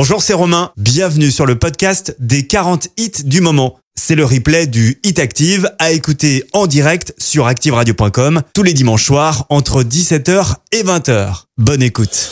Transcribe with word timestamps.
Bonjour, 0.00 0.22
c'est 0.22 0.32
Romain. 0.32 0.70
Bienvenue 0.76 1.32
sur 1.32 1.44
le 1.44 1.58
podcast 1.58 2.14
des 2.20 2.46
40 2.46 2.86
hits 2.98 3.24
du 3.24 3.40
moment. 3.40 3.80
C'est 3.96 4.14
le 4.14 4.24
replay 4.24 4.68
du 4.68 5.00
Hit 5.02 5.18
Active 5.18 5.72
à 5.80 5.90
écouter 5.90 6.44
en 6.52 6.68
direct 6.68 7.14
sur 7.18 7.48
activeradio.com 7.48 8.42
tous 8.54 8.62
les 8.62 8.74
dimanches 8.74 9.04
soirs 9.04 9.46
entre 9.48 9.82
17h 9.82 10.54
et 10.70 10.84
20h. 10.84 11.46
Bonne 11.56 11.82
écoute. 11.82 12.30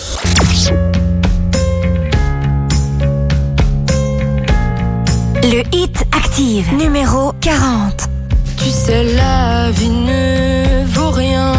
Le 5.43 5.65
Hit 5.73 6.05
Active 6.13 6.73
numéro 6.73 7.33
40. 7.41 8.09
Tu 8.59 8.71
sais, 8.71 9.03
la 9.17 9.73
vie 9.73 9.91
ne 9.91 10.87
vaut 10.87 11.11
rien 11.11 11.53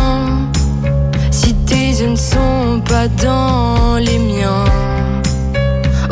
si 1.31 1.53
tes 1.65 1.89
yeux 1.89 2.11
ne 2.11 2.15
sont 2.15 2.81
pas 2.87 3.09
dans 3.09 3.97
les 3.97 4.19
miens. 4.19 4.96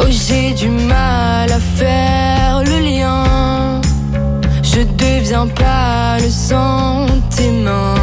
Oh, 0.07 0.11
j'ai 0.11 0.53
du 0.53 0.69
mal 0.69 1.51
à 1.51 1.59
faire 1.59 2.61
le 2.63 2.77
lien. 2.79 3.81
Je 4.61 4.81
deviens 4.81 5.47
pas 5.47 6.19
le 6.19 6.29
sentiment. 6.29 7.95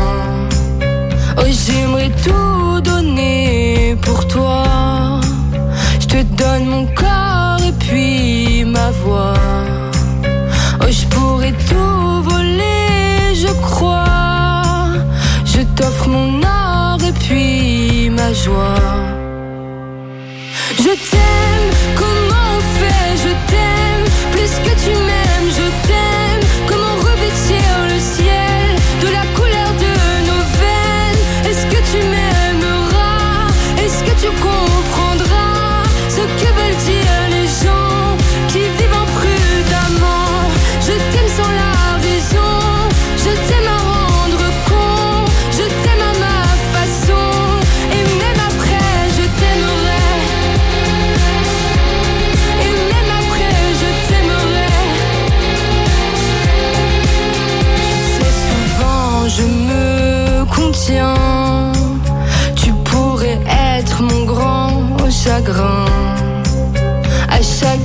Oh, 1.38 1.46
j'aimerais 1.46 2.10
tout 2.24 2.80
donner 2.80 3.96
pour 4.02 4.26
toi. 4.26 5.20
Je 6.00 6.06
te 6.06 6.22
donne 6.22 6.66
mon 6.66 6.86
corps 6.86 7.62
et 7.64 7.74
puis 7.78 8.64
ma 8.64 8.90
voix. 8.90 9.34
Oh, 10.80 10.90
je 10.90 11.06
pourrais 11.06 11.54
tout 11.70 12.22
voler, 12.28 13.32
je 13.32 13.52
crois. 13.60 14.64
Je 15.44 15.60
t'offre 15.76 16.08
mon 16.08 16.42
or 16.42 16.98
et 17.06 17.12
puis 17.12 18.10
ma 18.10 18.32
joie. 18.32 19.11
Je 20.84 20.88
t'aime, 20.88 21.70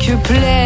To 0.07 0.15
play 0.19 0.56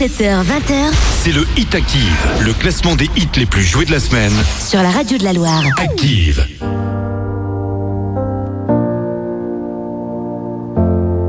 17h, 0.00 0.44
20h 0.44 0.94
c'est 1.22 1.30
le 1.30 1.46
Hit 1.58 1.74
Active, 1.74 2.26
le 2.40 2.54
classement 2.54 2.96
des 2.96 3.10
hits 3.16 3.28
les 3.36 3.44
plus 3.44 3.62
joués 3.62 3.84
de 3.84 3.92
la 3.92 4.00
semaine. 4.00 4.32
sur 4.58 4.82
la 4.82 4.88
radio 4.88 5.18
de 5.18 5.24
la 5.24 5.34
Loire. 5.34 5.62
Active. 5.76 6.42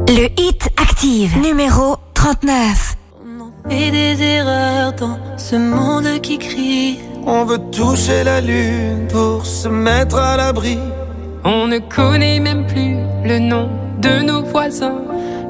Le 0.07 0.29
Hit 0.39 0.69
Active 0.77 1.37
numéro 1.39 1.97
39. 2.13 2.95
On 3.41 3.69
fait 3.69 3.91
des 3.91 4.23
erreurs 4.23 4.93
dans 4.93 5.19
ce 5.35 5.57
monde 5.57 6.21
qui 6.21 6.37
crie. 6.37 6.99
On 7.27 7.43
veut 7.43 7.59
toucher 7.73 8.23
la 8.23 8.39
lune 8.39 9.05
pour 9.11 9.45
se 9.45 9.67
mettre 9.67 10.15
à 10.15 10.37
l'abri. 10.37 10.77
On 11.43 11.67
ne 11.67 11.79
connaît 11.79 12.39
même 12.39 12.65
plus 12.65 12.95
le 13.25 13.37
nom 13.37 13.69
de 13.99 14.23
nos 14.23 14.43
voisins. 14.43 15.01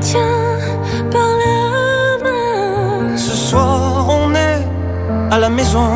Tiens 0.00 0.58
par 1.10 1.28
la 1.42 2.24
main. 2.24 3.16
Ce 3.16 3.36
soir, 3.36 4.06
on 4.08 4.34
est 4.34 4.62
à 5.30 5.38
la 5.38 5.48
maison. 5.48 5.88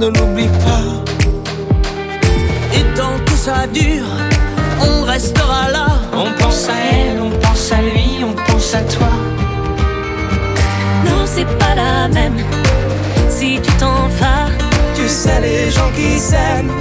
Ne 0.00 0.06
l'oublie 0.06 0.48
pas. 0.64 0.86
Et 2.74 2.84
tant 2.96 3.18
que 3.26 3.32
ça 3.32 3.66
dure, 3.66 4.06
on 4.80 5.04
restera 5.04 5.70
là. 5.70 5.88
On 6.14 6.32
pense 6.42 6.68
à 6.68 6.78
elle, 6.92 7.20
on 7.20 7.30
pense 7.38 7.70
à 7.70 7.82
lui, 7.82 8.24
on 8.24 8.32
pense 8.50 8.74
à 8.74 8.80
toi. 8.80 9.12
Non, 11.04 11.24
c'est 11.26 11.50
pas 11.58 11.74
la 11.74 12.08
même. 12.08 12.38
Si 13.28 13.60
tu 13.62 13.72
t'en 13.72 14.08
vas, 14.18 14.48
Tu 14.94 15.06
sais, 15.08 15.40
les 15.40 15.70
gens 15.70 15.90
qui 15.94 16.18
s'aiment 16.18 16.72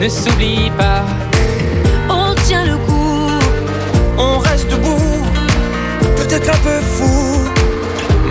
Ne 0.00 0.08
s'oublie 0.08 0.70
pas, 0.78 1.02
on 2.10 2.34
tient 2.46 2.64
le 2.64 2.76
coup. 2.86 3.30
on 4.18 4.38
reste 4.38 4.70
debout, 4.70 5.22
peut-être 6.18 6.48
un 6.50 6.60
peu 6.68 6.78
fou. 6.96 7.50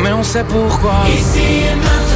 mais 0.03 0.11
on 0.11 0.23
sait 0.23 0.45
pourquoi. 0.47 0.97
Ici 1.07 1.47
et 1.71 1.75
maintenant, 1.75 2.12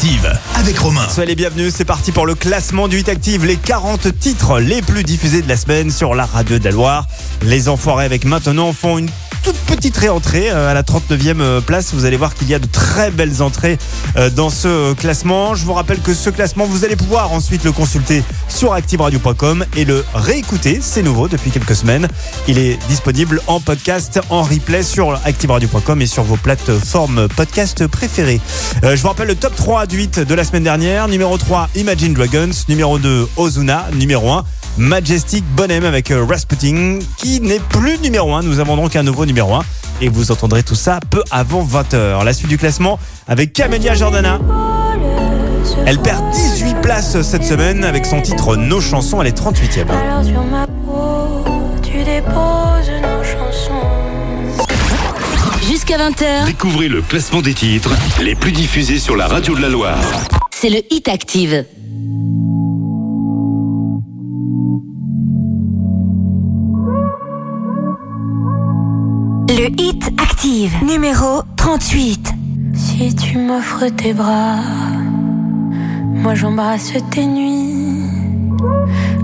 Active 0.00 0.32
avec 0.54 0.78
Romain. 0.78 1.06
Soyez 1.10 1.28
les 1.28 1.34
bienvenus, 1.34 1.74
c'est 1.76 1.84
parti 1.84 2.10
pour 2.10 2.24
le 2.24 2.34
classement 2.34 2.88
du 2.88 3.00
Hit 3.00 3.10
Active, 3.10 3.44
les 3.44 3.56
40 3.56 4.18
titres 4.18 4.58
les 4.58 4.80
plus 4.80 5.02
diffusés 5.04 5.42
de 5.42 5.48
la 5.48 5.58
semaine 5.58 5.90
sur 5.90 6.14
la 6.14 6.24
radio 6.24 6.58
de 6.58 6.64
la 6.64 6.70
Loire. 6.70 7.06
Les 7.42 7.68
Enfoirés 7.68 8.06
avec 8.06 8.24
maintenant 8.24 8.72
font 8.72 8.96
une 8.96 9.10
toute 9.42 9.56
petite 9.56 9.96
réentrée 9.96 10.50
euh, 10.50 10.70
à 10.70 10.74
la 10.74 10.82
39e 10.82 11.60
place. 11.60 11.92
Vous 11.94 12.04
allez 12.04 12.16
voir 12.16 12.34
qu'il 12.34 12.48
y 12.48 12.54
a 12.54 12.58
de 12.58 12.66
très 12.66 13.10
belles 13.10 13.42
entrées 13.42 13.78
euh, 14.16 14.30
dans 14.30 14.50
ce 14.50 14.94
classement. 14.94 15.54
Je 15.54 15.64
vous 15.64 15.72
rappelle 15.72 16.00
que 16.00 16.14
ce 16.14 16.30
classement, 16.30 16.64
vous 16.64 16.84
allez 16.84 16.96
pouvoir 16.96 17.32
ensuite 17.32 17.64
le 17.64 17.72
consulter 17.72 18.22
sur 18.48 18.72
activeradio.com 18.72 19.64
et 19.76 19.84
le 19.84 20.04
réécouter. 20.14 20.80
C'est 20.82 21.02
nouveau 21.02 21.28
depuis 21.28 21.50
quelques 21.50 21.76
semaines. 21.76 22.08
Il 22.48 22.58
est 22.58 22.78
disponible 22.88 23.40
en 23.46 23.60
podcast, 23.60 24.20
en 24.30 24.42
replay 24.42 24.82
sur 24.82 25.18
activeradio.com 25.24 26.02
et 26.02 26.06
sur 26.06 26.22
vos 26.22 26.36
plateformes 26.36 27.28
podcast 27.28 27.86
préférées. 27.86 28.40
Euh, 28.84 28.96
je 28.96 29.02
vous 29.02 29.08
rappelle 29.08 29.28
le 29.28 29.36
top 29.36 29.54
3 29.54 29.86
du 29.86 29.96
8 29.96 30.20
de 30.20 30.34
la 30.34 30.44
semaine 30.44 30.64
dernière. 30.64 31.08
Numéro 31.08 31.36
3, 31.38 31.70
Imagine 31.76 32.14
Dragons. 32.14 32.50
Numéro 32.68 32.98
2, 32.98 33.28
Ozuna. 33.36 33.86
Numéro 33.94 34.30
1, 34.30 34.44
Majestic 34.78 35.44
Bonhomme 35.54 35.84
avec 35.84 36.10
euh, 36.10 36.24
Rasputin 36.24 36.98
qui 37.18 37.40
n'est 37.40 37.58
plus 37.60 37.98
numéro 37.98 38.34
1. 38.34 38.42
Nous 38.42 38.60
avons 38.60 38.76
donc 38.76 38.96
un 38.96 39.02
nouveau 39.02 39.26
numéro 39.26 39.54
1 39.54 39.62
et 40.00 40.08
vous 40.08 40.30
entendrez 40.32 40.62
tout 40.62 40.74
ça 40.74 41.00
peu 41.10 41.22
avant 41.30 41.64
20h. 41.64 42.24
La 42.24 42.32
suite 42.32 42.48
du 42.48 42.56
classement 42.58 42.98
avec 43.28 43.52
Camélia 43.52 43.94
Jordana. 43.94 44.38
Elle 45.86 45.98
perd 45.98 46.22
18 46.32 46.80
places 46.80 47.20
cette 47.22 47.44
semaine 47.44 47.84
avec 47.84 48.06
son 48.06 48.20
titre 48.22 48.56
Nos 48.56 48.80
chansons, 48.80 49.20
elle 49.20 49.28
est 49.28 49.38
38e. 49.38 49.90
Alors 49.90 50.24
sur 50.24 50.42
ma 50.44 50.66
peau, 50.66 51.44
tu 51.82 51.98
déposes 51.98 52.90
nos 53.02 53.22
chansons. 53.22 54.66
Jusqu'à 55.68 55.98
20h, 55.98 56.46
Découvrez 56.46 56.88
le 56.88 57.02
classement 57.02 57.42
des 57.42 57.54
titres 57.54 57.90
les 58.22 58.34
plus 58.34 58.52
diffusés 58.52 58.98
sur 58.98 59.16
la 59.16 59.28
radio 59.28 59.54
de 59.54 59.60
la 59.60 59.68
Loire. 59.68 59.98
c'est 60.50 60.70
le 60.70 60.80
Hit 60.90 61.08
Active. 61.08 61.64
Le 69.60 69.66
Hit 69.78 70.10
Active, 70.18 70.72
numéro 70.82 71.42
38. 71.56 72.32
Si 72.72 73.14
tu 73.14 73.36
m'offres 73.36 73.88
tes 73.94 74.14
bras, 74.14 74.56
moi 76.14 76.34
j'embrasse 76.34 76.94
tes 77.10 77.26
nuits. 77.26 78.08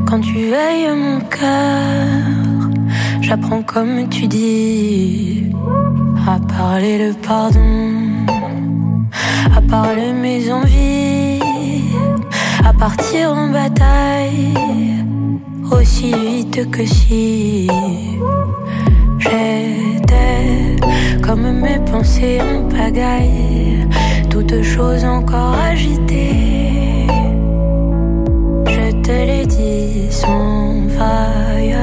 Quand 0.07 0.21
tu 0.21 0.35
veilles 0.35 0.95
mon 0.95 1.21
cœur, 1.21 2.69
j'apprends 3.23 3.63
comme 3.63 4.11
tu 4.11 4.27
dis 4.27 5.47
à 6.29 6.39
parler 6.55 6.99
le 6.99 7.15
pardon, 7.15 8.27
à 9.57 9.63
parler 9.63 10.13
mes 10.13 10.53
envies, 10.53 11.41
à 12.63 12.75
partir 12.75 13.33
en 13.33 13.49
bataille 13.49 14.53
aussi 15.71 16.13
vite 16.13 16.71
que 16.71 16.85
si 16.85 17.71
Comme 21.23 21.61
mes 21.61 21.79
pensées 21.91 22.41
en 22.41 22.69
pagaille, 22.69 23.87
toutes 24.31 24.63
choses 24.63 25.05
encore 25.05 25.55
agitées. 25.55 27.07
Je 28.67 28.91
te 29.03 29.11
l'ai 29.11 29.47
dit 29.47 30.07
sans 30.11 30.89
faille, 30.97 31.77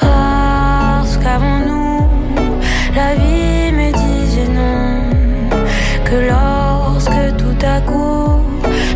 parce 0.00 1.16
qu'avant 1.16 1.58
nous, 1.66 2.06
la 2.94 3.14
vie 3.14 3.72
me 3.72 3.90
disait 3.92 4.52
non. 4.52 5.58
Que 6.04 6.16
lorsque 6.32 7.36
tout 7.36 7.66
à 7.66 7.80
coup, 7.80 8.40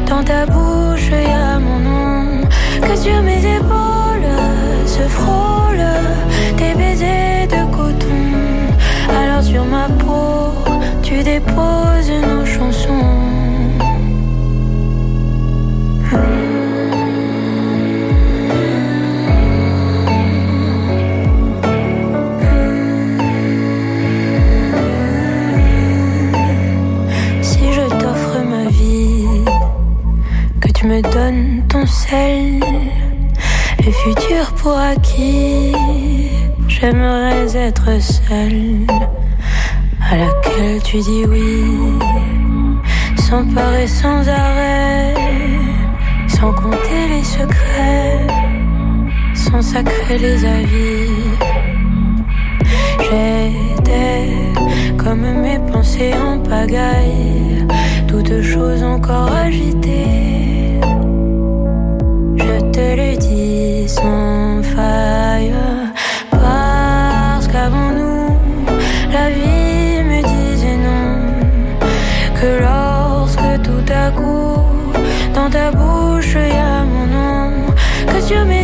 dans 0.09 0.23
ta 0.23 0.47
bouche, 0.47 1.11
y 1.11 1.33
a 1.33 1.59
mon 1.59 1.81
nom, 1.81 2.43
que 2.81 2.97
sur 2.97 3.21
mes 3.23 3.44
nos 11.41 12.45
chansons. 12.45 12.91
Si 27.43 27.73
je 27.73 27.89
t'offre 27.99 28.39
ma 28.49 28.69
vie, 28.71 29.27
que 30.61 30.69
tu 30.69 30.87
me 30.87 31.03
donnes 31.03 31.63
ton 31.69 31.85
sel, 31.87 32.61
le 33.85 33.91
futur 33.91 34.53
pour 34.63 34.79
acquis, 34.79 35.73
j'aimerais 36.69 37.57
être 37.57 38.01
seule, 38.01 38.87
tu 40.95 41.01
dis 41.01 41.25
oui, 41.27 41.99
sans 43.17 43.45
peur 43.53 43.75
et 43.75 43.89
sans 43.89 44.29
arrêt, 44.29 45.13
sans 46.29 46.53
compter 46.53 47.03
les 47.09 47.25
secrets, 47.25 48.27
sans 49.35 49.61
sacrer 49.61 50.19
les 50.19 50.45
avis. 50.45 51.11
J'étais 53.01 54.53
comme 54.97 55.27
mes 55.43 55.59
pensées 55.73 56.15
en 56.15 56.39
pagaille, 56.39 57.67
toutes 58.07 58.41
choses 58.43 58.85
encore 58.85 59.33
agitées. 59.33 60.24
Bouche, 76.35 76.43
il 76.49 76.55
y 76.55 76.59
a 76.59 76.85
mon 76.85 77.07
nom, 77.07 77.75
que 78.07 78.21
sur 78.21 78.45
mes 78.45 78.64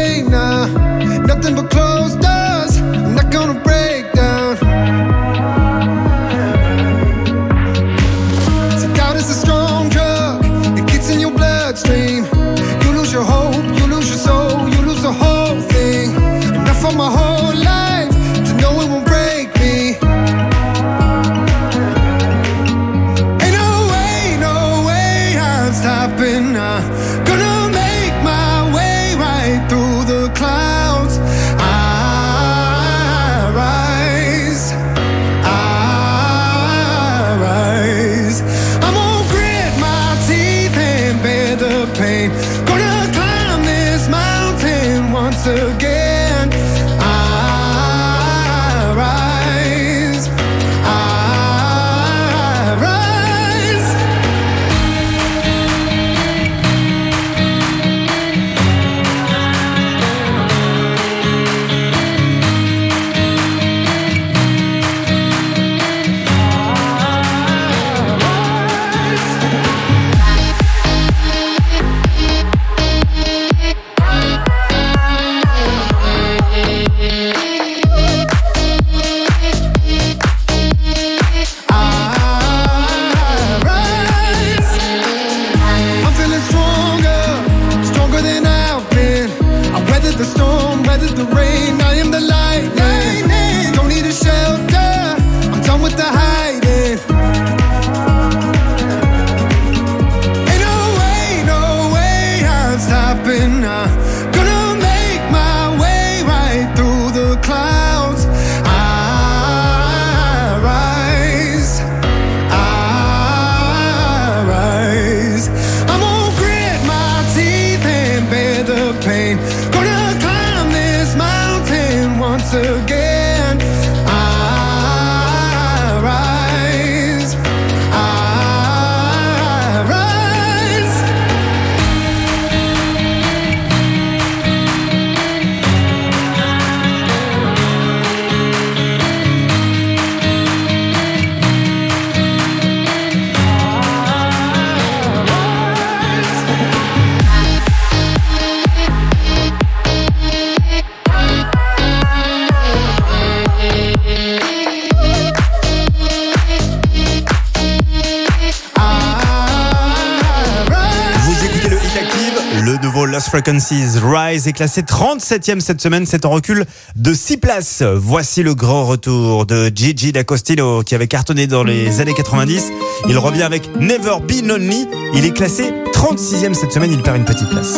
Frequencies 163.31 163.97
Rise 164.03 164.49
est 164.49 164.51
classé 164.51 164.81
37e 164.81 165.61
cette 165.61 165.79
semaine, 165.79 166.05
c'est 166.05 166.25
en 166.25 166.31
recul 166.31 166.65
de 166.97 167.13
6 167.13 167.37
places. 167.37 167.81
Voici 167.81 168.43
le 168.43 168.55
grand 168.55 168.85
retour 168.85 169.45
de 169.45 169.71
Gigi 169.73 170.11
D'Acostino 170.11 170.83
qui 170.83 170.95
avait 170.95 171.07
cartonné 171.07 171.47
dans 171.47 171.63
les 171.63 172.01
années 172.01 172.13
90. 172.13 172.61
Il 173.07 173.17
revient 173.17 173.43
avec 173.43 173.73
Never 173.79 174.17
Be 174.27 174.45
Lonely, 174.45 174.85
il 175.13 175.23
est 175.23 175.31
classé 175.31 175.71
36e 175.93 176.53
cette 176.53 176.73
semaine, 176.73 176.91
il 176.91 177.01
perd 177.01 177.15
une 177.15 177.23
petite 177.23 177.47
place. 177.47 177.77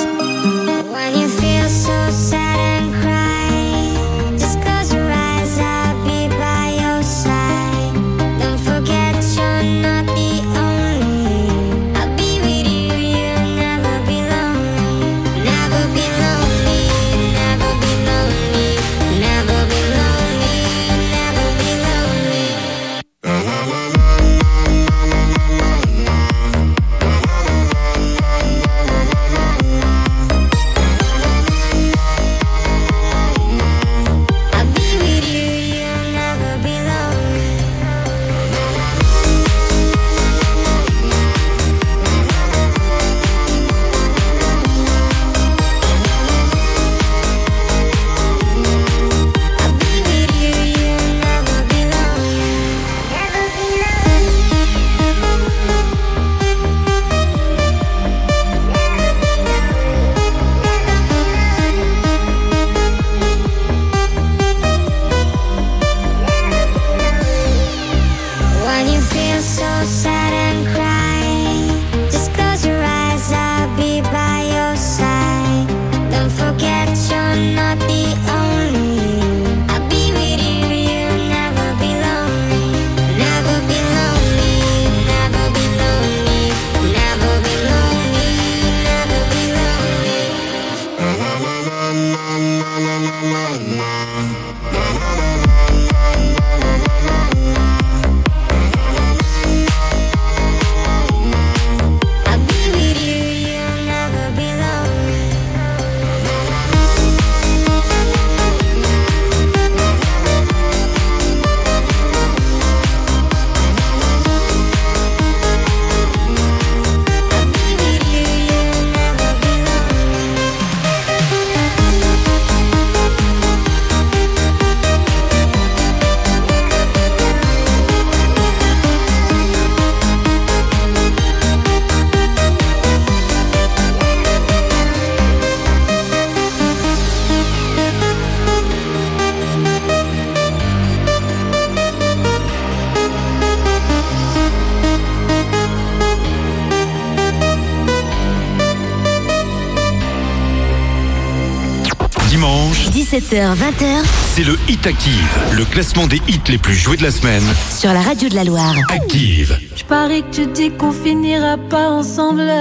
17h, 153.34 153.56
20h 153.56 154.06
C'est 154.36 154.44
le 154.44 154.56
Hit 154.70 154.86
Active, 154.86 155.40
le 155.58 155.66
classement 155.66 156.06
des 156.06 156.18
hits 156.28 156.40
les 156.50 156.60
plus 156.60 156.76
joués 156.76 156.98
de 156.98 157.04
la 157.04 157.10
semaine. 157.10 157.42
sur 157.72 157.92
la 157.92 158.02
radio 158.02 158.30
de 158.30 158.36
la 158.36 158.44
Loire. 158.44 158.76
Active. 158.90 159.58
Je 159.76 159.84
parie 159.84 160.22
que 160.22 160.36
tu 160.36 160.46
dis 160.46 160.70
qu'on 160.70 160.92
finira 160.92 161.58
pas 161.58 161.90
ensemble. 161.90 162.52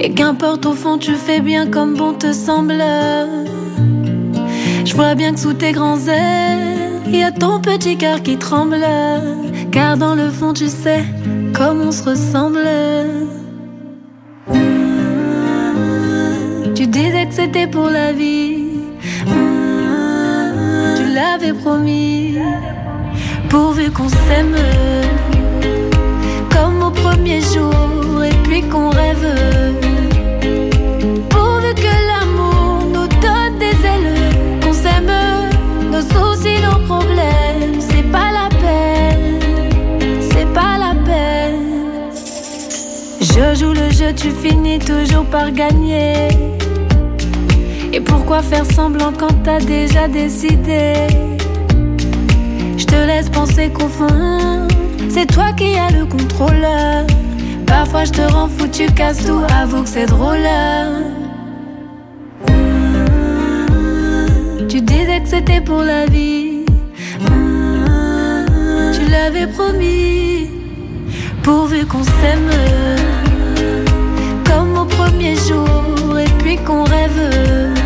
Et 0.00 0.14
qu'importe 0.14 0.64
au 0.64 0.72
fond, 0.72 0.96
tu 0.96 1.14
fais 1.14 1.40
bien 1.40 1.66
comme 1.66 1.94
bon 1.94 2.14
te 2.14 2.32
semble. 2.32 2.82
Je 4.86 4.94
vois 4.94 5.14
bien 5.14 5.34
que 5.34 5.40
sous 5.40 5.52
tes 5.52 5.72
grands 5.72 6.06
airs, 6.06 6.58
il 7.06 7.16
y 7.16 7.22
a 7.22 7.32
ton 7.32 7.60
petit 7.60 7.98
cœur 7.98 8.22
qui 8.22 8.38
tremble. 8.38 8.86
Car 9.72 9.98
dans 9.98 10.14
le 10.14 10.30
fond, 10.30 10.54
tu 10.54 10.68
sais 10.68 11.04
comme 11.52 11.82
on 11.82 11.92
se 11.92 12.02
ressemble. 12.02 12.66
Promis. 21.52 22.38
Pourvu 23.48 23.90
qu'on 23.90 24.08
s'aime 24.08 24.56
comme 26.52 26.82
au 26.82 26.90
premier 26.90 27.40
jour 27.40 28.22
et 28.24 28.34
puis 28.44 28.62
qu'on 28.62 28.90
rêve. 28.90 29.26
Pourvu 31.28 31.74
que 31.74 31.94
l'amour 32.08 32.84
nous 32.86 33.08
donne 33.20 33.58
des 33.58 33.76
ailes, 33.84 34.60
qu'on 34.62 34.72
s'aime, 34.72 35.10
nos 35.90 36.02
soucis, 36.02 36.62
nos 36.62 36.78
problèmes, 36.86 37.80
c'est 37.80 38.10
pas 38.10 38.30
la 38.32 38.48
peine, 38.60 39.40
c'est 40.30 40.52
pas 40.54 40.78
la 40.78 40.94
peine. 41.04 42.10
Je 43.20 43.58
joue 43.58 43.72
le 43.72 43.90
jeu, 43.90 44.12
tu 44.14 44.30
finis 44.30 44.78
toujours 44.78 45.24
par 45.24 45.50
gagner. 45.50 46.28
Et 47.92 48.00
pourquoi 48.00 48.40
faire 48.40 48.64
semblant 48.64 49.12
quand 49.18 49.42
t'as 49.42 49.58
déjà 49.58 50.06
décidé? 50.06 50.94
Je 52.80 52.86
te 52.86 52.94
laisse 52.94 53.28
penser 53.28 53.68
qu'au 53.68 53.88
fond, 53.88 54.66
c'est 55.10 55.26
toi 55.26 55.52
qui 55.52 55.76
as 55.76 55.90
le 55.90 56.06
contrôle. 56.06 56.66
Parfois 57.66 58.04
je 58.04 58.12
te 58.12 58.22
rends 58.22 58.48
fou, 58.48 58.66
tu 58.68 58.86
casses 58.86 59.26
tout, 59.26 59.42
avoue 59.54 59.82
que 59.82 59.88
c'est 59.90 60.06
drôle. 60.06 60.48
Tu 64.66 64.80
disais 64.80 65.20
que 65.20 65.28
c'était 65.28 65.60
pour 65.60 65.82
la 65.82 66.06
vie. 66.06 66.64
Tu 68.94 69.10
l'avais 69.10 69.46
promis, 69.46 70.48
pourvu 71.42 71.84
qu'on 71.84 72.02
s'aime. 72.02 72.50
Comme 74.46 74.78
au 74.78 74.86
premier 74.86 75.34
jour, 75.36 76.18
et 76.18 76.30
puis 76.42 76.56
qu'on 76.56 76.84
rêve. 76.84 77.79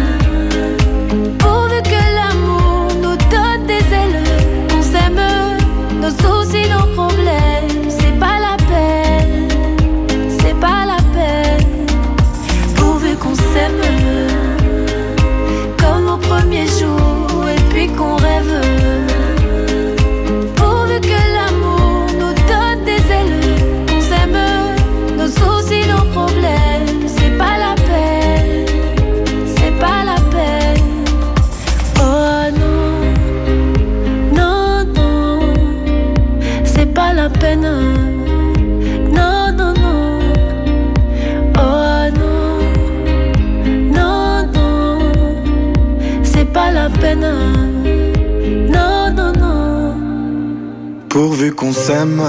Pourvu 51.15 51.53
qu'on 51.53 51.73
s'aime 51.73 52.21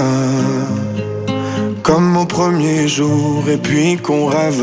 comme 1.82 2.16
au 2.16 2.24
premier 2.24 2.86
jour 2.86 3.42
et 3.50 3.56
puis 3.56 3.96
qu'on 3.96 4.26
rêve. 4.26 4.62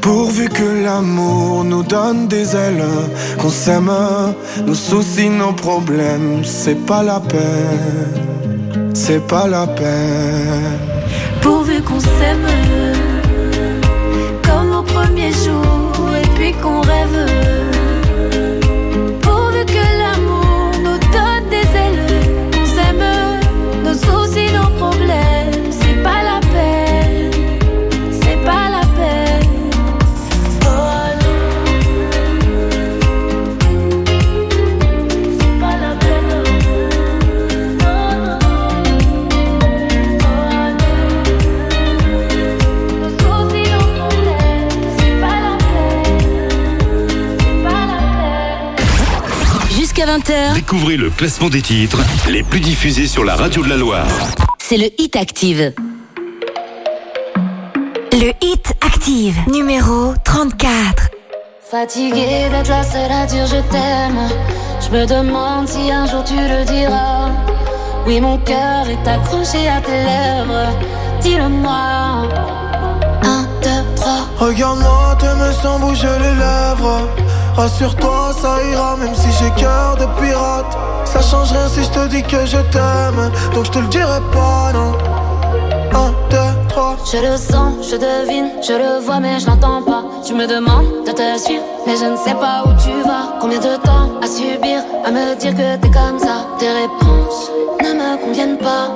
Pourvu 0.00 0.48
que 0.48 0.82
l'amour 0.84 1.62
nous 1.62 1.84
donne 1.84 2.26
des 2.26 2.56
ailes, 2.56 2.82
qu'on 3.38 3.48
s'aime, 3.48 3.92
nos 4.66 4.74
soucis, 4.74 5.28
nos 5.28 5.52
problèmes, 5.52 6.42
c'est 6.42 6.84
pas 6.84 7.04
la 7.04 7.20
peine, 7.20 8.90
c'est 8.92 9.24
pas 9.24 9.46
la 9.46 9.68
peine. 9.68 10.80
Pourvu 11.40 11.80
qu'on 11.80 12.00
s'aime 12.00 12.48
Découvrez 50.68 50.96
le 50.96 51.10
classement 51.10 51.48
des 51.48 51.62
titres 51.62 52.00
les 52.28 52.42
plus 52.42 52.58
diffusés 52.58 53.06
sur 53.06 53.22
la 53.22 53.36
radio 53.36 53.62
de 53.62 53.68
la 53.68 53.76
Loire. 53.76 54.04
c'est 54.58 54.76
le 54.76 54.88
Hit 55.00 55.14
Active. 55.14 55.72
Le 58.10 58.32
Hit 58.44 58.74
Active, 58.84 59.36
numéro 59.46 60.14
34. 60.24 61.08
Fatiguée 61.70 62.48
d'être 62.50 62.68
la 62.68 62.82
seule 62.82 63.12
à 63.12 63.26
dire 63.26 63.46
je 63.46 63.60
t'aime. 63.70 64.28
Je 64.80 64.90
me 64.90 65.06
demande 65.06 65.68
si 65.68 65.88
un 65.88 66.04
jour 66.04 66.24
tu 66.24 66.34
le 66.34 66.64
diras. 66.64 67.30
Oui, 68.04 68.20
mon 68.20 68.36
cœur 68.38 68.88
est 68.88 69.08
accroché 69.08 69.68
à 69.68 69.80
tes 69.80 69.92
lèvres. 69.92 70.76
Dis-le-moi. 71.20 72.26
Un, 73.22 73.42
deux, 73.62 73.94
trois. 73.94 74.26
Regarde-moi, 74.36 75.16
t'aimes 75.20 75.52
sans 75.62 75.78
bouger 75.78 76.08
les 76.18 76.34
lèvres. 76.34 77.08
Rassure-toi, 77.56 78.32
ça 78.40 78.62
ira, 78.70 78.96
même 78.96 79.14
si 79.14 79.28
j'ai 79.38 79.50
cœur 79.52 79.96
de 79.96 80.04
pirate. 80.20 80.76
Ça 81.04 81.22
change 81.22 81.52
rien 81.52 81.68
si 81.68 81.84
je 81.84 81.88
te 81.88 82.06
dis 82.08 82.22
que 82.22 82.44
je 82.44 82.58
t'aime. 82.70 83.30
Donc 83.54 83.64
je 83.64 83.70
te 83.70 83.78
le 83.78 83.86
dirai 83.86 84.20
pas, 84.32 84.72
non. 84.74 84.92
Un, 85.92 86.10
deux, 86.28 86.68
trois. 86.68 86.96
Je 87.10 87.16
le 87.16 87.36
sens, 87.38 87.72
je 87.90 87.96
devine, 87.96 88.50
je 88.62 88.74
le 88.74 89.00
vois, 89.04 89.20
mais 89.20 89.40
je 89.40 89.46
l'entends 89.46 89.82
pas. 89.82 90.04
Tu 90.24 90.34
me 90.34 90.46
demandes 90.46 91.06
de 91.06 91.12
te 91.12 91.38
suivre, 91.38 91.62
mais 91.86 91.96
je 91.96 92.04
ne 92.04 92.16
sais 92.16 92.34
pas 92.34 92.62
où 92.66 92.72
tu 92.82 92.92
vas. 93.08 93.38
Combien 93.40 93.58
de 93.58 93.76
temps 93.76 94.10
à 94.22 94.26
subir, 94.26 94.82
à 95.06 95.10
me 95.10 95.34
dire 95.36 95.54
que 95.54 95.76
t'es 95.76 95.90
comme 95.90 96.18
ça? 96.18 96.44
Tes 96.58 96.68
réponses 96.68 97.50
ne 97.82 97.94
me 97.94 98.22
conviennent 98.22 98.58
pas. 98.58 98.90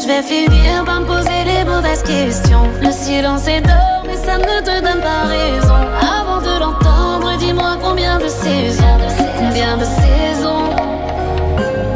Je 0.00 0.06
vais 0.06 0.22
finir 0.22 0.84
par 0.86 1.00
me 1.00 1.06
poser 1.06 1.44
les 1.44 1.64
mauvaises 1.64 2.02
questions. 2.02 2.66
Le 2.80 2.90
silence 2.90 3.46
est 3.46 3.60
d'or, 3.60 4.02
mais 4.06 4.16
ça 4.16 4.38
ne 4.38 4.60
te 4.60 4.80
donne 4.80 5.02
pas 5.02 5.28
raison. 5.28 5.74
Avant 6.00 6.40
de 6.40 6.60
l'entendre, 6.60 7.03
dis-moi 7.44 7.76
combien 7.82 8.18
de 8.18 8.28
saisons, 8.28 8.98
combien 9.38 9.76
de 9.76 9.84
saisons. 9.84 10.68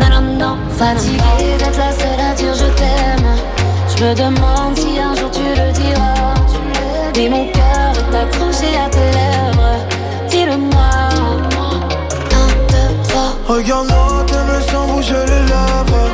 Non, 0.00 0.20
non, 0.42 0.56
fatiguée 0.76 1.56
d'être 1.58 1.78
la 1.78 1.92
seule 1.92 2.20
à 2.30 2.34
dire 2.34 2.54
je 2.54 2.68
t'aime. 2.78 3.30
Je 3.88 4.04
me 4.04 4.14
demande 4.14 4.76
si 4.76 4.98
un 4.98 5.14
jour 5.14 5.30
tu 5.30 5.40
le 5.60 5.72
diras. 5.72 6.34
Mais 7.16 7.28
mon 7.28 7.46
cœur 7.46 7.92
est 7.96 8.16
accroché 8.16 8.70
à 8.84 8.88
tes 8.88 9.10
lèvres. 9.18 9.76
Dis-le-moi. 10.30 10.90
Un, 12.40 12.48
deux, 12.72 13.08
trois. 13.08 13.32
Regarde-moi, 13.54 14.24
t'aimes 14.26 14.62
sans 14.70 14.86
bouger 14.86 15.24
les 15.26 15.44
lèvres. 15.52 16.08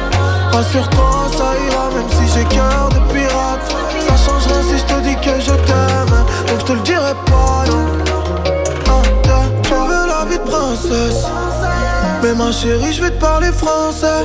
Rassure-toi, 0.53 1.29
ça 1.37 1.49
ira, 1.67 1.91
même 1.95 2.11
si 2.17 2.25
j'ai 2.33 2.45
cœur 2.45 2.89
de 2.91 3.13
pirate. 3.13 3.67
Ça 4.07 4.15
change 4.25 4.47
rien 4.47 4.63
si 4.63 4.79
je 4.79 4.85
te 4.85 5.01
dis 5.01 5.17
que 5.17 5.41
je 5.41 5.55
t'aime. 5.67 6.17
Donc 6.49 6.61
je 6.61 6.65
te 6.65 6.73
le 6.73 6.81
dirai 6.81 7.15
pas, 7.27 7.65
non. 7.71 8.04
Mais 12.23 12.35
ma 12.35 12.53
chérie, 12.53 12.93
je 12.93 13.03
vais 13.03 13.11
te 13.11 13.21
parler 13.21 13.53
français. 13.53 14.25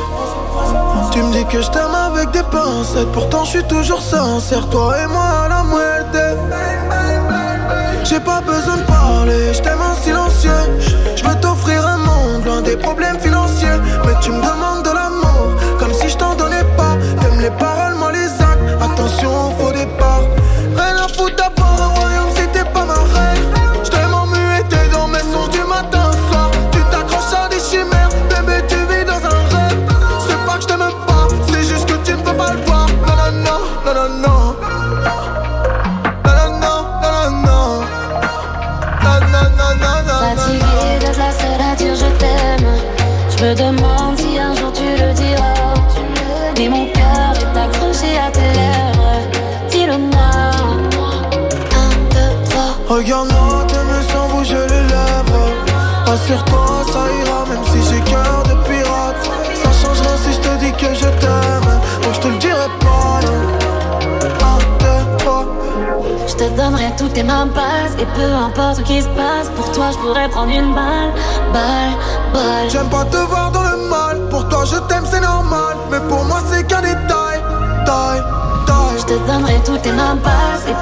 Tu 1.11 1.19
me 1.21 1.31
dis 1.31 1.45
que 1.45 1.61
je 1.61 1.69
t'aime 1.69 1.93
avec 1.93 2.31
des 2.31 2.43
pincettes. 2.43 3.11
Pourtant, 3.11 3.43
je 3.43 3.49
suis 3.49 3.63
toujours 3.63 4.01
sincère, 4.01 4.69
toi 4.69 4.95
et 5.03 5.07
moi 5.07 5.45
à 5.45 5.49
la 5.49 5.63
moitié. 5.63 6.21
J'ai 8.03 8.19
pas 8.19 8.41
besoin 8.41 8.77
de 8.77 8.83
parler, 8.83 9.53
je 9.53 9.61
t'aime 9.61 9.81
en 9.81 9.95
silencieux. 9.95 10.51
Je 11.15 11.23
veux 11.23 11.35
t'offrir 11.35 11.85
un 11.85 11.97
monde 11.97 12.45
loin 12.45 12.61
des 12.61 12.77
problèmes 12.77 13.19
financiers. 13.19 13.79
Mais 14.05 14.13
tu 14.21 14.31
me 14.31 14.37
demandes 14.37 14.68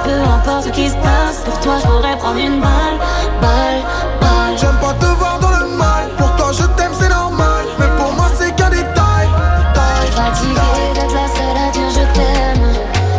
peu 0.08 0.20
importe 0.22 0.64
ce 0.64 0.70
qui 0.70 0.88
se 0.88 0.96
passe 0.96 1.38
Pour 1.44 1.58
toi 1.60 1.74
je 1.80 1.86
pourrais 1.86 2.16
prendre 2.16 2.38
une 2.38 2.60
balle 2.60 2.98
Balle, 3.40 3.80
balle 4.20 4.38
J'aime 4.60 4.78
pas 4.80 4.94
te 4.94 5.06
voir 5.06 5.38
dans 5.38 5.50
le 5.50 5.66
mal. 5.76 6.08
Pour 6.16 6.34
toi, 6.36 6.50
je 6.52 6.64
t'aime, 6.76 6.90
c'est 6.98 7.08
normal. 7.08 7.64
Mais 7.78 7.86
pour 7.96 8.12
moi, 8.14 8.26
c'est 8.36 8.52
qu'un 8.56 8.70
détail. 8.70 9.28
Taille, 9.74 10.10
Fatiguée 10.10 10.88
d'être 10.94 11.14
la 11.14 11.28
seule 11.36 11.58
à 11.64 11.70
dire 11.70 11.90
je 11.98 12.04
t'aime 12.16 12.66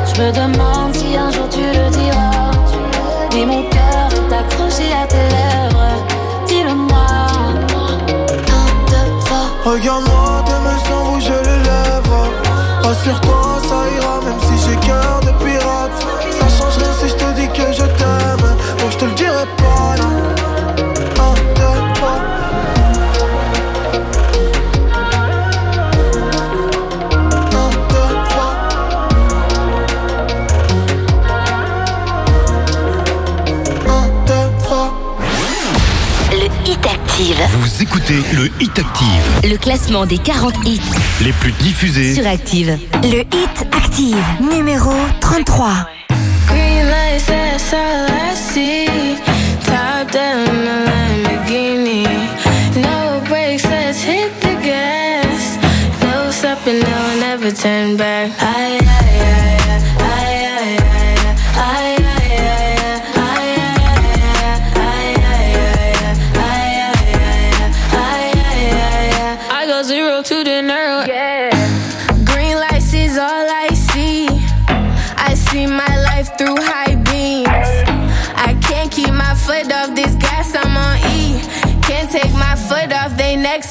Je 0.10 0.22
me 0.22 0.32
demande 0.32 0.94
si 0.94 1.16
un 1.16 1.32
jour 1.32 1.48
tu 1.50 1.62
le 1.62 1.90
diras 1.92 2.52
Mais 3.34 3.46
mon 3.46 3.64
cœur 3.70 4.10
est 4.12 4.34
accroché 4.36 4.92
à 5.02 5.08
tes 5.08 5.16
lèvres 5.16 5.94
Dis-le-moi 6.48 7.06
Regarde-moi, 9.64 10.44
t'aimes 10.46 10.80
sans 10.88 11.12
bouger 11.12 11.42
les 11.44 11.64
lèvres. 11.70 12.28
Rassure-toi, 12.84 13.39
écoutez 38.10 38.36
le 38.36 38.50
Hit 38.62 38.80
Active, 38.80 39.52
Le 39.52 39.58
classement 39.58 40.06
des 40.06 40.18
40 40.18 40.54
hits 40.66 40.82
les 41.24 41.32
plus 41.34 41.52
diffusés. 41.54 42.16
sur 42.16 42.26
Active. 42.28 42.78
Le 43.04 43.20
Hit 43.20 43.68
Active, 43.72 44.18
numéro 44.40 44.92
33. 45.20 45.88
Green 46.48 46.86
lights, 46.90 47.26
that's 47.28 47.74
all 47.74 48.08
I 48.08 48.36
see. 48.36 48.88
Top 49.66 50.12
down 50.12 50.48
a 50.48 50.86
Lamborghini. 50.90 52.04
No 52.76 53.20
brakes, 53.28 53.66
let's 53.66 54.02
hit 54.04 54.32
the 54.42 54.56
gas. 54.64 55.58
No 56.02 56.32
stopping, 56.32 56.80
no, 56.80 57.20
never 57.20 57.52
turn 57.52 57.96
back. 57.98 58.32
Aye, 58.42 58.80
aye, 58.82 58.99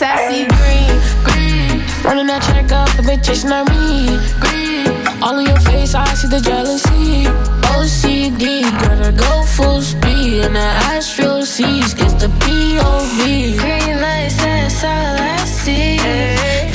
I 0.01 0.31
see 0.31 0.47
green, 0.59 0.95
green. 1.27 2.05
Running 2.05 2.27
that 2.29 2.43
check 2.43 2.71
up, 2.73 2.89
the 2.97 3.03
bitch 3.03 3.29
is 3.31 3.45
not 3.45 3.69
me. 3.71 4.15
Green. 4.39 4.87
All 5.23 5.37
in 5.39 5.47
your 5.47 5.59
face, 5.61 5.95
I 5.95 6.07
see 6.15 6.29
the 6.29 6.41
jealousy. 6.41 7.27
OCD, 7.75 8.63
gotta 8.83 9.11
go 9.13 9.43
full 9.43 9.83
speed. 9.83 10.45
And 10.45 10.55
the 10.55 10.69
Astro 10.95 11.43
sees, 11.43 11.95
gets 11.95 12.15
the 12.15 12.29
POV. 12.29 13.59
Green 13.59 14.01
lights, 14.01 14.37
that's 14.37 14.85
all 14.85 15.17
I 15.19 15.39
see. 15.45 15.99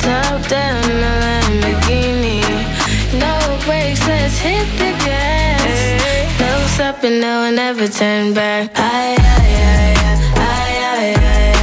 Top 0.04 0.40
down, 0.48 0.84
a 0.84 1.12
Lamborghini. 1.24 2.44
No 3.18 3.34
brakes, 3.64 4.06
let's 4.06 4.36
hit 4.38 4.68
the 4.76 4.92
gas. 5.04 6.40
No 6.40 6.66
stopping, 6.74 7.20
no, 7.20 7.50
never 7.50 7.88
turn 7.88 8.34
back. 8.34 8.70
Aye, 8.76 9.16
aye, 9.18 9.56
aye, 9.64 9.96
aye, 10.36 10.76
aye, 10.92 11.14
aye, 11.24 11.53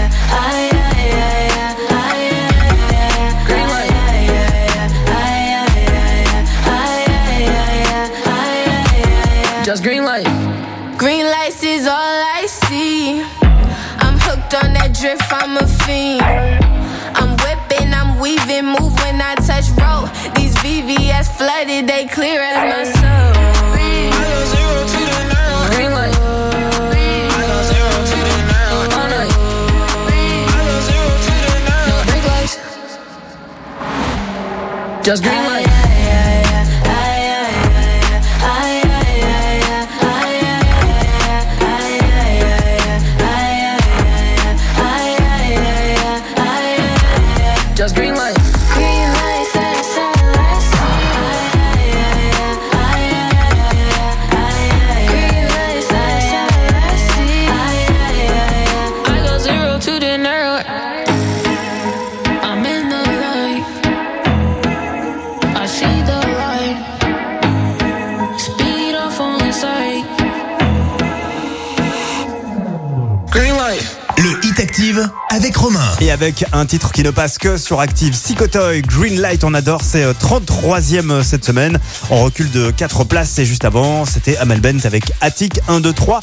I'm 15.03 15.57
a 15.57 15.65
fiend. 15.65 16.21
I'm 16.21 17.35
whipping, 17.37 17.91
I'm 17.91 18.19
weaving, 18.19 18.65
move 18.65 18.93
when 19.01 19.19
I 19.19 19.33
touch 19.33 19.71
road. 19.71 20.11
These 20.35 20.53
VVS 20.57 21.27
flooded, 21.37 21.87
they 21.87 22.05
clear 22.05 22.39
as 22.39 22.55
my 22.69 22.83
soul. 22.83 23.33
Green 25.73 25.91
light. 25.91 26.15
All 28.93 29.09
night. 29.09 29.33
No 31.87 31.95
brake 32.05 32.27
lights. 32.27 32.55
Just 35.03 35.23
green 35.23 35.43
light. 35.45 35.60
Avec 75.29 75.55
Romain. 75.55 75.79
Et 76.01 76.11
avec 76.11 76.43
un 76.51 76.65
titre 76.65 76.91
qui 76.91 77.03
ne 77.03 77.11
passe 77.11 77.37
que 77.37 77.57
sur 77.57 77.79
Active, 77.79 78.11
Psychotoy, 78.13 78.81
Green 78.81 79.19
Light, 79.21 79.43
on 79.43 79.53
adore, 79.53 79.81
c'est 79.83 80.03
euh, 80.03 80.13
33e 80.13 81.23
cette 81.23 81.45
semaine. 81.45 81.79
On 82.09 82.23
recule 82.23 82.51
de 82.51 82.71
4 82.71 83.05
places 83.05 83.39
et 83.39 83.45
juste 83.45 83.63
avant, 83.63 84.05
c'était 84.05 84.35
Amel 84.37 84.59
Bent 84.59 84.83
avec 84.83 85.13
Attic 85.21 85.61
1, 85.67 85.79
2, 85.79 85.93
3. 85.93 86.19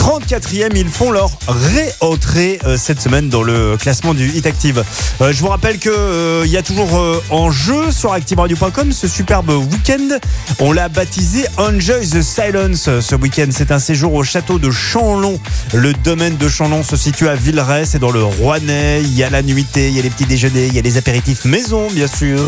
34e, 0.00 0.70
ils 0.76 0.88
font 0.88 1.10
leur 1.10 1.30
réentrée 1.46 2.58
euh, 2.64 2.78
cette 2.78 3.02
semaine 3.02 3.28
dans 3.28 3.42
le 3.42 3.76
classement 3.76 4.14
du 4.14 4.30
Hit 4.30 4.46
Active. 4.46 4.82
Euh, 5.20 5.30
je 5.30 5.40
vous 5.40 5.48
rappelle 5.48 5.78
que 5.78 5.90
euh, 5.90 6.42
il 6.46 6.50
y 6.50 6.56
a 6.56 6.62
toujours 6.62 6.96
euh, 6.96 7.22
en 7.28 7.50
jeu 7.50 7.92
sur 7.92 8.14
ActiveRadio.com 8.14 8.92
ce 8.92 9.06
superbe 9.06 9.50
week-end. 9.50 10.18
On 10.58 10.72
l'a 10.72 10.88
baptisé 10.88 11.44
Enjoy 11.58 12.08
the 12.08 12.22
Silence 12.22 12.88
ce 13.00 13.14
week-end. 13.14 13.48
C'est 13.50 13.72
un 13.72 13.78
séjour 13.78 14.14
au 14.14 14.24
château 14.24 14.58
de 14.58 14.70
Chanlon. 14.70 15.38
Le 15.74 15.92
domaine 15.92 16.38
de 16.38 16.48
Chanlon 16.48 16.82
se 16.82 16.96
situe 16.96 17.28
à 17.28 17.34
Villeray, 17.34 17.84
c'est 17.84 17.98
dans 17.98 18.10
le 18.10 18.24
Rouennais. 18.24 19.02
Il 19.02 19.14
y 19.14 19.22
a 19.22 19.28
la 19.28 19.42
nuitée, 19.42 19.88
il 19.88 19.96
y 19.96 19.98
a 19.98 20.02
les 20.02 20.10
petits 20.10 20.24
déjeuners, 20.24 20.68
il 20.68 20.74
y 20.74 20.78
a 20.78 20.82
les 20.82 20.96
apéritifs 20.96 21.44
maison, 21.44 21.88
bien 21.90 22.06
sûr. 22.06 22.40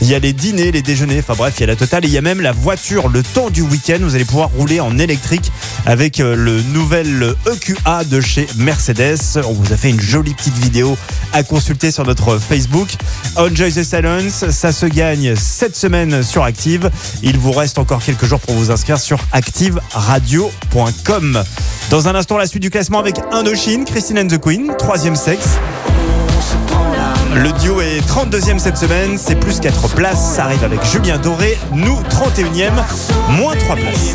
Il 0.00 0.08
y 0.08 0.14
a 0.14 0.18
les 0.18 0.32
dîners, 0.32 0.72
les 0.72 0.82
déjeuners. 0.82 1.20
Enfin 1.20 1.34
bref, 1.36 1.54
il 1.58 1.60
y 1.60 1.64
a 1.64 1.68
la 1.68 1.76
totale. 1.76 2.04
Et 2.04 2.08
il 2.08 2.14
y 2.14 2.18
a 2.18 2.22
même 2.22 2.40
la 2.40 2.52
voiture 2.52 3.08
le 3.08 3.22
temps 3.22 3.50
du 3.50 3.62
week-end. 3.62 3.98
Vous 4.00 4.16
allez 4.16 4.24
pouvoir 4.24 4.50
rouler 4.50 4.80
en 4.80 4.98
électrique 4.98 5.52
avec 5.86 6.18
le 6.18 6.60
nouvel 6.72 6.95
EQA 7.04 8.04
de 8.04 8.22
chez 8.22 8.46
Mercedes. 8.56 9.18
On 9.44 9.52
vous 9.52 9.70
a 9.72 9.76
fait 9.76 9.90
une 9.90 10.00
jolie 10.00 10.32
petite 10.32 10.56
vidéo 10.56 10.96
à 11.34 11.42
consulter 11.42 11.90
sur 11.90 12.06
notre 12.06 12.38
Facebook. 12.38 12.88
Enjoy 13.36 13.70
the 13.70 13.82
Silence, 13.82 14.48
ça 14.50 14.72
se 14.72 14.86
gagne 14.86 15.36
cette 15.36 15.76
semaine 15.76 16.22
sur 16.22 16.42
Active. 16.42 16.90
Il 17.22 17.36
vous 17.38 17.52
reste 17.52 17.76
encore 17.78 18.02
quelques 18.02 18.24
jours 18.24 18.40
pour 18.40 18.54
vous 18.54 18.70
inscrire 18.70 18.98
sur 18.98 19.18
activeradio.com. 19.32 21.44
Dans 21.90 22.08
un 22.08 22.14
instant, 22.14 22.38
la 22.38 22.46
suite 22.46 22.62
du 22.62 22.70
classement 22.70 22.98
avec 22.98 23.16
Indochine, 23.30 23.84
Christine 23.84 24.20
and 24.20 24.28
the 24.28 24.40
Queen, 24.40 24.72
troisième 24.78 25.16
sexe. 25.16 25.58
Le 27.34 27.52
duo 27.60 27.82
est 27.82 28.00
32e 28.08 28.58
cette 28.58 28.78
semaine, 28.78 29.18
c'est 29.18 29.36
plus 29.36 29.60
4 29.60 29.94
places. 29.94 30.36
Ça 30.36 30.44
arrive 30.44 30.64
avec 30.64 30.82
Julien 30.86 31.18
Doré, 31.18 31.58
nous 31.72 32.00
31e, 32.04 32.72
moins 33.28 33.54
3 33.54 33.76
places. 33.76 34.14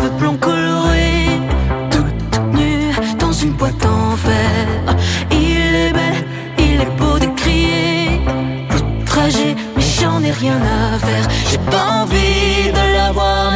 Cheveux 0.00 0.10
blonds 0.18 0.36
colorés, 0.36 1.40
toute 1.90 2.40
nue 2.54 2.92
dans 3.18 3.32
une 3.32 3.52
boîte 3.52 3.84
en 3.84 4.16
fer. 4.16 4.96
Il 5.30 5.74
est 5.74 5.92
belle, 5.92 6.24
il 6.58 6.80
est 6.80 6.96
beau 6.98 7.18
de 7.18 7.26
crier. 7.36 8.20
Outragé, 9.02 9.54
mais 9.76 9.82
j'en 9.82 10.22
ai 10.22 10.30
rien 10.30 10.56
à 10.56 10.98
faire. 10.98 11.26
J'ai 11.50 11.58
pas 11.58 12.02
envie 12.02 12.70
de 12.72 12.94
la 12.96 13.12
voir. 13.12 13.52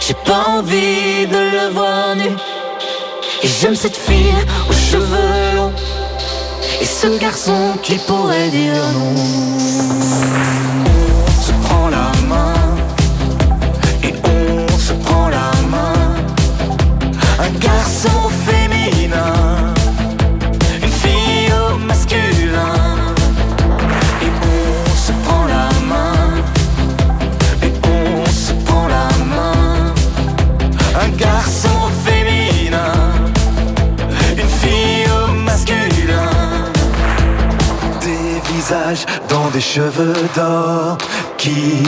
J'ai 0.00 0.14
pas 0.14 0.44
envie 0.48 1.26
de 1.26 1.40
le 1.56 1.72
voir 1.72 2.16
nu. 2.16 2.30
Et 3.42 3.48
j'aime 3.48 3.74
cette 3.74 3.96
fille 3.96 4.34
aux 4.68 4.72
cheveux 4.72 5.56
longs. 5.56 5.72
Et 6.80 6.84
ce 6.84 7.18
garçon 7.18 7.76
qui 7.82 7.96
pourrait 7.98 8.50
dire 8.50 8.82
non. 8.94 9.14
On 11.26 11.42
se 11.46 11.52
prend 11.66 11.88
la 11.88 12.17
Un 17.40 17.50
garçon 17.60 18.28
féminin. 18.46 19.72
Une 20.82 20.90
fille 20.90 21.52
au 21.52 21.76
masculin. 21.78 22.74
Et 24.22 24.30
on 24.42 24.96
se 24.96 25.12
prend 25.24 25.46
la 25.46 25.68
main. 25.86 26.42
Et 27.62 27.72
on 27.86 28.26
se 28.26 28.52
prend 28.64 28.88
la 28.88 29.08
main. 29.24 29.94
Un 31.00 31.08
garçon 31.10 31.78
féminin. 32.04 32.92
Une 34.36 34.52
fille 34.62 35.06
au 35.22 35.32
masculin. 35.32 36.30
Des 38.00 38.52
visages 38.52 39.06
dans 39.28 39.48
des 39.50 39.60
cheveux 39.60 40.28
d'or 40.34 40.98
qui 41.36 41.84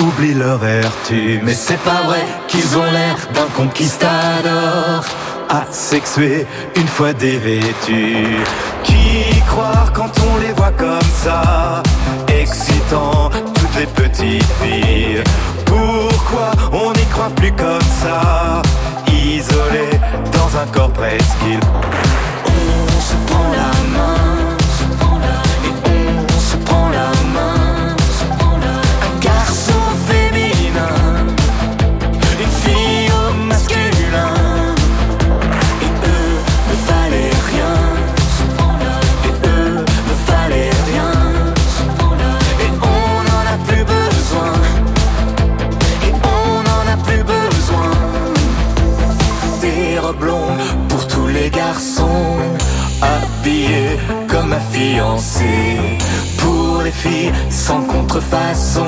oublient 0.00 0.34
leur 0.34 0.58
vertu. 0.58 1.40
Mais 1.42 1.54
c'est 1.54 1.80
pas 1.80 2.02
vrai 2.04 2.24
qu'ils 2.48 2.76
ont 2.76 2.90
l'air 2.90 3.16
d'un 3.34 3.46
conquistador 3.56 5.04
asexué 5.48 6.46
une 6.76 6.88
fois 6.88 7.12
dévêtus. 7.12 8.38
Qui 8.82 9.40
croire 9.46 9.92
quand 9.92 10.12
on 10.30 10.38
les 10.38 10.52
voit 10.52 10.72
comme 10.72 11.10
ça, 11.14 11.82
excitant 12.28 13.30
toutes 13.54 13.76
les 13.78 13.86
petites 13.86 14.52
filles. 14.62 15.22
Pourquoi 15.64 16.50
on 16.72 16.92
n'y 16.92 17.04
croit 17.06 17.30
plus 17.34 17.52
comme 17.52 17.88
ça, 18.02 18.62
isolé 19.08 19.88
dans 20.32 20.58
un 20.58 20.66
corps 20.72 20.92
presqu'île. 20.92 21.60
On 22.44 23.00
se 23.00 23.14
prend 23.26 23.50
comme 54.76 54.84
un 54.84 54.94
fiancé. 54.94 55.78
Pour 56.38 56.82
les 56.82 56.90
filles 56.90 57.32
sans 57.50 57.82
contrefaçon. 57.82 58.86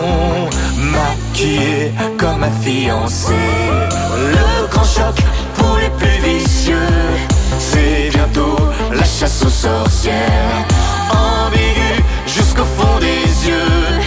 Maquillés 0.76 1.92
comme 2.18 2.42
un 2.44 2.50
fiancé. 2.62 3.34
Le 4.32 4.66
grand 4.68 4.84
choc 4.84 5.16
pour 5.56 5.76
les 5.76 5.90
plus 5.90 6.20
vicieux. 6.22 6.76
C'est 7.58 8.10
bientôt 8.10 8.56
la 8.92 9.04
chasse 9.04 9.42
aux 9.44 9.48
sorcières. 9.48 10.66
Ambigu 11.10 12.02
jusqu'au 12.26 12.64
fond 12.64 12.98
des 13.00 13.48
yeux. 13.48 13.97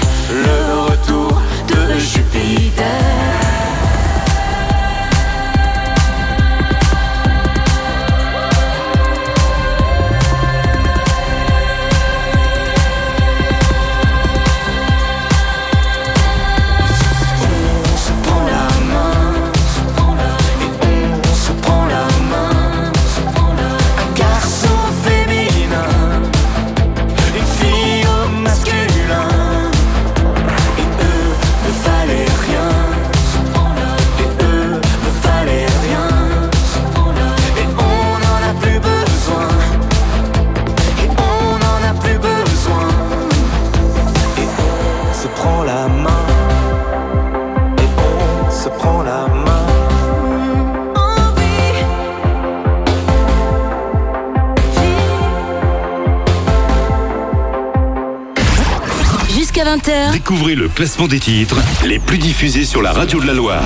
Classement 60.82 61.08
des 61.08 61.20
titres 61.20 61.58
les 61.86 62.00
plus 62.00 62.18
diffusés 62.18 62.66
sur 62.66 62.82
la 62.82 62.92
radio 62.92 63.22
de 63.22 63.28
la 63.28 63.34
Loire. 63.34 63.64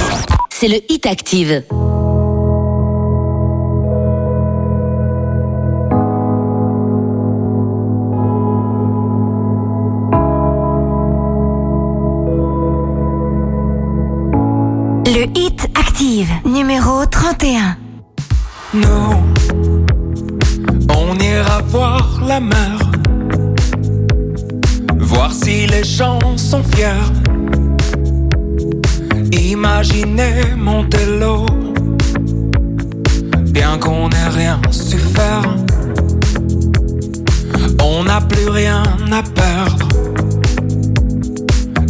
c'est 0.49 0.67
le 0.67 0.80
Hit 0.89 1.06
Active. 1.06 1.63
Le 15.06 15.39
Hit 15.39 15.69
Active, 15.73 16.28
numéro 16.43 17.06
31. 17.06 17.78
Nous, 18.73 18.88
on 20.89 21.17
ira 21.17 21.62
voir 21.69 22.21
la 22.28 22.41
mer. 22.41 22.74
Fiers. 26.63 27.11
Imaginez 29.31 30.55
monter 30.57 31.05
l'eau. 31.19 31.45
Bien 33.51 33.77
qu'on 33.77 34.09
n'ait 34.09 34.29
rien 34.29 34.59
su 34.71 34.97
faire. 34.97 35.55
On 37.83 38.03
n'a 38.03 38.21
plus 38.21 38.49
rien 38.49 38.83
à 39.11 39.23
perdre. 39.23 39.87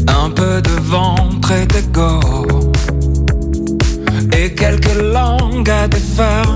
Un 0.07 0.29
peu 0.29 0.61
de 0.61 0.75
ventre 0.81 1.51
et 1.51 1.65
d'ego 1.65 2.19
et 4.37 4.53
quelques 4.53 4.95
langues 5.01 5.69
à 5.69 5.87
défaire 5.87 6.55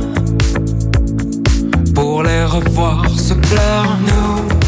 pour 1.94 2.24
les 2.24 2.44
revoir 2.44 3.08
se 3.10 3.34
plaire. 3.34 3.98
Nous, 4.08 4.59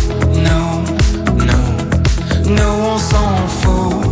nous, 2.56 2.86
on 2.94 2.98
s'en 2.98 3.48
fout 3.48 4.11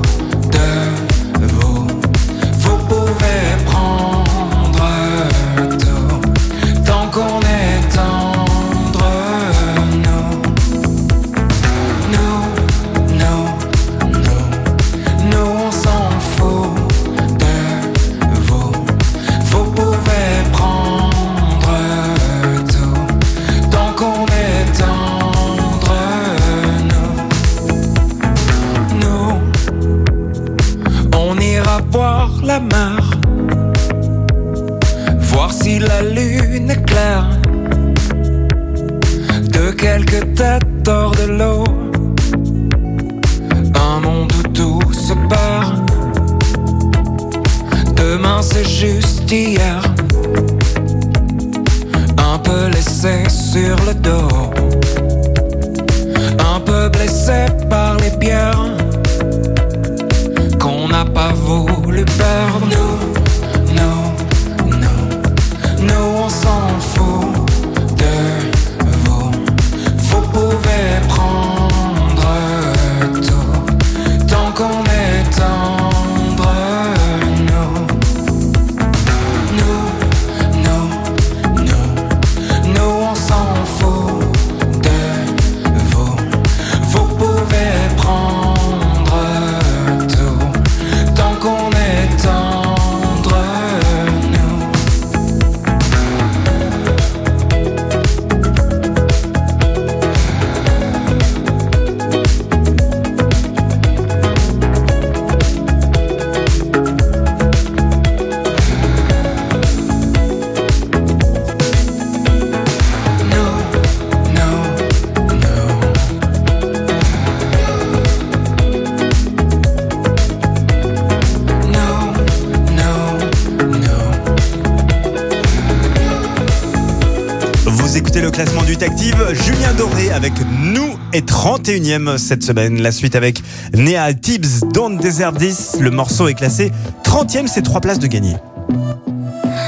31e 131.39 132.17
cette 132.17 132.43
semaine. 132.43 132.82
La 132.82 132.91
suite 132.91 133.15
avec 133.15 133.41
Nea 133.73 134.13
Tibbs, 134.13 134.60
Don't 134.73 134.97
Deserve 134.97 135.38
This. 135.38 135.78
Le 135.80 135.89
morceau 135.89 136.28
est 136.28 136.34
classé 136.34 136.73
30e, 137.06 137.47
c'est 137.47 137.62
trois 137.62 137.80
places 137.80 137.99
de 137.99 138.08
gagné. 138.08 138.36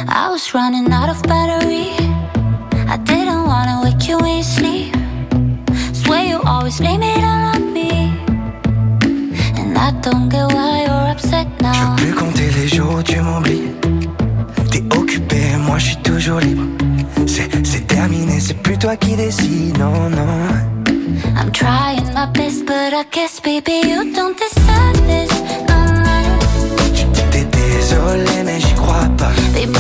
I 0.10 0.28
was 0.30 0.54
running 0.54 0.92
out 0.92 1.10
of 1.10 1.22
battery. 1.22 1.88
I 2.90 2.98
didn't 3.06 3.46
wanna 3.48 3.80
wake 3.86 4.06
you 4.06 4.18
when 4.18 4.40
you 4.40 4.44
sleep. 4.44 4.94
Swear 5.94 6.26
you 6.26 6.42
always 6.46 6.78
blame 6.78 7.04
it 7.04 7.24
all 7.24 7.56
on 7.56 7.72
me. 7.72 8.12
And 9.58 9.78
I 9.78 9.94
don't 10.02 10.28
get 10.28 10.48
why 10.54 10.84
you're 10.86 11.10
upset 11.10 11.48
now. 11.62 11.96
Plus 11.96 12.14
compter 12.14 12.50
les 12.52 12.68
jours 12.68 12.96
où 13.00 13.02
tu 13.02 13.22
m'oublies. 13.22 13.72
T'es 14.72 14.84
occupé, 14.94 15.56
moi 15.66 15.78
je 15.78 15.86
suis 15.86 15.98
toujours 16.04 16.42
libre. 16.42 16.64
C'est, 17.28 17.50
c'est 17.66 17.88
terminé, 17.88 18.42
c'est 18.42 18.62
plus 18.62 18.78
toi 18.78 18.98
qui 18.98 19.16
décides, 19.16 19.78
non, 19.78 20.10
non. 20.10 20.81
I'm 21.36 21.52
trying 21.52 22.14
my 22.14 22.26
best, 22.26 22.66
but 22.66 22.94
I 22.94 23.04
guess, 23.04 23.40
baby, 23.40 23.82
you 23.86 24.14
don't 24.14 24.38
deserve 24.38 25.08
this. 25.08 25.32
No, 25.68 25.78
no. 26.06 26.40
T'es 27.32 27.46
désolé, 27.46 28.44
mais 28.44 28.60
j'y 28.60 28.74
crois 28.76 29.10
pas. 29.18 29.32
Babe, 29.54 29.76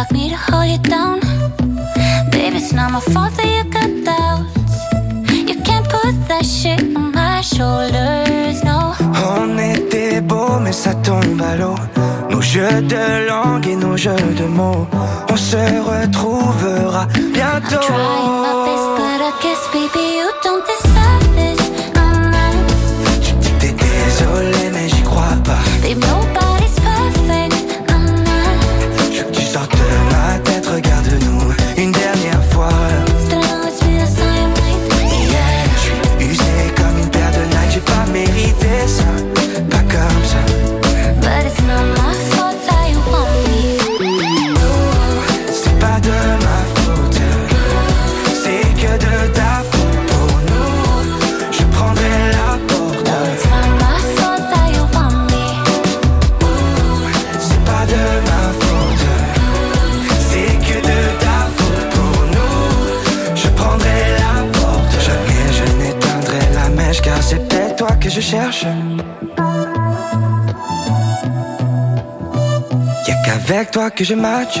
like 0.00 0.12
me 0.12 0.30
to 0.30 0.36
hold 0.36 0.66
you 0.72 0.78
down. 0.78 1.20
Baby, 2.30 2.56
it's 2.56 2.72
not 2.72 2.90
my 2.90 3.00
fault 3.12 3.32
that 3.36 3.48
you 3.56 3.64
got 3.76 3.90
doubts. 4.08 4.74
You 5.48 5.56
can't 5.66 5.86
put 5.94 6.14
that 6.28 6.44
shit 6.56 6.80
on 6.96 7.12
my 7.12 7.42
shoulders, 7.42 8.58
no. 8.64 8.78
On 9.32 9.58
était 9.58 10.22
beaux, 10.22 10.58
mais 10.64 10.72
ça 10.72 10.94
tombe 10.94 11.42
à 11.42 11.56
l'eau. 11.56 11.74
Nos 12.30 12.40
jeux 12.40 12.80
de 12.94 13.28
langue 13.28 13.66
et 13.66 13.76
nos 13.76 13.96
jeux 13.98 14.26
de 14.40 14.46
mots. 14.46 14.86
On 15.32 15.36
se 15.36 15.62
retrouvera 15.90 17.06
bientôt. 17.36 17.76
I'm 17.76 17.90
trying 17.90 18.36
my 18.46 18.54
best, 18.66 18.86
but 18.98 19.20
I 19.28 19.32
guess, 19.42 19.62
baby, 19.74 20.04
you 20.18 20.28
don't 20.44 20.64
deserve 20.70 21.26
this. 21.38 21.60
No, 21.96 22.04
no. 22.34 22.46
T'es 23.60 23.74
désolé, 23.88 24.62
mais 24.72 24.88
j'y 24.88 25.02
crois 25.02 25.36
pas. 25.44 25.62
Babe, 25.82 26.19
Y'a 73.50 73.64
qu'avec 73.64 73.70
toi 73.72 73.90
que 73.90 74.04
je 74.04 74.14
match. 74.14 74.60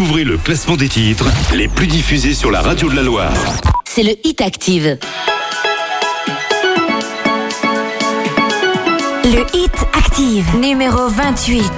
Découvrez 0.00 0.24
le 0.24 0.38
classement 0.38 0.78
des 0.78 0.88
titres 0.88 1.26
les 1.54 1.68
plus 1.68 1.86
diffusés 1.86 2.32
sur 2.32 2.50
la 2.50 2.62
radio 2.62 2.88
de 2.88 2.96
la 2.96 3.02
Loire. 3.02 3.34
c'est 3.84 4.02
le 4.02 4.12
Hit 4.24 4.40
Active. 4.40 4.96
Le 9.24 9.44
hit 9.54 9.70
active 9.92 10.56
numéro 10.56 11.06
28. 11.08 11.60
I 11.60 11.68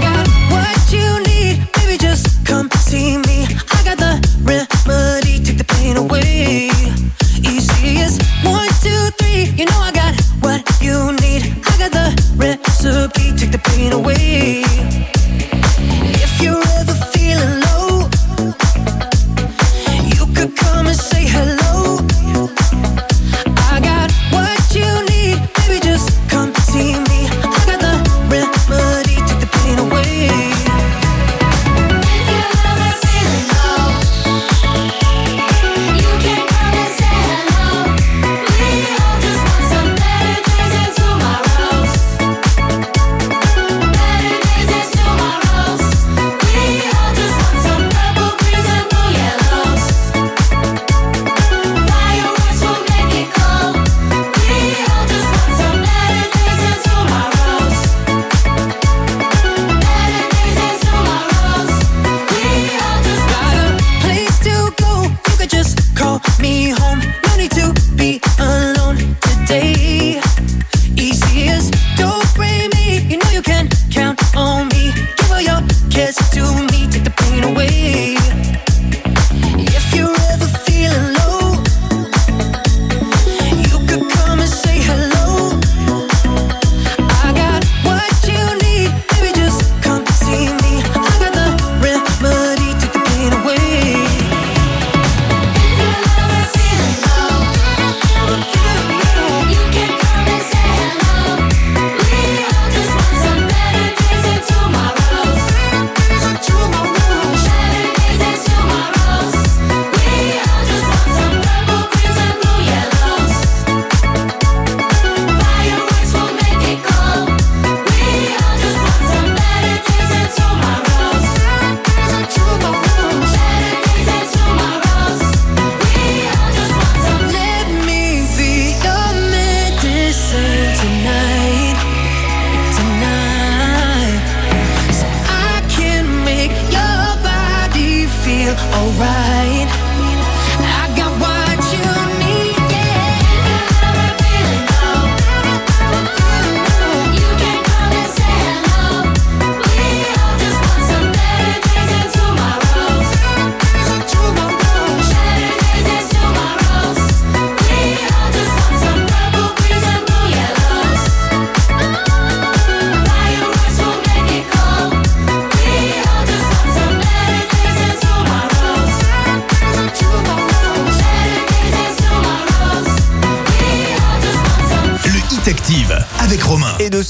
got 0.00 0.28
what 0.50 0.92
you 0.92 1.20
need, 1.20 1.60
baby, 1.76 1.96
just 2.00 2.26
come 2.44 2.68
see 2.84 3.18
me. 3.18 3.46
I 3.46 3.84
got 3.84 3.98
the 3.98 4.20
remedy, 4.42 5.40
take 5.40 5.56
the 5.56 5.64
pain 5.64 5.98
away. 5.98 6.68
Easy 7.44 8.02
as 8.02 8.18
one, 8.42 8.66
two, 8.82 9.08
three. 9.18 9.54
You 9.56 9.66
know 9.66 9.80
I 9.80 9.92
got 9.92 10.20
what 10.42 10.62
you 10.82 11.12
need. 11.22 11.54
I 11.64 11.78
got 11.78 11.92
the 11.92 12.12
recipe, 12.36 13.32
take 13.36 13.52
the 13.52 13.60
pain 13.62 13.92
away. 13.92 14.64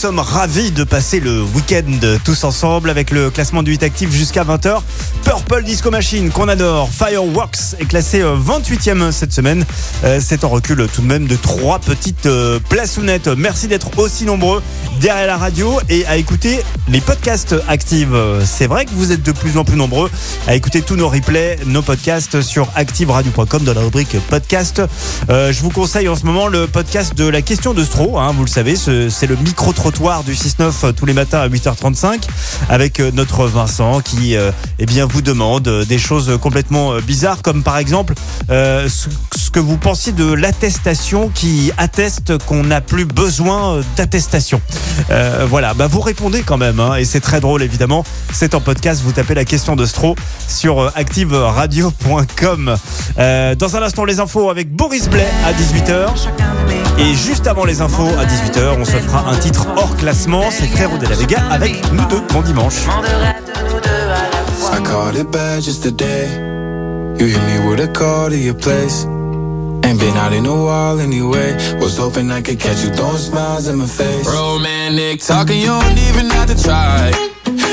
Sommes 0.00 0.18
ravis 0.18 0.70
de 0.70 0.82
passer 0.82 1.20
le 1.20 1.42
week-end 1.42 1.84
tous 2.24 2.44
ensemble 2.44 2.88
avec 2.88 3.10
le 3.10 3.28
classement 3.28 3.62
du 3.62 3.72
8 3.72 3.82
actif 3.82 4.10
jusqu'à 4.10 4.44
20h. 4.44 4.80
Purple 5.24 5.62
Disco 5.62 5.90
Machine 5.90 6.30
qu'on 6.30 6.48
adore, 6.48 6.88
Fireworks 6.90 7.74
est 7.78 7.84
classé 7.84 8.22
euh, 8.22 8.34
28e 8.34 9.12
cette 9.12 9.34
semaine. 9.34 9.66
Euh, 10.04 10.18
C'est 10.24 10.42
en 10.44 10.48
recul 10.48 10.86
tout 10.94 11.02
de 11.02 11.06
même 11.06 11.26
de 11.26 11.36
trois 11.36 11.78
petites 11.80 12.24
euh, 12.24 12.58
plaçounettes. 12.70 13.28
Merci 13.28 13.68
d'être 13.68 13.98
aussi 13.98 14.24
nombreux 14.24 14.62
derrière 15.02 15.26
la 15.26 15.36
radio 15.36 15.78
et 15.90 16.06
à 16.06 16.16
écouter 16.16 16.60
les 16.88 17.02
podcasts 17.02 17.54
actives. 17.68 18.16
C'est 18.46 18.66
vrai 18.68 18.86
que 18.86 18.90
vous 18.94 19.12
êtes 19.12 19.22
de 19.22 19.32
plus 19.32 19.58
en 19.58 19.64
plus 19.64 19.76
nombreux 19.76 20.10
à 20.46 20.54
écouter 20.54 20.80
tous 20.80 20.96
nos 20.96 21.10
replays, 21.10 21.58
nos 21.66 21.82
podcasts 21.82 22.40
sur 22.40 22.68
activeradio.com 22.74 23.64
dans 23.64 23.74
la 23.74 23.82
rubrique 23.82 24.16
podcast. 24.30 24.80
Euh, 25.28 25.52
je 25.52 25.60
vous 25.60 25.70
conseille 25.70 26.08
en 26.08 26.16
ce 26.16 26.24
moment 26.24 26.46
le 26.48 26.66
podcast 26.66 27.14
de 27.14 27.28
la 27.28 27.42
question 27.42 27.74
de 27.74 27.84
Stro. 27.84 28.18
hein, 28.18 28.32
vous 28.34 28.44
le 28.44 28.50
savez, 28.50 28.76
ce- 28.76 29.10
c'est 29.10 29.26
le 29.26 29.36
micro-trottoir 29.36 29.89
du 29.90 30.34
6-9 30.34 30.72
euh, 30.84 30.92
tous 30.92 31.04
les 31.04 31.12
matins 31.12 31.40
à 31.40 31.48
8h35 31.48 32.22
avec 32.68 33.00
euh, 33.00 33.10
notre 33.12 33.46
Vincent 33.46 34.00
qui 34.00 34.36
euh, 34.36 34.52
eh 34.78 34.86
bien, 34.86 35.04
vous 35.06 35.20
demande 35.20 35.68
des 35.88 35.98
choses 35.98 36.38
complètement 36.40 36.96
bizarres 36.98 37.42
comme 37.42 37.62
par 37.62 37.78
exemple 37.78 38.14
que 39.50 39.60
vous 39.60 39.76
pensiez 39.76 40.12
de 40.12 40.32
l'attestation 40.32 41.30
qui 41.34 41.72
atteste 41.76 42.38
qu'on 42.46 42.64
n'a 42.64 42.80
plus 42.80 43.04
besoin 43.04 43.76
euh, 43.76 43.82
d'attestation. 43.96 44.60
Euh, 45.10 45.46
voilà, 45.48 45.74
bah 45.74 45.86
vous 45.86 46.00
répondez 46.00 46.42
quand 46.42 46.56
même 46.56 46.80
hein, 46.80 46.96
et 46.96 47.04
c'est 47.04 47.20
très 47.20 47.40
drôle 47.40 47.62
évidemment. 47.62 48.04
C'est 48.32 48.54
en 48.54 48.60
podcast, 48.60 49.02
vous 49.04 49.12
tapez 49.12 49.34
la 49.34 49.44
question 49.44 49.76
de 49.76 49.86
Stro 49.86 50.14
sur 50.48 50.80
euh, 50.80 50.90
activeradio.com. 50.94 52.76
Euh, 53.18 53.54
dans 53.54 53.76
un 53.76 53.82
instant 53.82 54.04
les 54.04 54.20
infos 54.20 54.50
avec 54.50 54.74
Boris 54.74 55.08
Blais 55.08 55.28
à 55.44 55.52
18h 55.52 56.08
et 56.98 57.14
juste 57.14 57.46
avant 57.46 57.64
les 57.64 57.80
infos 57.80 58.08
à 58.18 58.24
18h, 58.24 58.76
on 58.78 58.84
se 58.84 58.92
fera 58.92 59.30
un 59.30 59.36
titre 59.36 59.66
hors 59.76 59.96
classement, 59.96 60.44
c'est 60.50 60.66
Frérot 60.66 60.98
de 60.98 61.06
la 61.06 61.16
Vega 61.16 61.42
avec 61.50 61.80
nous 61.92 62.04
deux 62.06 62.20
bon 62.32 62.42
dimanche. 62.42 62.86
I 64.72 65.18
it 65.18 65.30
bad 65.30 65.62
just. 65.62 65.84
You 67.20 67.26
me 67.26 67.68
with 67.68 67.80
a 67.80 68.30
your 68.34 68.54
place. 68.54 69.06
Ain't 69.84 69.98
been 69.98 70.16
out 70.16 70.32
in 70.32 70.46
a 70.46 70.54
while 70.54 71.00
anyway. 71.00 71.54
Was 71.80 71.96
hoping 71.96 72.30
I 72.30 72.40
could 72.42 72.60
catch 72.60 72.82
you 72.84 72.90
throwing 72.90 73.18
smiles 73.18 73.68
in 73.68 73.76
my 73.76 73.86
face. 73.86 74.26
Romantic 74.26 75.20
talking, 75.20 75.58
you 75.58 75.68
don't 75.68 75.98
even 76.08 76.30
have 76.30 76.48
to 76.48 76.62
try. 76.62 77.10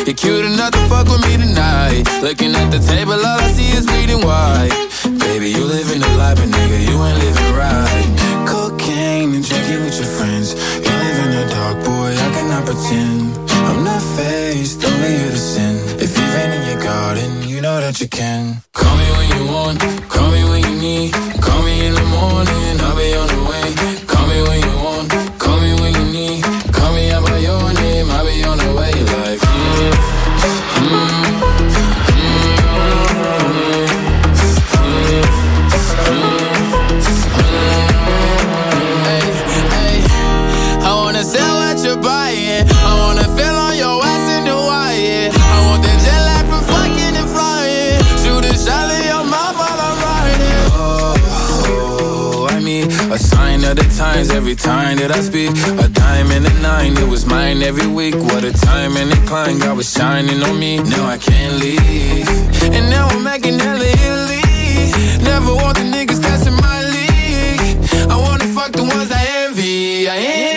You're 0.05 0.15
cute 0.15 0.45
enough 0.45 0.71
to 0.71 0.83
fuck 0.87 1.07
with 1.07 1.21
me 1.27 1.37
tonight. 1.37 2.03
Looking 2.21 2.55
at 2.55 2.71
the 2.71 2.79
table, 2.79 3.13
all 3.13 3.39
I 3.39 3.51
see 3.51 3.69
is 3.77 3.85
bleeding 3.85 4.23
white. 4.25 4.71
Baby, 5.19 5.51
you 5.51 5.63
living 5.65 5.99
the 5.99 6.11
life, 6.17 6.37
but 6.37 6.47
nigga, 6.47 6.79
you 6.87 6.95
ain't 7.03 7.19
living 7.19 7.53
right. 7.53 8.07
Cocaine 8.47 9.35
and 9.35 9.43
drinking 9.43 9.83
with 9.83 9.97
your 9.99 10.07
friends. 10.17 10.53
You 10.53 10.93
live 11.03 11.17
in 11.25 11.31
the 11.35 11.45
dark, 11.51 11.77
boy, 11.83 12.11
I 12.15 12.27
cannot 12.35 12.65
pretend. 12.65 13.37
I'm 13.67 13.83
not 13.83 14.01
faced, 14.15 14.83
only 14.85 15.09
here 15.17 15.31
to 15.31 15.37
sin. 15.37 15.75
If 15.99 16.17
you've 16.17 16.35
in 16.55 16.63
your 16.71 16.81
garden, 16.81 17.46
you 17.57 17.63
know 17.63 17.81
that 17.81 17.99
you 17.99 18.07
can. 18.07 18.61
Call 18.71 18.95
me 18.97 19.07
when 19.17 19.27
you 19.35 19.51
want, 19.51 19.79
call 20.13 20.29
me 20.29 20.43
when 20.49 20.61
you 20.61 20.75
need. 20.79 21.13
Call 21.41 21.63
me 21.63 21.87
in 21.87 21.93
the 21.95 22.05
morning, 22.17 22.66
the 53.77 53.87
times 53.95 54.31
every 54.31 54.55
time 54.55 54.97
that 54.97 55.11
I 55.11 55.21
speak. 55.21 55.51
A 55.85 55.87
dime 55.87 56.31
and 56.31 56.45
a 56.45 56.53
nine, 56.61 56.97
it 56.97 57.07
was 57.07 57.25
mine 57.25 57.61
every 57.61 57.87
week. 57.87 58.15
What 58.15 58.43
a 58.43 58.51
time 58.51 58.97
and 58.97 59.11
a 59.13 59.19
climb, 59.27 59.59
God 59.59 59.77
was 59.77 59.91
shining 59.91 60.41
on 60.43 60.59
me. 60.59 60.77
Now 60.77 61.05
I 61.05 61.17
can't 61.17 61.55
leave. 61.61 62.27
And 62.75 62.89
now 62.89 63.07
I'm 63.07 63.23
making 63.23 63.59
hella 63.59 63.85
Italy. 63.85 64.41
Never 65.23 65.53
want 65.53 65.77
the 65.77 65.85
niggas 65.95 66.47
in 66.49 66.55
my 66.67 66.79
league. 66.95 67.77
I 68.09 68.15
wanna 68.17 68.47
fuck 68.55 68.71
the 68.71 68.83
ones 68.83 69.11
I 69.11 69.23
envy. 69.45 70.09
I 70.09 70.17
envy. 70.17 70.56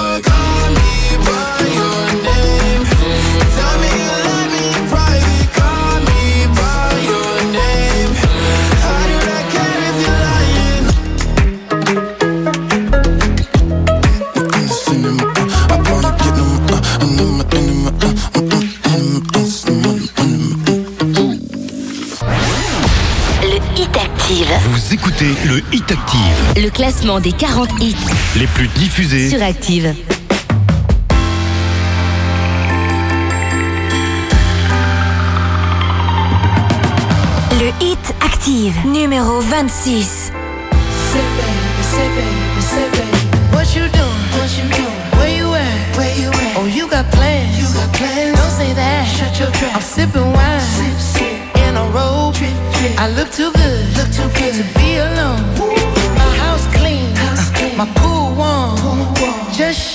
Vous 24.91 24.95
écoutez 24.95 25.33
le 25.45 25.63
Hit 25.71 25.89
Active, 25.89 26.61
Le 26.61 26.69
classement 26.69 27.21
des 27.21 27.31
40 27.31 27.69
hits 27.79 27.95
les 28.35 28.45
plus 28.47 28.67
diffusés. 28.67 29.29
sur 29.29 29.41
Active. 29.41 29.95
Le 37.59 37.85
Hit 37.85 37.99
Active, 38.19 38.73
numéro 38.85 39.39
26. 39.39 40.33
What 43.53 43.63
you 43.73 43.87
doing? 43.87 44.01
What 44.35 44.49
you 44.57 44.67
doing? 44.75 45.01
Where 45.17 45.29
you 45.29 45.53
at? 45.53 45.97
Where 45.97 46.13
you 46.19 46.29
at? 46.31 46.57
Oh, 46.57 46.65
you 46.65 46.89
got 46.89 47.09
plans. 47.11 47.57
You 47.57 47.67
got 47.73 47.93
plans. 47.93 48.37
Don't 48.37 48.51
say 48.51 48.73
that. 48.73 49.05
Shut 49.07 49.39
your 49.39 49.51
trap. 49.51 49.75
I'm 49.75 49.81
sipping 49.81 50.33
wine. 50.33 50.80
I 53.01 53.07
look 53.07 53.31
too 53.31 53.51
good. 53.53 53.97
Look 53.97 54.11
too 54.13 54.29
good 54.37 54.53
to 54.53 54.65
be 54.77 54.97
alone. 54.97 55.41
My 56.13 56.35
house 56.37 56.67
clean. 56.75 57.09
My. 57.75 57.87
Pool 57.95 58.35
warm. 58.35 58.77
Just 59.51 59.90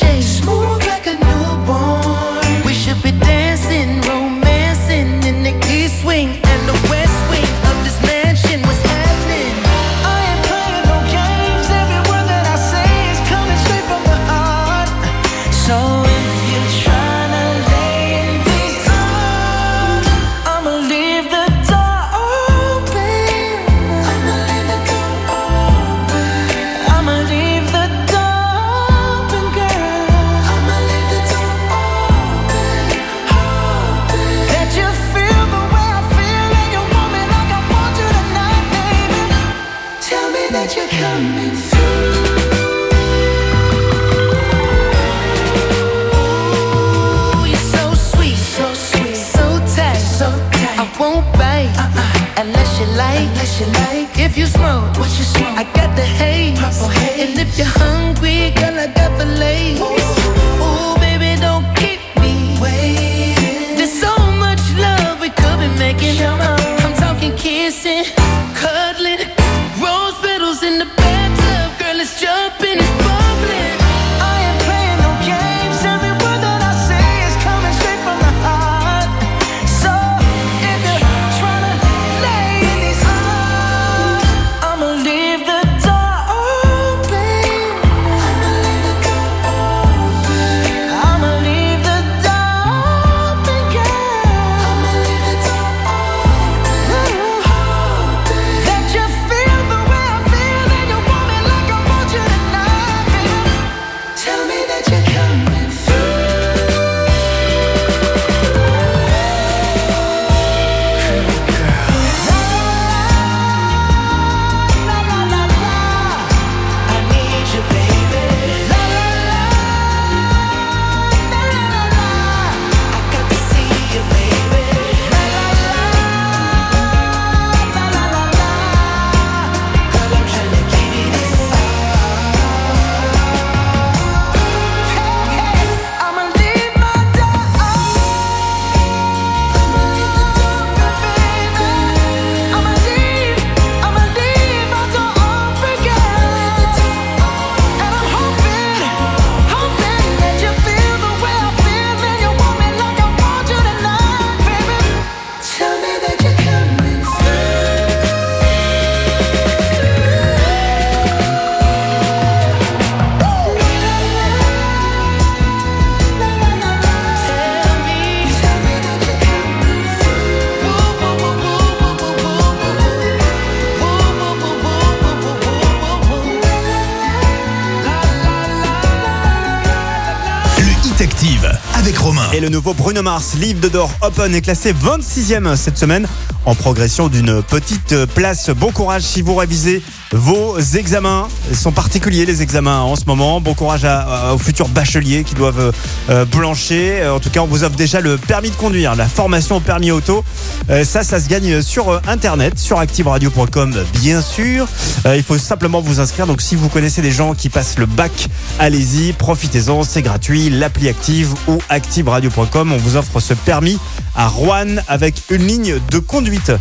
Mars, 183.07 183.34
Leave 183.40 183.61
the 183.61 183.70
Door 183.70 183.88
Open, 184.02 184.34
est 184.34 184.40
classé 184.40 184.72
26e 184.72 185.54
cette 185.54 185.78
semaine 185.78 186.09
en 186.44 186.57
progression 186.57 187.07
d'une 187.07 187.40
petite 187.40 188.04
place. 188.07 188.50
Bon 188.50 188.72
courage 188.72 189.02
si 189.02 189.22
vous 189.22 189.36
révisez 189.36 189.80
vos 190.11 190.59
examens. 190.59 191.28
Ils 191.48 191.57
sont 191.57 191.70
particuliers 191.70 192.26
les 192.26 192.42
examens 192.42 192.80
en 192.80 192.96
ce 192.96 193.04
moment. 193.07 193.40
Bon 193.40 193.54
courage 193.54 193.86
aux 194.32 194.38
futurs 194.38 194.68
bacheliers 194.68 195.22
qui 195.22 195.36
doivent 195.36 195.72
euh, 196.11 196.24
blancher. 196.24 197.07
En 197.07 197.20
tout 197.20 197.30
cas, 197.30 197.42
on 197.42 197.46
vous 197.46 197.62
offre 197.62 197.76
déjà 197.76 198.00
le 198.00 198.18
permis 198.18 198.50
de 198.50 198.57
conduire, 198.57 198.96
la 198.96 199.07
formation 199.07 199.57
au 199.57 199.61
permis 199.61 199.92
auto. 199.92 200.24
Euh, 200.70 200.84
ça, 200.84 201.02
ça 201.02 201.20
se 201.20 201.28
gagne 201.28 201.62
sur 201.62 201.90
euh, 201.90 202.00
Internet, 202.08 202.58
sur 202.58 202.78
activeradio.com, 202.78 203.74
bien 204.00 204.20
sûr. 204.20 204.66
Euh, 205.06 205.16
il 205.16 205.22
faut 205.22 205.38
simplement 205.38 205.80
vous 205.80 206.00
inscrire. 206.00 206.26
Donc, 206.26 206.40
si 206.40 206.56
vous 206.56 206.68
connaissez 206.68 207.02
des 207.02 207.12
gens 207.12 207.34
qui 207.34 207.48
passent 207.48 207.78
le 207.78 207.86
bac, 207.86 208.28
allez-y, 208.58 209.12
profitez-en, 209.12 209.84
c'est 209.84 210.02
gratuit. 210.02 210.50
L'appli 210.50 210.88
Active 210.88 211.34
ou 211.48 211.58
activeradio.com, 211.68 212.72
on 212.72 212.76
vous 212.76 212.96
offre 212.96 213.20
ce 213.20 213.34
permis 213.34 213.78
à 214.14 214.28
Rouen 214.28 214.76
avec 214.88 215.22
une 215.30 215.46
ligne 215.46 215.76
de 215.90 215.98
conduite. 215.98 216.52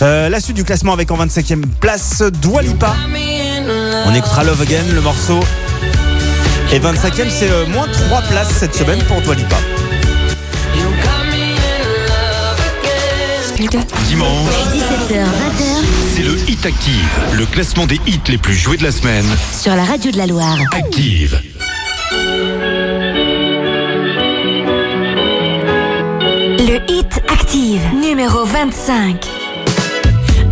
La 0.00 0.40
suite 0.40 0.56
du 0.56 0.64
classement 0.64 0.92
avec 0.92 1.10
en 1.10 1.16
25e 1.16 1.62
place 1.80 2.22
Dua 2.42 2.62
Lipa. 2.62 2.94
On 4.06 4.14
écoutera 4.14 4.44
Love 4.44 4.60
Again, 4.62 4.84
le 4.92 5.00
morceau. 5.00 5.40
Et 6.72 6.80
25e, 6.80 7.30
c'est 7.30 7.48
moins 7.68 7.86
3 8.08 8.22
places 8.22 8.52
cette 8.58 8.74
semaine 8.74 9.02
pour 9.04 9.20
Dua 9.20 9.34
Dimanche, 13.70 14.50
17h, 14.74 15.14
20h 15.14 15.84
c'est 16.14 16.22
le 16.22 16.36
Hit 16.48 16.66
Active, 16.66 17.20
le 17.32 17.46
classement 17.46 17.86
des 17.86 17.98
hits 18.06 18.20
les 18.28 18.36
plus 18.36 18.54
joués 18.54 18.76
de 18.76 18.82
la 18.82 18.92
semaine. 18.92 19.24
sur 19.58 19.74
la 19.74 19.84
radio 19.84 20.10
de 20.10 20.18
la 20.18 20.26
Loire. 20.26 20.58
Active. 20.72 21.40
Le 26.58 26.78
Hit 26.88 27.22
Active, 27.28 27.80
numéro 27.94 28.44
25. 28.44 29.26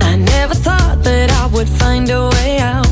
I 0.01 0.17
never 0.17 0.55
thought 0.55 1.03
that 1.03 1.31
I 1.31 1.47
would 1.53 1.69
find 1.69 2.11
a 2.11 2.31
way 2.31 2.61
out. 2.61 2.87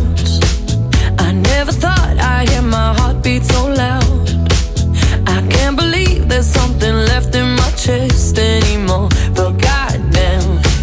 I 1.19 1.33
never 1.33 1.73
thought 1.73 2.19
I'd 2.19 2.49
hear 2.51 2.63
my 2.63 2.95
heartbeat 2.99 3.45
so 3.45 3.69
loud. 3.69 4.05
I 5.27 5.41
can't 5.49 5.77
believe 5.77 6.29
there's 6.29 6.47
something 6.47 6.95
left 6.95 7.35
in 7.35 7.57
my 7.57 7.71
chest 7.77 8.39
anymore. 8.39 9.09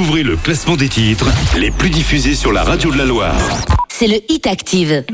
Découvrez 0.00 0.22
le 0.22 0.36
classement 0.36 0.76
des 0.76 0.88
titres 0.88 1.26
les 1.58 1.70
plus 1.70 1.90
diffusés 1.90 2.34
sur 2.34 2.52
la 2.52 2.64
radio 2.64 2.90
de 2.90 2.96
la 2.96 3.04
Loire. 3.04 3.36
C'est 3.90 4.06
le 4.06 4.16
Hit 4.30 4.46
Active. 4.46 5.04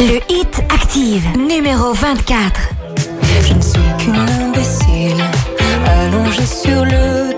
Le 0.00 0.18
Hit 0.28 0.62
Active, 0.68 1.22
numéro 1.38 1.92
24. 1.92 2.60
Je 3.46 3.54
ne 3.54 3.60
suis 3.60 3.78
qu'une 4.00 4.16
imbécile, 4.16 5.22
allongée 5.86 6.44
sur 6.44 6.84
le 6.84 7.37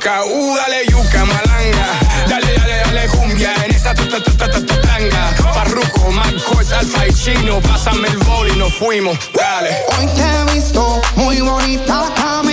peluca. 0.00 0.24
Uh, 0.24 0.56
dale 0.56 0.84
yuca, 0.86 1.24
malanga. 1.24 1.86
Dale, 2.28 2.54
dale, 2.56 2.82
dale 2.84 3.08
cumbia 3.08 3.54
en 3.64 3.74
esa 3.74 3.94
tuta, 3.94 4.22
tuta, 4.22 4.50
tuta, 4.50 4.80
tanga. 4.80 5.30
Parruco, 5.54 6.10
Marcos, 6.10 6.72
Alfa 6.72 7.06
y 7.06 7.12
Chino. 7.12 7.60
Pásame 7.60 8.08
el 8.08 8.18
boli, 8.18 8.56
nos 8.56 8.74
fuimos, 8.74 9.18
dale. 9.34 9.70
Hoy 9.98 10.06
te 10.16 10.22
he 10.22 10.54
visto 10.54 11.00
muy 11.16 11.40
bonita 11.40 12.02
la 12.02 12.14
cama 12.14 12.49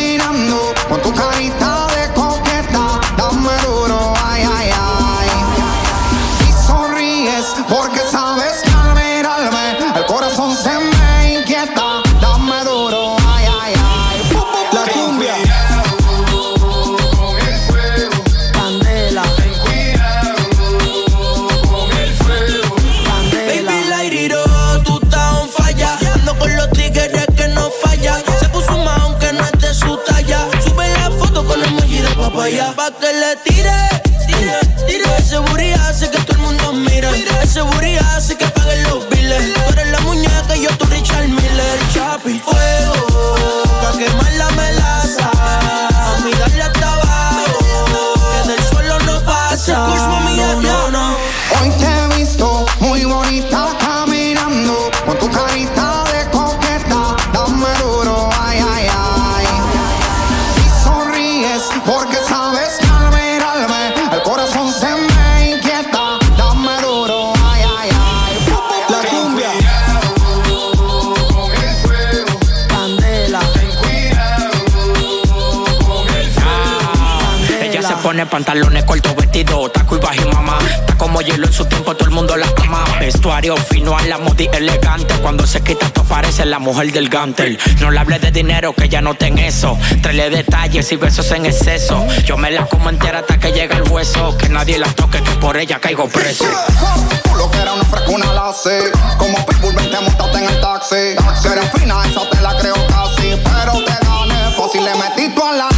pone 77.98 78.26
pantalones 78.26 78.84
cortos, 78.84 79.16
vestido, 79.16 79.70
taco 79.70 79.96
y 79.96 80.00
bajo 80.00 80.16
y 80.16 80.34
mamá. 80.34 80.58
Está 80.80 80.98
como 80.98 81.22
hielo 81.22 81.48
en 81.48 81.54
su 81.54 81.66
tiempo, 81.66 81.96
todo 81.96 82.10
el 82.10 82.14
mundo 82.14 82.36
la 82.38 82.48
ama. 82.64 82.84
Vestuario 83.00 83.56
fino 83.58 83.98
a 83.98 84.02
la 84.04 84.18
modi 84.18 84.50
elegante. 84.54 85.14
Cuando 85.22 85.46
se 85.46 85.62
quita, 85.62 85.90
tú 85.90 86.04
parece 86.06 86.46
la 86.46 86.60
mujer 86.60 86.92
del 86.92 87.10
gantel. 87.10 87.60
No 87.80 87.92
le 87.92 88.00
hables 88.00 88.22
de 88.22 88.32
dinero, 88.32 88.74
que 88.74 88.90
ya 88.90 89.02
no 89.02 89.16
ten 89.16 89.38
eso. 89.38 89.78
Tráele 90.02 90.30
detalles 90.30 90.92
y 90.92 90.96
besos 90.96 91.32
en 91.32 91.46
exceso. 91.46 92.06
Yo 92.26 92.38
me 92.38 92.52
la 92.52 92.66
como 92.66 92.90
entera 92.90 93.20
hasta 93.20 93.40
que 93.40 93.52
llega 93.52 93.78
el 93.78 93.84
hueso. 93.92 94.38
Que 94.38 94.50
nadie 94.50 94.78
la 94.78 94.88
toque, 94.94 95.22
que 95.22 95.32
por 95.32 95.58
ella 95.58 95.80
caigo 95.80 96.08
preso. 96.08 96.46
Tú 97.24 97.36
lo 97.36 97.50
que 97.52 97.58
era 97.60 97.74
una 97.74 97.86
frescuna 97.86 98.34
la 98.34 98.54
sé. 98.54 98.92
Como 99.18 99.46
Pitbull, 99.46 99.76
vente, 99.76 100.00
montate 100.00 100.38
en 100.40 100.46
el 100.46 100.62
taxi. 100.62 101.16
Si 101.42 101.48
eres 101.48 101.72
fina, 101.74 101.96
esa 102.06 102.30
te 102.30 102.42
la 102.42 102.58
creo 102.58 102.76
casi. 102.88 103.36
Pero 103.44 103.84
te 103.84 104.06
gané 104.06 104.56
fácil, 104.56 104.84
le 104.84 104.96
metí 104.96 105.36
toda 105.36 105.54
la 105.54 105.70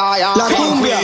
ya, 0.00 0.18
ya. 0.18 0.34
La 0.36 0.44
cumbia. 0.54 0.96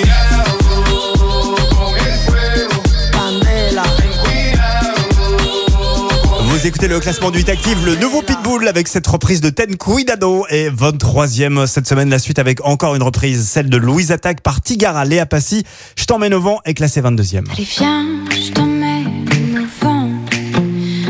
Vous 6.44 6.66
écoutez 6.66 6.88
le 6.88 6.98
classement 7.00 7.30
du 7.30 7.38
8 7.38 7.48
Active, 7.50 7.84
le 7.84 7.96
nouveau 7.96 8.22
Pitbull 8.22 8.66
avec 8.66 8.88
cette 8.88 9.06
reprise 9.06 9.40
de 9.40 9.50
Ten 9.50 9.76
Cuidado 9.76 10.46
et 10.48 10.70
23e 10.70 11.66
cette 11.66 11.86
semaine 11.86 12.08
la 12.08 12.18
suite 12.18 12.38
avec 12.38 12.64
encore 12.64 12.94
une 12.94 13.02
reprise, 13.02 13.46
celle 13.46 13.68
de 13.68 13.76
Louise 13.76 14.10
Attaque 14.10 14.40
par 14.40 14.62
Tigara, 14.62 15.04
Léa 15.04 15.26
Passy. 15.26 15.64
Je 15.96 16.04
t'emmène 16.06 16.32
au 16.32 16.40
vent 16.40 16.60
est 16.64 16.74
classé 16.74 17.02
22e. 17.02 17.44
Allez 17.52 17.64
viens, 17.64 18.06
je 18.30 18.52
t'emmène 18.52 19.58
au 19.58 19.84
vent 19.84 20.08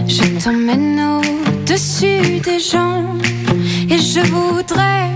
Je 0.09 0.43
t'emmène 0.43 1.01
au-dessus 1.01 2.41
des 2.41 2.59
gens 2.59 3.05
Et 3.89 3.99
je 3.99 4.26
voudrais 4.28 5.11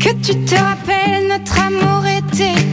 que 0.00 0.10
tu 0.22 0.34
te 0.44 0.54
rappelles 0.54 1.28
Notre 1.28 1.60
amour 1.60 1.95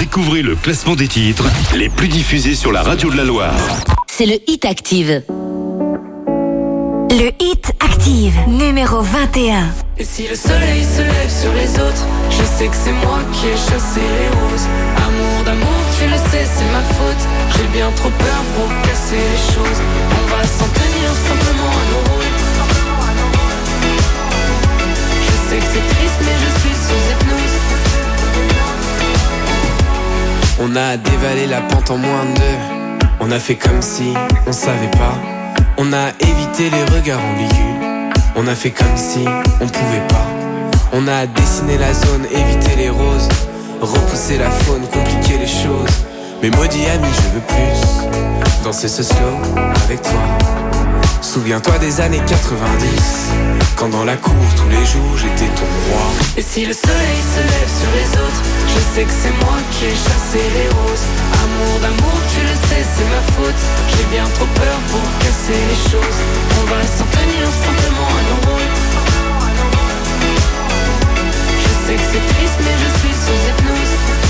Découvrez 0.00 0.40
le 0.40 0.56
classement 0.56 0.96
des 0.96 1.08
titres 1.08 1.44
les 1.76 1.90
plus 1.90 2.08
diffusés 2.08 2.54
sur 2.54 2.72
la 2.72 2.82
radio 2.82 3.10
de 3.10 3.18
la 3.18 3.24
Loire. 3.24 3.54
c'est 4.06 4.24
le 4.24 4.38
Hit 4.46 4.64
Active. 4.64 5.22
Le 7.10 7.30
Hit 7.38 7.72
Active, 7.80 8.32
numéro 8.48 9.02
21. 9.02 9.68
Et 9.98 10.04
si 10.04 10.26
le 10.26 10.34
soleil 10.34 10.84
se 10.84 11.02
lève 11.02 11.28
sur 11.28 11.52
les 11.52 11.74
autres, 11.74 12.06
je 12.30 12.42
sais 12.44 12.68
que 12.68 12.74
c'est 12.82 12.94
moi 13.04 13.18
qui 13.30 13.48
ai 13.48 13.52
chassé 13.52 14.00
les 14.00 14.28
roses. 14.40 14.66
Amour 14.96 15.44
d'amour, 15.44 15.80
tu 15.98 16.06
le 16.08 16.16
sais, 16.16 16.48
c'est 16.48 16.72
ma 16.72 16.80
faute. 16.96 17.24
J'ai 17.54 17.68
bien 17.76 17.90
trop 17.96 18.08
peur 18.08 18.40
pour 18.56 18.68
casser 18.80 19.20
les 19.20 19.52
choses. 19.52 19.80
On 20.16 20.24
va 20.32 20.42
s'en 20.46 20.68
tenir 20.80 21.10
simplement 21.28 21.72
à 21.76 21.84
nos 21.92 22.02
rôles. 22.08 22.40
Je 25.26 25.50
sais 25.50 25.58
que 25.58 25.68
c'est 25.74 25.94
triste, 25.94 26.20
mais 26.24 26.36
je 26.40 26.59
On 30.62 30.76
a 30.76 30.98
dévalé 30.98 31.46
la 31.46 31.62
pente 31.62 31.90
en 31.90 31.96
moins 31.96 32.24
de 32.26 32.38
deux. 32.38 33.06
On 33.20 33.30
a 33.30 33.38
fait 33.38 33.54
comme 33.56 33.80
si 33.80 34.12
on 34.46 34.52
savait 34.52 34.90
pas. 34.90 35.14
On 35.78 35.90
a 35.94 36.10
évité 36.20 36.68
les 36.68 36.84
regards 36.94 37.20
ambigus. 37.24 38.12
On 38.36 38.46
a 38.46 38.54
fait 38.54 38.70
comme 38.70 38.94
si 38.94 39.24
on 39.62 39.66
pouvait 39.66 40.06
pas. 40.08 40.26
On 40.92 41.08
a 41.08 41.24
dessiné 41.26 41.78
la 41.78 41.94
zone, 41.94 42.26
évité 42.30 42.76
les 42.76 42.90
roses. 42.90 43.28
Repousser 43.80 44.36
la 44.36 44.50
faune, 44.50 44.82
compliquer 44.92 45.38
les 45.38 45.46
choses. 45.46 46.04
Mais 46.42 46.50
maudit 46.50 46.84
ami, 46.88 47.08
je 47.08 47.34
veux 47.34 47.46
plus. 47.46 48.62
Danser 48.62 48.88
ce 48.88 49.02
slow 49.02 49.16
avec 49.86 50.02
toi. 50.02 50.79
Souviens-toi 51.20 51.78
des 51.78 52.00
années 52.00 52.22
90, 52.26 53.30
quand 53.76 53.88
dans 53.88 54.04
la 54.04 54.16
cour 54.16 54.34
tous 54.56 54.68
les 54.68 54.84
jours 54.84 55.16
j'étais 55.16 55.50
ton 55.54 55.68
roi. 55.86 56.06
Et 56.36 56.42
si 56.42 56.66
le 56.66 56.72
soleil 56.72 57.20
se 57.34 57.40
lève 57.40 57.70
sur 57.80 57.90
les 57.94 58.10
autres, 58.18 58.42
je 58.66 58.80
sais 58.94 59.04
que 59.04 59.12
c'est 59.22 59.34
moi 59.44 59.58
qui 59.72 59.86
ai 59.86 59.94
chassé 59.94 60.42
les 60.56 60.68
roses. 60.68 61.06
Amour 61.44 61.80
d'amour, 61.80 62.18
tu 62.34 62.40
le 62.42 62.54
sais, 62.68 62.82
c'est 62.82 63.08
ma 63.14 63.22
faute. 63.34 63.62
J'ai 63.92 64.06
bien 64.14 64.24
trop 64.34 64.46
peur 64.46 64.76
pour 64.90 65.04
casser 65.20 65.60
les 65.70 65.80
choses. 65.90 66.20
On 66.60 66.64
va 66.72 66.82
s'en 66.82 67.06
tenir 67.14 67.46
simplement 67.66 68.10
à 68.10 68.22
nos 68.28 68.40
rôles. 68.50 68.72
Je 71.62 71.72
sais 71.86 71.96
que 71.96 72.06
c'est 72.12 72.26
triste, 72.34 72.58
mais 72.64 72.76
je 72.82 72.88
suis 72.98 73.14
sous 73.22 73.38
hypnose. 73.48 74.29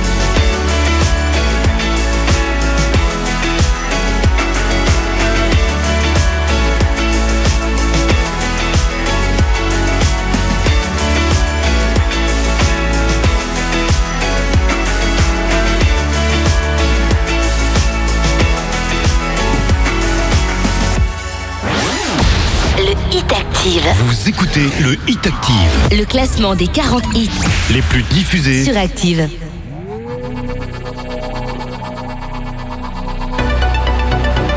Active. 23.61 23.93
Vous 24.07 24.29
écoutez 24.29 24.69
le 24.81 24.97
Hit 25.07 25.27
Active, 25.27 25.99
Le 25.99 26.03
classement 26.03 26.55
des 26.55 26.65
40 26.65 27.03
hits 27.13 27.29
les 27.71 27.83
plus 27.83 28.01
diffusés 28.01 28.65
sur 28.65 28.75
Active. 28.75 29.29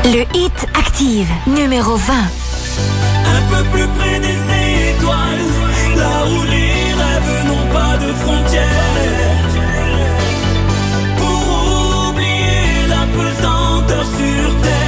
Le 0.05 0.21
hit 0.33 0.67
active, 0.73 1.27
numéro 1.45 1.95
20. 1.97 2.13
Un 2.15 3.41
peu 3.51 3.63
plus 3.69 3.87
près 3.89 4.19
des 4.21 4.39
étoiles, 4.89 5.45
là 5.97 6.25
où 6.25 6.43
les 6.49 6.93
rêves 6.97 7.45
n'ont 7.45 7.67
pas 7.71 7.97
de 7.97 8.11
frontières. 8.11 8.63
Pour 11.17 12.09
oublier 12.09 12.87
la 12.89 13.05
pesanteur 13.05 14.03
sur 14.03 14.61
terre. 14.63 14.84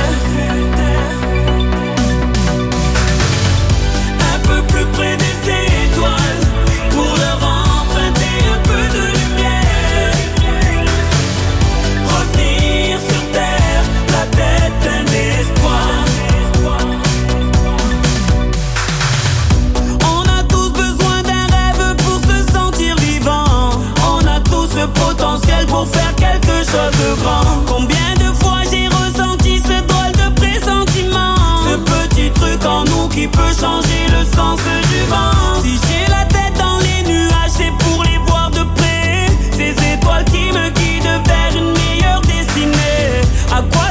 potentiel 25.18 25.66
pour 25.68 25.88
faire 25.88 26.14
quelque 26.16 26.58
chose 26.64 26.94
de 27.02 27.22
grand. 27.22 27.64
Combien 27.68 28.14
de 28.20 28.34
fois 28.38 28.62
j'ai 28.70 28.88
ressenti 28.88 29.60
ce 29.60 29.82
drôle 29.86 30.12
de 30.14 30.34
pressentiment? 30.36 31.36
Ce 31.68 31.76
petit 31.78 32.32
truc 32.32 32.64
en 32.66 32.84
nous 32.86 33.08
qui 33.10 33.28
peut 33.28 33.54
changer 33.60 34.04
le 34.12 34.24
sens 34.36 34.60
du 34.60 35.00
vent. 35.10 35.62
Si 35.62 35.80
j'ai 35.88 36.12
la 36.12 36.26
tête 36.26 36.58
dans 36.58 36.80
les 36.80 37.12
nuages, 37.12 37.52
c'est 37.58 37.74
pour 37.80 38.04
les 38.04 38.18
voir 38.28 38.52
de 38.52 38.64
près. 38.76 39.28
Ces 39.52 39.72
étoiles 39.94 40.26
qui 40.26 40.52
me 40.52 40.70
guident 40.70 41.22
vers 41.26 41.52
une 41.56 41.72
meilleure 41.74 42.22
destinée. 42.22 43.22
À 43.52 43.62
quoi 43.62 43.88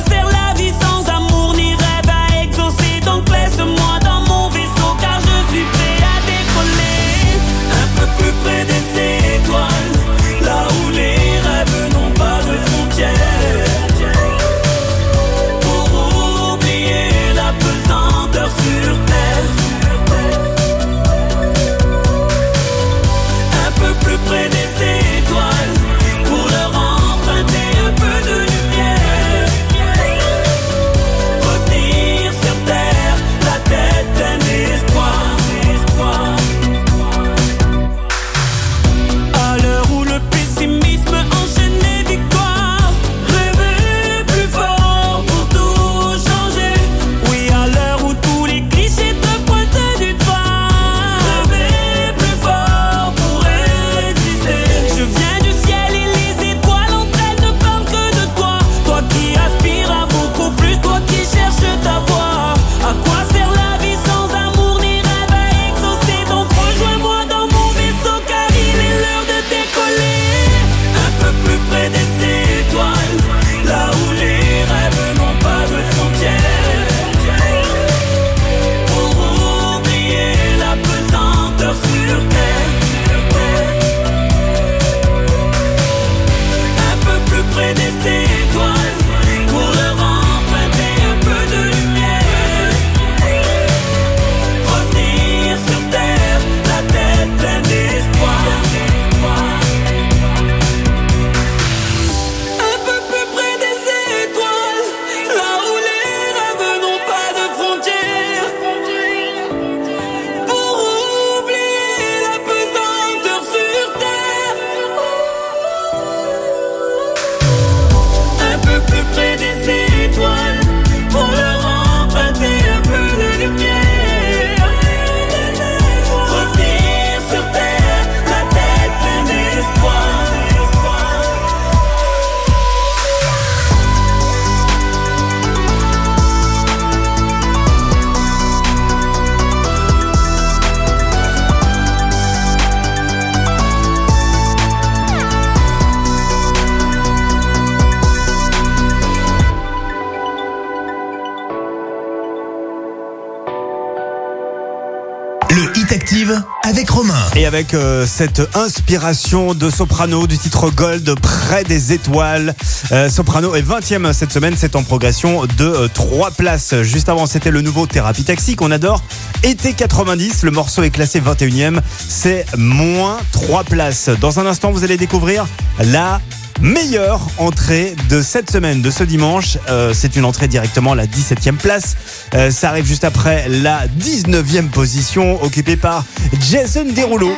Avec 157.46 157.74
euh, 157.74 158.06
cette 158.08 158.42
inspiration 158.56 159.54
de 159.54 159.70
Soprano 159.70 160.26
du 160.26 160.36
titre 160.36 160.68
Gold 160.70 161.14
près 161.20 161.62
des 161.62 161.92
étoiles. 161.92 162.56
Euh, 162.90 163.08
Soprano 163.08 163.54
est 163.54 163.62
20e 163.62 164.12
cette 164.12 164.32
semaine, 164.32 164.54
c'est 164.56 164.74
en 164.74 164.82
progression 164.82 165.46
de 165.56 165.88
3 165.94 166.32
places. 166.32 166.82
Juste 166.82 167.08
avant, 167.08 167.26
c'était 167.26 167.52
le 167.52 167.60
nouveau 167.60 167.86
Thérapie 167.86 168.24
Taxi 168.24 168.56
qu'on 168.56 168.72
adore. 168.72 169.00
Été 169.44 169.74
90, 169.74 170.42
le 170.42 170.50
morceau 170.50 170.82
est 170.82 170.90
classé 170.90 171.20
21e, 171.20 171.78
c'est 172.08 172.46
moins 172.56 173.18
3 173.30 173.62
places. 173.62 174.10
Dans 174.20 174.40
un 174.40 174.46
instant, 174.46 174.72
vous 174.72 174.82
allez 174.82 174.96
découvrir 174.96 175.46
la 175.78 176.20
meilleure 176.60 177.20
entrée 177.38 177.94
de 178.08 178.22
cette 178.22 178.50
semaine, 178.50 178.82
de 178.82 178.90
ce 178.90 179.04
dimanche. 179.04 179.58
Euh, 179.68 179.92
c'est 179.94 180.16
une 180.16 180.24
entrée 180.24 180.48
directement 180.48 180.92
à 180.92 180.96
la 180.96 181.06
17e 181.06 181.56
place. 181.56 181.96
Euh, 182.34 182.50
ça 182.50 182.70
arrive 182.70 182.86
juste 182.86 183.04
après 183.04 183.46
la 183.48 183.86
19e 184.00 184.68
position, 184.68 185.42
occupée 185.42 185.76
par 185.76 186.04
Jason 186.50 186.84
Derulo. 186.94 187.30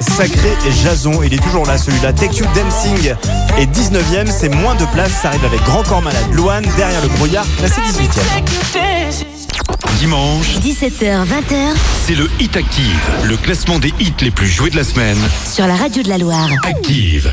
Sacré 0.00 0.50
Jason, 0.82 1.22
il 1.22 1.34
est 1.34 1.42
toujours 1.42 1.66
là 1.66 1.78
celui-là. 1.78 2.12
Take 2.12 2.36
You 2.36 2.46
Dancing 2.54 3.14
est 3.58 3.66
19e, 3.66 4.26
c'est 4.30 4.48
moins 4.48 4.74
de 4.74 4.84
place. 4.86 5.12
Ça 5.22 5.28
arrive 5.28 5.44
avec 5.44 5.62
Grand 5.64 5.82
Corps 5.82 6.02
Malade. 6.02 6.24
Loane, 6.32 6.64
derrière 6.76 7.02
le 7.02 7.08
brouillard, 7.08 7.46
classé 7.58 7.80
18e. 7.80 9.24
Dimanche, 9.98 10.56
17h, 10.58 11.24
20h, 11.24 11.74
c'est 12.06 12.16
le 12.16 12.28
Hit 12.40 12.56
Active, 12.56 13.00
le 13.24 13.36
classement 13.36 13.78
des 13.78 13.92
hits 14.00 14.12
les 14.20 14.32
plus 14.32 14.48
joués 14.48 14.70
de 14.70 14.76
la 14.76 14.82
semaine. 14.82 15.18
sur 15.48 15.66
la 15.66 15.76
radio 15.76 16.02
de 16.02 16.08
la 16.08 16.18
Loire. 16.18 16.48
Active. 16.64 17.32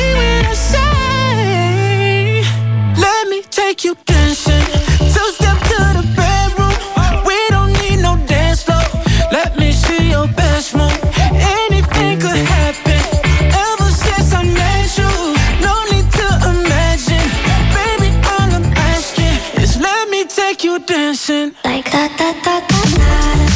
dancing. 21.51 21.71
Like 21.71 21.91
that, 21.91 22.17
that, 22.17 22.43
that, 22.43 23.41
If 23.41 23.50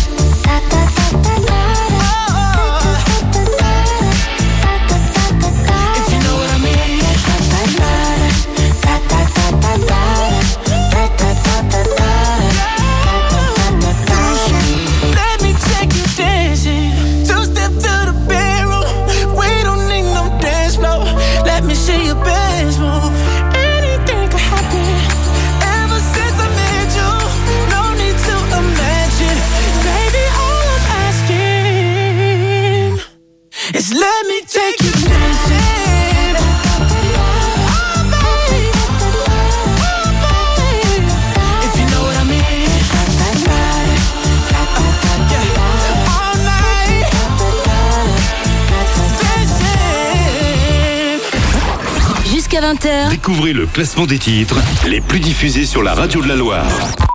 Découvrez 53.10 53.54
le 53.54 53.66
classement 53.66 54.06
des 54.06 54.20
titres 54.20 54.58
les 54.88 55.02
plus 55.02 55.20
diffusés 55.20 55.66
sur 55.66 55.82
la 55.82 55.96
radio 55.96 56.22
de 56.22 56.28
la 56.28 56.36
Loire. 56.36 56.68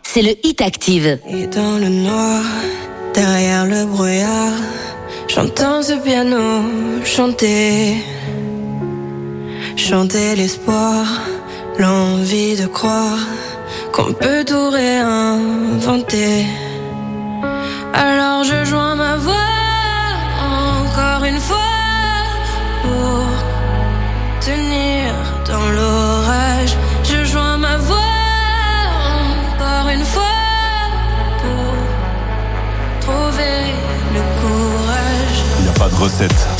C'est 0.03 0.23
le 0.23 0.35
Hit 0.43 0.61
Active. 0.63 1.19
Et 1.29 1.47
dans 1.47 1.79
le 1.79 1.89
noir, 1.89 2.43
derrière 3.15 3.67
le 3.67 3.85
brouillard, 3.87 4.55
j'entends 5.29 5.83
ce 5.83 5.93
piano 5.93 6.65
chanter. 7.05 7.95
Chanter 9.77 10.35
l'espoir, 10.35 11.07
l'envie 11.79 12.57
de 12.57 12.67
croire 12.67 13.19
qu'on 13.93 14.13
peut 14.13 14.45
tout 14.45 14.71
réinventer. 14.71 16.47
Alors 17.95 18.43
je 18.43 18.65
joins 18.65 18.97
ma 18.97 19.17
voix 19.17 19.35
encore 20.83 21.25
une 21.25 21.39
fois 21.39 21.71
dans 25.61 25.71
l'orage. 25.71 26.77
Je 27.05 27.25
joins 27.25 27.59
ma 27.59 27.77
voix 27.77 27.97
encore 29.49 29.89
une 29.97 30.05
fois 30.05 30.23
pour 31.43 31.65
trouver 33.01 33.57
le 34.15 34.21
courage. 34.41 35.39
Il 35.59 35.63
n'y 35.65 35.69
a 35.69 35.73
pas 35.73 35.89
de 35.89 35.95
recette 35.95 36.47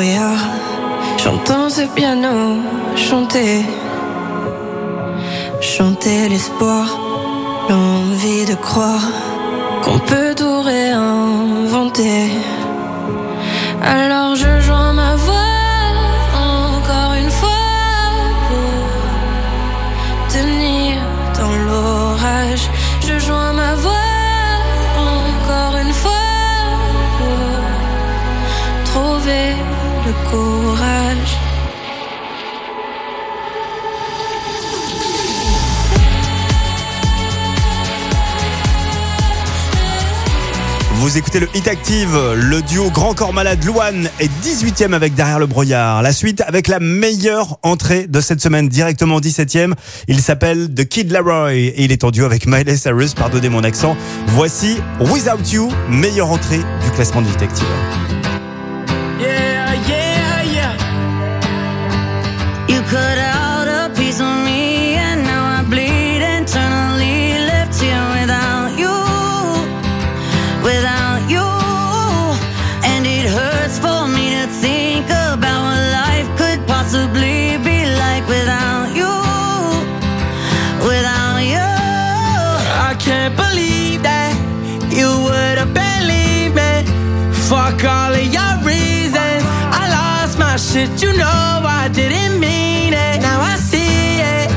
brouillard. 0.00 0.44
J'entends 1.18 1.68
ce 1.68 1.82
piano 1.94 2.56
chanter, 2.96 3.66
chanter 5.60 6.28
l'espoir, 6.30 6.86
l'envie 7.68 8.46
de 8.46 8.54
croire 8.54 9.06
qu'on 9.82 9.98
peut 9.98 10.34
tout 10.34 10.62
réinventer. 10.62 12.30
Alors 13.82 14.34
je 14.36 14.60
joins 14.60 14.94
ma 14.94 15.16
voix 15.16 15.49
Vous 41.10 41.18
écoutez 41.18 41.40
le 41.40 41.48
Hit 41.54 41.66
Active, 41.66 42.16
le 42.36 42.62
duo 42.62 42.88
Grand 42.88 43.14
Corps 43.14 43.32
Malade 43.32 43.64
Louane 43.64 44.08
est 44.20 44.30
18e 44.44 44.92
avec 44.92 45.14
Derrière 45.14 45.40
le 45.40 45.46
brouillard. 45.46 46.02
La 46.02 46.12
suite 46.12 46.40
avec 46.46 46.68
la 46.68 46.78
meilleure 46.78 47.58
entrée 47.64 48.06
de 48.06 48.20
cette 48.20 48.40
semaine, 48.40 48.68
directement 48.68 49.18
17e. 49.18 49.72
Il 50.06 50.20
s'appelle 50.20 50.72
The 50.72 50.84
Kid 50.84 51.10
Laroi 51.10 51.54
et 51.54 51.74
il 51.78 51.90
est 51.90 52.04
en 52.04 52.12
duo 52.12 52.26
avec 52.26 52.46
Miley 52.46 52.76
Cyrus, 52.76 53.14
pardonnez 53.14 53.48
mon 53.48 53.64
accent. 53.64 53.96
Voici 54.28 54.76
Without 55.00 55.50
You, 55.50 55.72
meilleure 55.88 56.30
entrée 56.30 56.58
du 56.58 56.90
classement 56.94 57.22
du 57.22 57.30
Hit 57.30 57.42
Active. 57.42 58.19
Shit, 90.72 91.02
you 91.02 91.12
know 91.16 91.62
I 91.80 91.90
didn't 91.92 92.38
mean 92.38 92.92
it. 92.92 93.20
Now 93.20 93.40
I 93.40 93.56
see 93.56 94.20
it. 94.36 94.48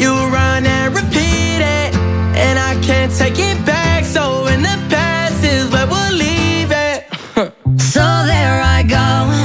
You 0.00 0.12
run 0.30 0.64
and 0.64 0.94
repeat 0.94 1.60
it. 1.78 1.90
And 2.36 2.58
I 2.58 2.80
can't 2.80 3.12
take 3.12 3.38
it 3.38 3.58
back. 3.66 4.04
So 4.04 4.46
in 4.46 4.62
the 4.62 4.78
past 4.88 5.42
is 5.44 5.70
where 5.72 5.86
we'll 5.86 6.14
leave 6.14 6.70
it. 6.70 6.98
So 7.94 8.04
there 8.32 8.60
I 8.76 8.82
go. 8.82 9.37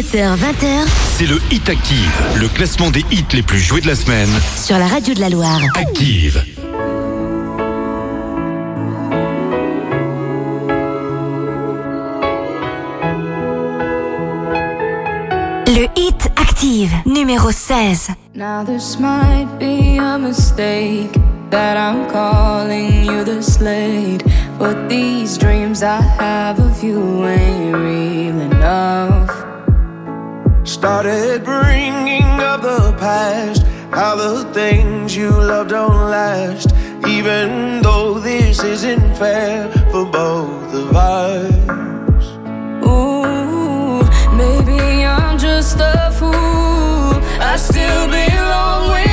17h, 0.00 0.34
20h, 0.36 0.86
C'est 1.18 1.26
le 1.26 1.38
Hit 1.50 1.68
Active, 1.68 2.22
le 2.40 2.48
classement 2.48 2.90
des 2.90 3.04
hits 3.10 3.26
les 3.34 3.42
plus 3.42 3.58
joués 3.58 3.82
de 3.82 3.86
la 3.86 3.94
semaine. 3.94 4.30
sur 4.56 4.78
la 4.78 4.86
radio 4.86 5.12
de 5.12 5.20
la 5.20 5.28
Loire. 5.28 5.60
Active. 5.74 6.42
Le 15.66 15.86
hit 15.96 16.28
active, 16.36 16.90
numéro 17.06 17.50
16. 17.50 18.08
Now 18.34 18.64
this 18.64 18.98
might 18.98 19.46
be 19.58 19.98
a 19.98 20.18
mistake 20.18 21.12
that 21.50 21.76
I'm 21.76 22.08
calling 22.10 23.04
you 23.04 23.24
the 23.24 23.42
slate, 23.42 24.24
but 24.58 24.88
these 24.88 25.38
dreams 25.38 25.82
I 25.82 26.00
have 26.18 26.58
of 26.58 26.82
you 26.82 27.24
ain't 27.26 27.74
real 27.76 28.40
enough. 28.40 29.39
Started 30.80 31.44
bringing 31.44 32.24
up 32.40 32.62
the 32.62 32.96
past, 32.98 33.66
how 33.92 34.16
the 34.16 34.50
things 34.54 35.14
you 35.14 35.28
love 35.28 35.68
don't 35.68 36.08
last. 36.08 36.72
Even 37.06 37.82
though 37.82 38.18
this 38.18 38.64
isn't 38.64 39.14
fair 39.16 39.70
for 39.92 40.06
both 40.06 40.72
of 40.72 40.96
us. 40.96 42.24
Ooh, 42.82 44.00
maybe 44.34 45.04
I'm 45.04 45.36
just 45.36 45.76
a 45.78 46.10
fool. 46.18 46.32
I 46.32 47.56
still 47.58 48.06
belong 48.06 48.92
with 48.92 49.09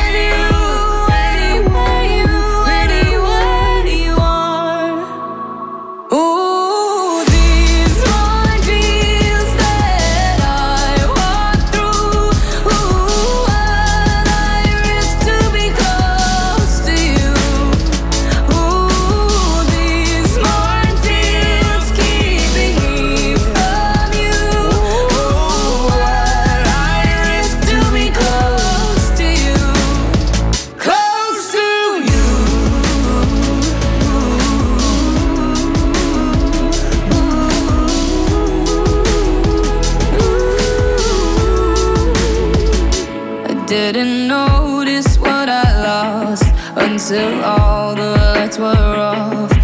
until 47.18 47.44
all 47.44 47.96
the 47.96 48.12
lights 48.12 48.60
were 48.60 48.66
off, 48.68 49.57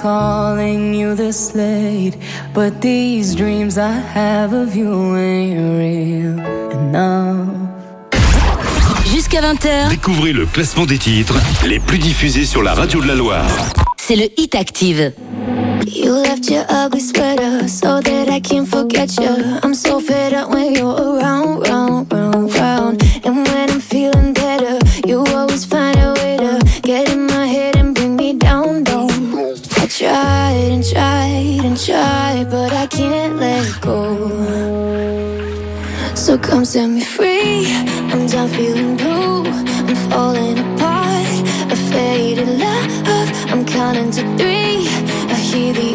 calling 0.00 0.94
you 0.94 1.14
this 1.14 1.54
late, 1.54 2.16
but 2.54 2.80
these 2.80 3.34
dreams 3.34 3.76
I 3.78 3.92
have 4.14 4.52
of 4.54 4.74
you 4.74 5.16
ain't 5.16 5.78
real 5.78 6.40
enough. 6.72 7.48
Jusqu'à 9.12 9.40
20h, 9.40 9.90
Découvrez 9.90 10.32
le 10.32 10.46
classement 10.46 10.86
des 10.86 10.98
titres 10.98 11.34
les 11.66 11.78
plus 11.80 11.98
diffusés 11.98 12.44
sur 12.44 12.62
la 12.62 12.74
radio 12.74 13.00
de 13.02 13.08
la 13.08 13.14
Loire. 13.14 13.46
c'est 13.96 14.16
le 14.16 14.28
Hit 14.40 14.54
Active. 14.54 15.12
You 15.86 16.12
left 16.14 16.48
your 16.50 16.64
ugly 16.70 17.00
sweater 17.00 17.68
so 17.68 18.00
that 18.00 18.28
I 18.28 18.40
can't 18.40 18.66
forget 18.66 19.08
you. 19.20 19.28
I'm 19.62 19.74
so 19.74 19.98
fed 20.00 20.32
up 20.34 20.50
when 20.50 20.74
you're 20.74 20.94
around, 20.94 21.66
round, 21.66 22.12
round. 22.12 22.19
Come 36.50 36.64
set 36.64 36.88
me 36.88 37.00
free. 37.00 37.66
I'm 38.12 38.26
done 38.26 38.48
feeling 38.48 38.96
blue. 38.96 39.44
I'm 39.88 39.96
falling 40.10 40.58
apart. 40.58 41.34
A 41.74 41.76
faded 41.90 42.48
love. 42.58 42.90
I'm 43.52 43.64
counting 43.64 44.10
to 44.16 44.22
three. 44.36 44.88
I 45.34 45.36
hear 45.50 45.72
the 45.72 45.89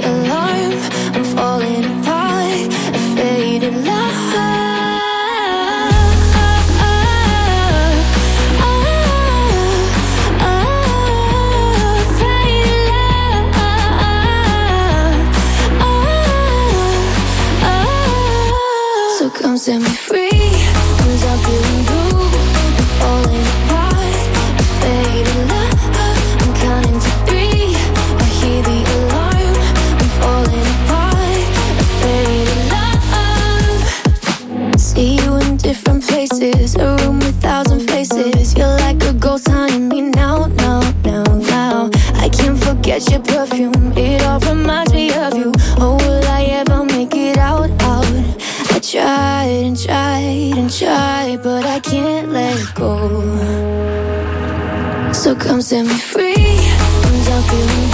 come 55.56 55.62
set 55.62 55.86
me 55.86 55.98
free. 55.98 56.34
I'm 56.36 57.24
done 57.24 57.44
feeling 57.44 57.85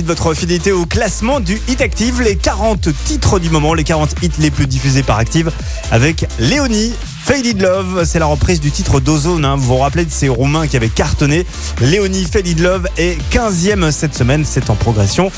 De 0.00 0.06
votre 0.06 0.32
fidélité 0.32 0.72
au 0.72 0.86
classement 0.86 1.40
du 1.40 1.60
Hit 1.68 1.82
Active, 1.82 2.22
les 2.22 2.36
40 2.36 2.88
titres 3.04 3.38
du 3.38 3.50
moment, 3.50 3.74
les 3.74 3.84
40 3.84 4.14
hits 4.22 4.30
les 4.38 4.50
plus 4.50 4.66
diffusés 4.66 5.02
par 5.02 5.18
Active, 5.18 5.52
avec 5.90 6.26
Léonie. 6.38 6.94
Faded 7.22 7.60
Love, 7.62 8.02
c'est 8.06 8.18
la 8.18 8.26
reprise 8.26 8.60
du 8.60 8.72
titre 8.72 8.98
d'Ozone. 8.98 9.44
hein. 9.44 9.54
Vous 9.56 9.62
vous 9.68 9.76
rappelez 9.76 10.04
de 10.04 10.10
ces 10.10 10.28
Roumains 10.28 10.66
qui 10.66 10.76
avaient 10.76 10.88
cartonné? 10.88 11.46
Léonie 11.80 12.24
Faded 12.24 12.58
Love 12.58 12.88
est 12.96 13.18
15e 13.32 13.92
cette 13.92 14.16
semaine. 14.16 14.44
C'est 14.44 14.68
en 14.68 14.74
progression 14.74 15.30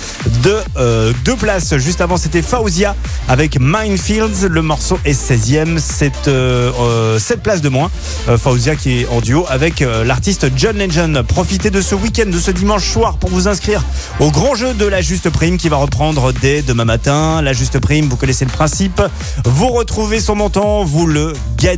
de 0.42 0.56
euh, 0.78 1.12
deux 1.24 1.36
places. 1.36 1.76
Juste 1.76 2.00
avant, 2.00 2.16
c'était 2.16 2.40
Fauzia 2.40 2.96
avec 3.28 3.58
Minefields. 3.60 4.48
Le 4.48 4.62
morceau 4.62 4.98
est 5.04 5.12
16e. 5.12 5.78
C'est 5.78 6.28
euh, 6.28 6.70
euh, 6.80 7.18
7 7.18 7.42
places 7.42 7.60
de 7.60 7.68
moins. 7.68 7.90
Euh, 8.28 8.38
Fauzia 8.38 8.74
qui 8.74 9.00
est 9.00 9.08
en 9.08 9.20
duo 9.20 9.44
avec 9.50 9.82
euh, 9.82 10.02
l'artiste 10.04 10.46
John 10.56 10.78
Legend. 10.78 11.20
Profitez 11.22 11.70
de 11.70 11.82
ce 11.82 11.94
week-end, 11.94 12.30
de 12.30 12.38
ce 12.40 12.50
dimanche 12.52 12.88
soir 12.88 13.18
pour 13.18 13.28
vous 13.28 13.48
inscrire 13.48 13.82
au 14.18 14.30
grand 14.30 14.54
jeu 14.54 14.72
de 14.72 14.86
la 14.86 15.02
Juste 15.02 15.28
Prime 15.28 15.58
qui 15.58 15.68
va 15.68 15.76
reprendre 15.76 16.32
dès 16.32 16.62
demain 16.62 16.86
matin. 16.86 17.42
La 17.42 17.52
Juste 17.52 17.80
Prime, 17.80 18.08
vous 18.08 18.16
connaissez 18.16 18.46
le 18.46 18.50
principe. 18.50 19.02
Vous 19.44 19.68
retrouvez 19.68 20.20
son 20.20 20.36
montant, 20.36 20.84
vous 20.84 21.06
le 21.06 21.34
gagnez. 21.58 21.71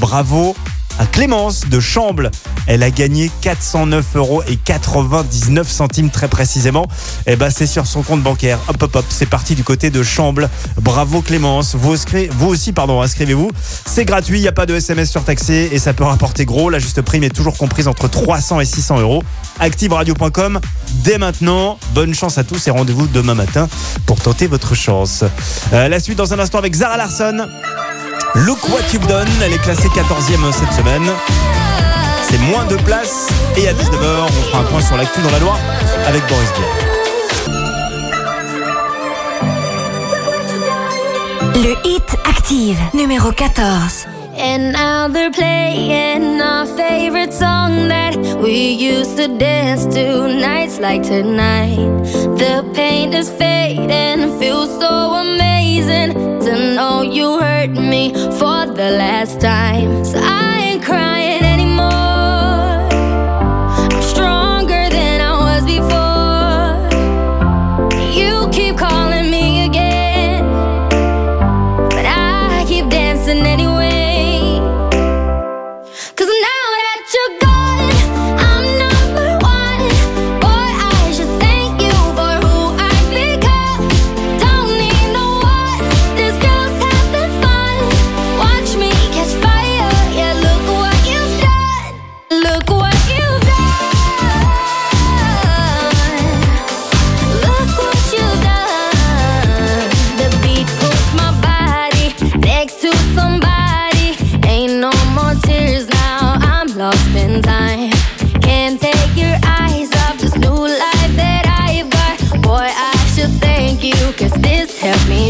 Bravo 0.00 0.56
à 0.98 1.06
Clémence 1.06 1.68
de 1.68 1.78
Chamble. 1.78 2.32
Elle 2.66 2.82
a 2.82 2.90
gagné 2.90 3.30
409 3.40 4.16
euros 4.16 4.42
et 4.48 4.56
99 4.56 5.68
centimes 5.70 6.10
très 6.10 6.26
précisément. 6.26 6.88
Et 7.26 7.36
ben 7.36 7.50
c'est 7.50 7.68
sur 7.68 7.86
son 7.86 8.02
compte 8.02 8.20
bancaire. 8.20 8.58
Hop 8.66 8.82
hop 8.82 8.96
hop, 8.96 9.04
c'est 9.08 9.26
parti 9.26 9.54
du 9.54 9.62
côté 9.62 9.90
de 9.90 10.02
Chamble. 10.02 10.50
Bravo 10.80 11.22
Clémence. 11.22 11.76
Vous 11.76 11.96
aussi 12.48 12.72
pardon, 12.72 13.00
inscrivez-vous. 13.00 13.52
C'est 13.86 14.04
gratuit, 14.04 14.38
il 14.38 14.42
n'y 14.42 14.48
a 14.48 14.52
pas 14.52 14.66
de 14.66 14.74
SMS 14.74 15.08
surtaxé 15.08 15.68
et 15.70 15.78
ça 15.78 15.92
peut 15.92 16.04
rapporter 16.04 16.44
gros. 16.44 16.68
La 16.68 16.80
juste 16.80 17.00
prime 17.02 17.22
est 17.22 17.34
toujours 17.34 17.56
comprise 17.56 17.86
entre 17.86 18.08
300 18.08 18.58
et 18.60 18.64
600 18.64 18.98
euros. 18.98 19.22
ActiveRadio.com 19.60 20.58
dès 21.04 21.18
maintenant. 21.18 21.78
Bonne 21.94 22.12
chance 22.12 22.38
à 22.38 22.44
tous 22.44 22.66
et 22.66 22.72
rendez-vous 22.72 23.06
demain 23.06 23.34
matin 23.34 23.68
pour 24.04 24.20
tenter 24.20 24.48
votre 24.48 24.74
chance. 24.74 25.22
Euh, 25.72 25.88
la 25.88 26.00
suite 26.00 26.18
dans 26.18 26.34
un 26.34 26.40
instant 26.40 26.58
avec 26.58 26.74
Zara 26.74 26.96
Larson. 26.96 27.46
Look 28.34 28.68
What 28.68 28.80
You've 28.92 29.06
Done, 29.06 29.28
elle 29.44 29.52
est 29.52 29.62
classée 29.62 29.88
14e 29.88 30.52
cette 30.52 30.72
semaine. 30.72 31.06
C'est 32.22 32.38
moins 32.38 32.64
de 32.66 32.76
place. 32.76 33.28
Et 33.56 33.68
à 33.68 33.72
19h, 33.72 34.26
on 34.26 34.42
fera 34.50 34.60
un 34.60 34.64
point 34.64 34.80
sur 34.80 34.96
l'actu 34.96 35.20
dans 35.20 35.30
la 35.30 35.38
Loire 35.38 35.58
avec 36.06 36.22
Boris 36.28 36.48
Vian. 36.56 36.88
Le 41.54 41.74
hit 41.88 42.16
active 42.24 42.78
numéro 42.94 43.32
14. 43.32 44.17
And 44.38 44.72
now 44.72 45.08
they're 45.08 45.32
playing 45.32 46.40
our 46.40 46.64
favorite 46.64 47.32
song 47.32 47.88
that 47.88 48.16
we 48.40 48.70
used 48.70 49.16
to 49.16 49.26
dance 49.26 49.84
to 49.96 50.28
nights 50.28 50.78
like 50.78 51.02
tonight. 51.02 52.04
The 52.38 52.64
pain 52.72 53.14
is 53.14 53.30
fading, 53.30 54.38
feels 54.38 54.70
so 54.78 55.14
amazing 55.14 56.12
to 56.44 56.74
know 56.76 57.02
you 57.02 57.40
hurt 57.40 57.70
me 57.70 58.12
for 58.38 58.66
the 58.66 58.94
last 58.96 59.40
time. 59.40 60.04
So 60.04 60.20
I 60.22 60.58
ain't 60.70 60.84
crying 60.84 61.37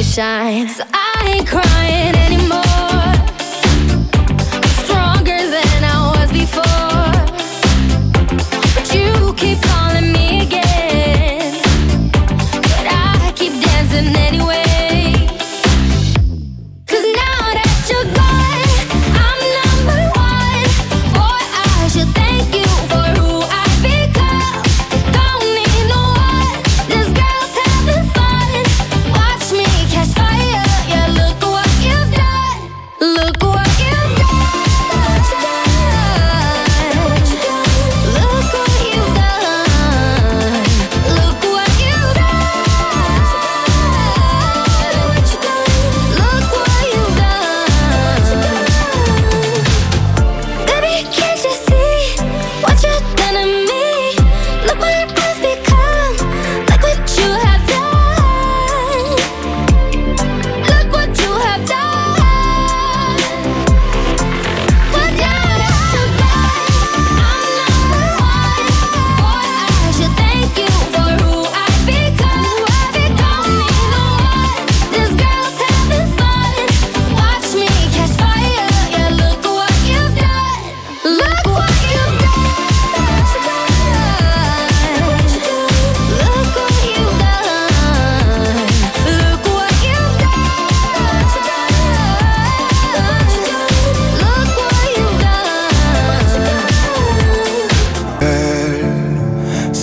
shine. 0.02 0.68
So 0.68 0.84
I 0.92 1.34
ain't 1.36 1.46
crying 1.46 2.14
anymore. 2.16 2.77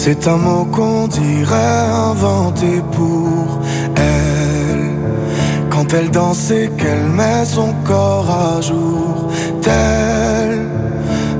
C'est 0.07 0.27
un 0.27 0.37
mot 0.37 0.65
qu'on 0.65 1.07
dirait 1.07 1.87
inventé 2.11 2.79
pour 2.91 3.59
elle. 3.95 4.91
Quand 5.71 5.91
elle 5.95 6.11
danse 6.11 6.51
et 6.51 6.69
qu'elle 6.77 7.07
met 7.19 7.43
son 7.43 7.73
corps 7.83 8.29
à 8.29 8.61
jour, 8.61 9.31
tel 9.63 10.49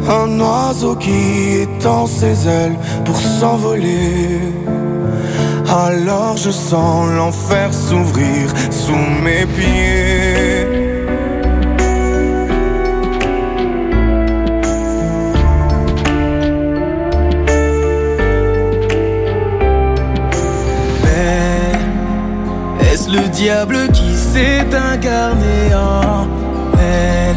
un 0.09 0.39
oiseau 0.39 0.95
qui 0.95 1.61
étend 1.61 2.07
ses 2.07 2.47
ailes 2.47 2.79
pour 3.05 3.17
s'envoler. 3.17 4.39
Alors 5.69 6.35
je 6.35 6.49
sens 6.49 7.07
l'enfer 7.15 7.71
s'ouvrir 7.71 8.45
sous 8.71 9.05
mes 9.23 9.45
pieds. 9.45 9.94
Diable 23.35 23.89
qui 23.91 24.15
s'est 24.15 24.65
incarné 24.73 25.75
en 25.75 26.25
elle 26.79 27.35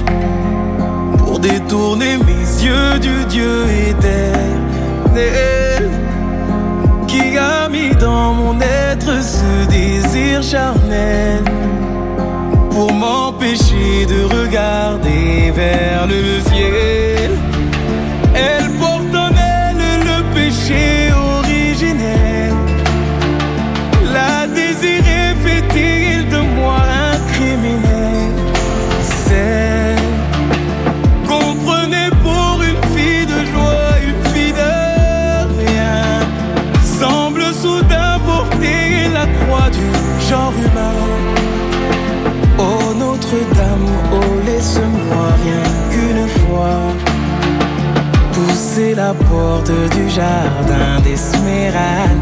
pour 1.18 1.40
détourner 1.40 2.18
mes 2.18 2.64
yeux 2.64 2.98
du 3.00 3.24
Dieu 3.28 3.64
éternel 3.88 4.30
qui 7.08 7.36
a 7.36 7.68
mis 7.68 7.90
dans 7.96 8.32
mon 8.32 8.60
être 8.60 9.20
ce 9.20 9.68
désir 9.68 10.40
charnel 10.40 11.42
pour 12.70 12.92
m'empêcher 12.92 14.06
de 14.06 14.22
regarder 14.38 15.50
vers 15.50 16.06
le 16.06 16.40
ciel. 16.48 17.07
Pousser 48.78 48.94
la 48.94 49.14
porte 49.14 49.70
du 49.94 50.08
jardin 50.08 51.00
d'Esmeralda. 51.02 52.14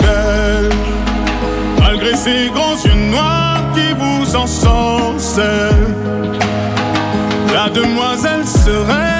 belle, 0.00 0.70
malgré 1.80 2.16
ses 2.16 2.50
grands 2.54 2.76
yeux 2.84 3.10
noirs 3.10 3.64
qui 3.74 3.92
vous 3.98 4.36
ensorcellent. 4.36 5.44
La 7.52 7.68
demoiselle 7.70 8.46
serait-elle 8.46 9.13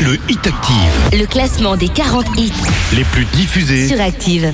le 0.00 0.14
Hit 0.28 0.46
Active, 0.46 1.18
Le 1.18 1.26
classement 1.26 1.76
des 1.76 1.88
40 1.88 2.26
hits 2.36 2.52
les 2.94 3.04
plus 3.04 3.24
diffusés 3.26 3.88
sur 3.88 4.00
Active. 4.00 4.52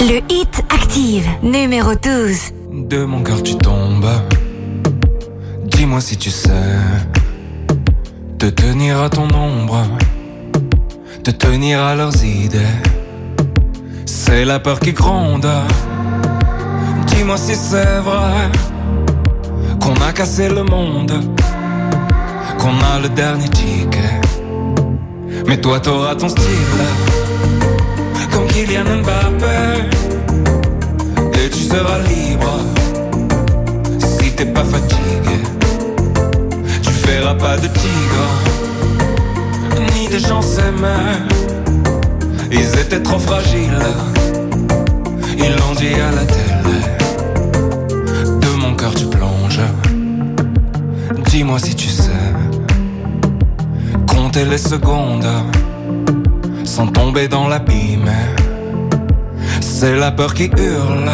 Le 0.00 0.20
Hit 0.28 0.64
Active, 0.70 1.26
numéro 1.42 1.94
12. 1.94 2.38
De 2.72 3.04
mon 3.04 3.22
cœur 3.22 3.42
tu 3.42 3.54
tombes. 3.56 4.10
Dis-moi 5.64 6.00
si 6.00 6.16
tu 6.16 6.30
sais 6.30 6.50
te 8.38 8.46
tenir 8.46 9.00
à 9.00 9.08
ton 9.08 9.28
ombre, 9.32 9.86
te 11.22 11.30
tenir 11.30 11.80
à 11.80 11.94
leurs 11.94 12.24
idées. 12.24 12.58
C'est 14.04 14.44
la 14.44 14.58
peur 14.58 14.80
qui 14.80 14.92
gronde. 14.92 15.46
Dis-moi 17.22 17.36
si 17.36 17.54
c'est 17.54 18.00
vrai 18.00 18.50
qu'on 19.80 19.94
a 20.02 20.10
cassé 20.12 20.48
le 20.48 20.64
monde, 20.64 21.12
qu'on 22.58 22.76
a 22.92 22.98
le 23.00 23.08
dernier 23.10 23.48
ticket. 23.48 24.20
Mais 25.46 25.56
toi 25.56 25.78
t'auras 25.78 26.16
ton 26.16 26.28
style, 26.28 26.82
comme 28.32 28.48
Kylian 28.48 29.02
Mbappé. 29.04 29.56
Et 31.34 31.48
tu 31.48 31.62
seras 31.62 32.00
libre 32.08 32.58
si 34.00 34.32
t'es 34.32 34.46
pas 34.46 34.64
fatigué. 34.64 35.38
Tu 36.82 36.90
feras 36.90 37.34
pas 37.34 37.56
de 37.56 37.68
tigre, 37.68 38.26
ni 39.94 40.08
de 40.08 40.18
gens 40.18 40.42
s'aimer. 40.42 41.22
Ils 42.50 42.80
étaient 42.80 43.00
trop 43.00 43.20
fragiles, 43.20 43.86
ils 45.38 45.54
l'ont 45.56 45.74
dit 45.76 45.94
à 45.94 46.10
la 46.16 46.24
télé. 46.24 46.41
Tu 48.90 49.06
plonges, 49.06 49.60
dis-moi 51.26 51.58
si 51.60 51.74
tu 51.74 51.88
sais. 51.88 52.10
Compter 54.08 54.44
les 54.44 54.58
secondes 54.58 55.28
sans 56.64 56.88
tomber 56.88 57.28
dans 57.28 57.46
l'abîme. 57.46 58.10
C'est 59.60 59.94
la 59.94 60.10
peur 60.10 60.34
qui 60.34 60.50
hurle 60.56 61.10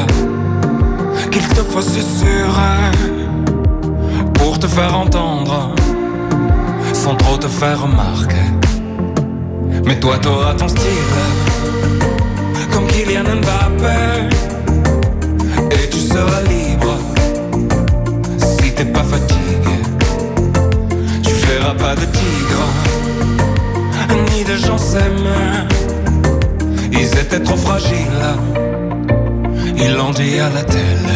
qu'il 1.31 1.47
te 1.49 1.61
faut 1.61 1.83
susurrer 1.83 2.91
pour 4.35 4.59
te 4.59 4.67
faire 4.67 4.97
entendre 4.97 5.75
sans 6.95 7.17
trop 7.17 7.37
te 7.37 7.49
faire 7.49 7.83
remarquer. 7.83 8.49
Mais 9.85 10.01
toi 10.01 10.17
t'auras 10.19 10.55
ton 10.55 10.69
style 10.69 11.15
comme 12.73 12.87
Kylian 12.87 13.25
Mbappé 13.25 14.37
et 15.71 15.89
tu 15.91 15.99
seras 15.99 16.43
libre 16.49 16.78
fatigue. 19.11 19.71
Tu 21.23 21.35
verras 21.47 21.75
pas 21.75 21.95
de 21.95 22.07
tigres, 22.19 22.69
ni 24.31 24.45
de 24.45 24.57
gens 24.57 24.79
s'aiment. 24.79 25.67
Ils 26.93 27.19
étaient 27.19 27.41
trop 27.41 27.57
fragiles, 27.57 28.29
il 29.77 29.99
en 29.99 30.11
dit 30.11 30.39
à 30.39 30.51
la 30.51 30.63
telle. 30.63 31.09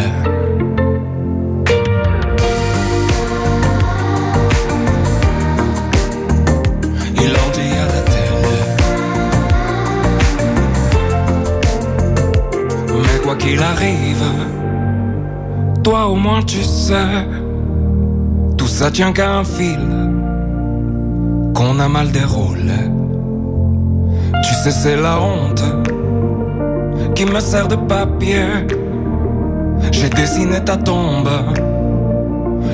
qu'il 13.37 13.61
arrive, 13.61 14.23
toi 15.83 16.07
au 16.07 16.15
moins 16.15 16.41
tu 16.43 16.61
sais 16.63 17.42
ça 18.73 18.89
tient 18.89 19.13
qu'à 19.13 19.35
un 19.35 19.43
fil 19.43 19.85
qu'on 21.53 21.79
a 21.79 21.87
mal 21.87 22.11
déroulé. 22.11 22.81
Tu 24.43 24.53
sais, 24.55 24.71
c'est 24.71 24.95
la 24.95 25.21
honte 25.21 25.63
qui 27.13 27.25
me 27.25 27.39
sert 27.39 27.67
de 27.67 27.75
papier. 27.75 28.45
J'ai 29.91 30.09
dessiné 30.09 30.59
ta 30.65 30.75
tombe 30.75 31.29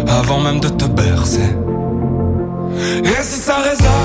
avant 0.07 0.39
même 0.39 0.61
de 0.61 0.69
te 0.69 0.85
bercer. 0.85 1.49
Et 3.03 3.21
si 3.21 3.37
ça 3.47 3.57
résonne, 3.57 3.98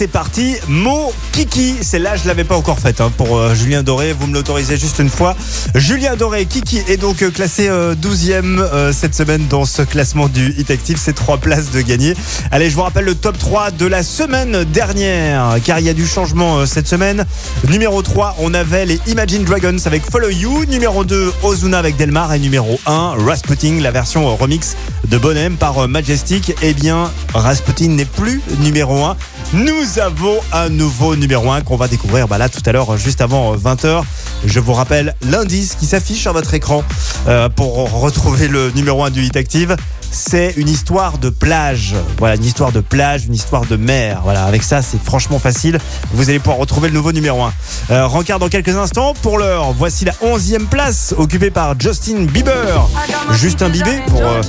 c'est 0.00 0.06
parti, 0.06 0.56
mon 0.66 1.12
Kiki. 1.32 1.74
Celle-là, 1.82 2.16
je 2.16 2.26
l'avais 2.26 2.44
pas 2.44 2.56
encore 2.56 2.78
faite 2.78 3.02
hein, 3.02 3.12
pour 3.14 3.36
euh, 3.36 3.54
Julien 3.54 3.82
Doré. 3.82 4.14
Vous 4.14 4.26
me 4.26 4.32
l'autorisez 4.32 4.78
juste 4.78 4.98
une 4.98 5.10
fois. 5.10 5.36
Julien 5.74 6.16
Doré, 6.16 6.46
Kiki 6.46 6.80
est 6.88 6.96
donc 6.96 7.20
euh, 7.20 7.30
classé 7.30 7.68
euh, 7.68 7.94
12e 7.94 8.60
euh, 8.60 8.94
cette 8.94 9.14
semaine 9.14 9.46
dans 9.50 9.66
ce 9.66 9.82
classement 9.82 10.28
du 10.28 10.54
Hit 10.56 10.70
Active. 10.70 10.96
C'est 10.98 11.12
trois 11.12 11.36
places 11.36 11.70
de 11.70 11.82
gagner. 11.82 12.14
Allez, 12.50 12.70
je 12.70 12.76
vous 12.76 12.80
rappelle 12.80 13.04
le 13.04 13.14
top 13.14 13.36
3 13.36 13.72
de 13.72 13.84
la 13.84 14.02
semaine 14.02 14.64
dernière, 14.64 15.56
car 15.62 15.78
il 15.80 15.84
y 15.84 15.90
a 15.90 15.92
du 15.92 16.06
changement 16.06 16.64
cette 16.64 16.88
semaine. 16.88 17.26
Numéro 17.68 18.00
3, 18.00 18.36
on 18.38 18.54
avait 18.54 18.86
les 18.86 19.00
Imagine 19.06 19.44
Dragons 19.44 19.76
avec 19.84 20.02
Follow 20.10 20.30
You. 20.30 20.64
Numéro 20.64 21.04
2, 21.04 21.30
Ozuna 21.42 21.78
avec 21.78 21.96
Delmar. 21.96 22.32
Et 22.32 22.38
numéro 22.38 22.80
1, 22.86 23.16
Rasputin, 23.18 23.80
la 23.82 23.90
version 23.90 24.34
remix 24.34 24.76
de 25.08 25.18
Bonhem 25.18 25.58
par 25.58 25.86
Majestic. 25.88 26.54
Eh 26.62 26.72
bien, 26.72 27.10
Rasputin 27.34 27.88
n'est 27.88 28.06
plus 28.06 28.40
numéro 28.60 29.04
1. 29.04 29.18
Nous 29.52 29.98
avons 29.98 30.38
un 30.52 30.68
nouveau 30.68 31.16
numéro 31.16 31.50
1 31.50 31.62
qu'on 31.62 31.76
va 31.76 31.88
découvrir 31.88 32.28
bah 32.28 32.38
là 32.38 32.48
tout 32.48 32.62
à 32.66 32.70
l'heure, 32.70 32.96
juste 32.96 33.20
avant 33.20 33.56
20h. 33.56 34.02
Je 34.44 34.60
vous 34.60 34.72
rappelle 34.72 35.16
l'indice 35.22 35.74
qui 35.74 35.86
s'affiche 35.86 36.20
sur 36.20 36.32
votre 36.32 36.54
écran 36.54 36.84
euh, 37.26 37.48
pour 37.48 38.00
retrouver 38.00 38.46
le 38.46 38.70
numéro 38.70 39.02
1 39.02 39.10
du 39.10 39.24
Hit 39.24 39.36
Active. 39.36 39.74
C'est 40.12 40.54
une 40.56 40.68
histoire 40.68 41.18
de 41.18 41.30
plage. 41.30 41.96
Voilà, 42.18 42.36
une 42.36 42.44
histoire 42.44 42.70
de 42.70 42.80
plage, 42.80 43.26
une 43.26 43.34
histoire 43.34 43.66
de 43.66 43.74
mer. 43.74 44.20
Voilà, 44.22 44.44
avec 44.44 44.62
ça, 44.62 44.82
c'est 44.82 45.02
franchement 45.02 45.40
facile. 45.40 45.78
Vous 46.12 46.30
allez 46.30 46.38
pouvoir 46.38 46.58
retrouver 46.58 46.88
le 46.88 46.94
nouveau 46.94 47.10
numéro 47.10 47.42
1. 47.42 47.52
Euh, 47.90 48.06
rencard 48.06 48.38
dans 48.38 48.48
quelques 48.48 48.76
instants. 48.76 49.14
Pour 49.20 49.38
l'heure, 49.38 49.72
voici 49.72 50.04
la 50.04 50.12
11e 50.12 50.66
place 50.66 51.12
occupée 51.18 51.50
par 51.50 51.78
Justin 51.78 52.22
Bieber. 52.22 52.88
Justin 53.32 53.68
Bieber 53.68 54.04
pour 54.06 54.22
euh, 54.22 54.42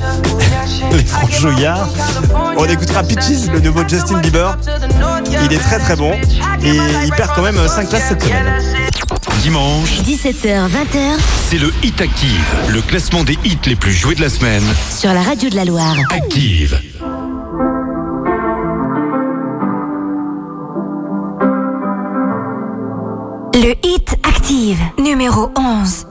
les 0.91 1.05
franchouillards. 1.05 1.89
On 2.57 2.65
écoutera 2.65 3.03
Peaches, 3.03 3.47
le 3.51 3.59
nouveau 3.59 3.87
Justin 3.87 4.19
Bieber. 4.19 4.57
Il 5.45 5.53
est 5.53 5.59
très 5.59 5.79
très 5.79 5.95
bon 5.95 6.13
et 6.63 6.77
il 7.05 7.11
perd 7.11 7.31
quand 7.35 7.43
même 7.43 7.57
5 7.67 7.89
places 7.89 8.09
cette 8.09 8.23
semaine. 8.23 8.61
Dimanche, 9.41 10.01
17h, 10.01 10.67
20h 10.67 11.17
c'est 11.51 11.57
le 11.57 11.69
Hit 11.83 11.99
Active, 11.99 12.55
le 12.69 12.81
classement 12.81 13.25
des 13.25 13.37
hits 13.43 13.57
les 13.65 13.75
plus 13.75 13.91
joués 13.91 14.15
de 14.15 14.21
la 14.21 14.29
semaine. 14.29 14.63
sur 14.89 15.13
la 15.13 15.21
radio 15.21 15.49
de 15.49 15.55
la 15.55 15.65
Loire. 15.65 15.97
Active. 16.09 16.79
Le 23.53 23.73
Hit 23.85 24.17
Active, 24.23 24.79
numéro 24.97 25.51
11. 25.57 26.10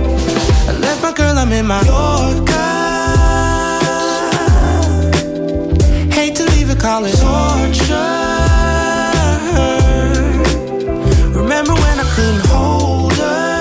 My 1.11 1.17
girl, 1.17 1.37
I'm 1.37 1.51
in 1.51 1.67
my 1.67 1.81
Yorker. 1.81 2.53
Hate 6.15 6.35
to 6.35 6.45
leave 6.51 6.69
it, 6.69 6.79
call 6.79 7.01
torture. 7.01 7.95
Remember 11.37 11.73
when 11.73 11.99
I 11.99 12.07
couldn't 12.15 12.45
hold 12.47 13.11
her? 13.15 13.51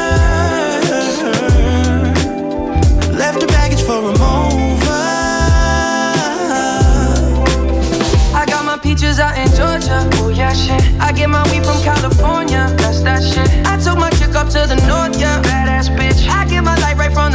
Left 3.18 3.42
her 3.42 3.48
baggage 3.48 3.82
for 3.82 3.98
a 3.98 4.12
mover. 4.20 5.02
I 8.32 8.44
got 8.46 8.64
my 8.64 8.78
peaches 8.80 9.18
out 9.18 9.36
in 9.36 9.48
Georgia. 9.56 10.08
Oh 10.22 10.28
yeah, 10.28 10.52
shit. 10.52 10.80
I 11.00 11.10
get 11.10 11.28
my 11.28 11.42
weed 11.50 11.64
from 11.64 11.82
California. 11.82 12.72
That's 12.78 13.00
that 13.02 13.24
shit. 13.24 13.50
I 13.66 13.76
took 13.76 13.98
my 13.98 14.10
chick 14.10 14.36
up 14.36 14.48
to 14.50 14.68
the 14.68 14.76
north, 14.86 15.18
yeah. 15.20 15.49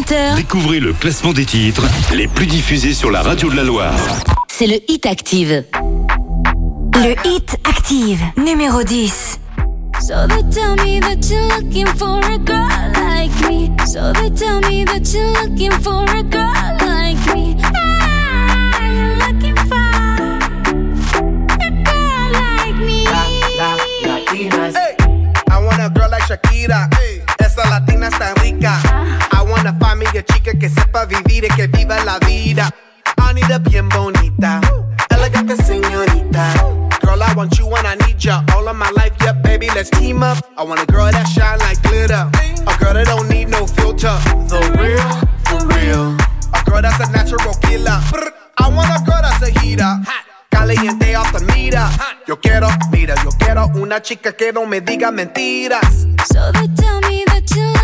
20h, 0.00 0.36
Découvrez 0.36 0.78
le 0.80 0.92
classement 0.92 1.32
des 1.32 1.46
titres 1.46 1.82
les 2.14 2.28
plus 2.28 2.46
diffusés 2.46 2.92
sur 2.92 3.10
la 3.10 3.22
radio 3.22 3.48
de 3.50 3.56
la 3.56 3.62
Loire. 3.64 3.94
c'est 4.48 4.66
le 4.66 4.78
Hit 4.88 5.06
Active. 5.06 5.64
Le 6.94 7.14
Hit 7.26 7.56
Active, 7.64 8.20
numéro 8.36 8.82
10. 8.82 9.40
So 10.00 10.26
they 10.28 10.42
tell 10.50 10.76
me 10.84 11.00
that 11.00 11.26
you're 11.30 11.48
looking 11.48 11.86
for 11.96 12.20
a 12.30 12.36
girl 12.36 12.68
like 12.92 13.32
me. 13.48 13.70
So 13.86 14.12
they 14.12 14.28
tell 14.30 14.60
me 14.68 14.84
that 14.84 15.10
you're 15.14 15.32
looking 15.42 15.72
for 15.80 16.04
a 16.04 16.22
girl 16.22 16.52
like 16.80 17.34
me. 17.34 17.56
Ah, 17.64 18.78
you're 18.92 19.16
looking 19.16 19.56
for 19.56 19.76
a 21.58 21.70
girl 21.84 22.32
like 22.32 22.76
me. 22.84 23.04
La, 23.06 23.76
latinas. 24.04 24.74
I 25.50 25.58
want 25.58 25.80
a 25.80 25.88
girl 25.88 26.10
like 26.10 26.24
Shakira. 26.24 26.90
Esa 27.38 27.66
latina 27.70 28.08
está 28.08 28.34
rica. 28.42 28.78
Chica 30.24 30.52
que 30.58 30.68
sepa 30.68 31.04
vivir 31.04 31.44
y 31.44 31.48
que 31.48 31.66
viva 31.66 32.02
la 32.04 32.18
vida. 32.20 32.70
I 33.18 33.58
bien 33.70 33.88
bonita, 33.88 34.60
elegante 35.10 35.56
señorita. 35.62 36.52
Girl, 37.02 37.22
I 37.22 37.34
want 37.34 37.58
you 37.58 37.66
and 37.76 37.86
I 37.86 37.94
need 38.06 38.18
ya 38.18 38.42
all 38.54 38.66
of 38.68 38.76
my 38.76 38.90
life. 38.90 39.12
Yeah, 39.20 39.32
baby, 39.32 39.68
let's 39.74 39.90
team 39.90 40.22
up. 40.22 40.38
I 40.56 40.62
want 40.62 40.80
a 40.80 40.86
girl 40.86 41.10
that 41.10 41.26
shine 41.28 41.58
like 41.58 41.80
glitter. 41.82 42.30
A 42.66 42.78
girl 42.78 42.94
that 42.94 43.06
don't 43.06 43.28
need 43.28 43.48
no 43.48 43.66
filter. 43.66 44.16
The 44.48 44.60
real, 44.78 45.08
for 45.46 45.66
real. 45.68 46.16
A 46.54 46.64
girl 46.64 46.82
that's 46.82 47.00
a 47.00 47.10
natural 47.12 47.54
killer. 47.62 48.00
I 48.58 48.68
want 48.68 48.88
a 48.90 49.04
girl 49.04 49.20
that's 49.22 49.42
a 49.42 49.50
heater. 49.60 50.00
Caliente 50.50 51.14
off 51.14 51.32
the 51.32 51.40
mira. 51.54 51.90
Yo 52.26 52.36
quiero, 52.36 52.68
mira, 52.90 53.14
yo 53.22 53.30
quiero 53.38 53.66
una 53.74 54.00
chica 54.00 54.32
que 54.32 54.52
no 54.52 54.66
me 54.66 54.80
diga 54.80 55.10
mentiras. 55.10 56.06
So 56.26 56.52
they 56.52 56.68
tell 56.74 57.00
me 57.02 57.24
that 57.26 57.44
you're 57.54 57.75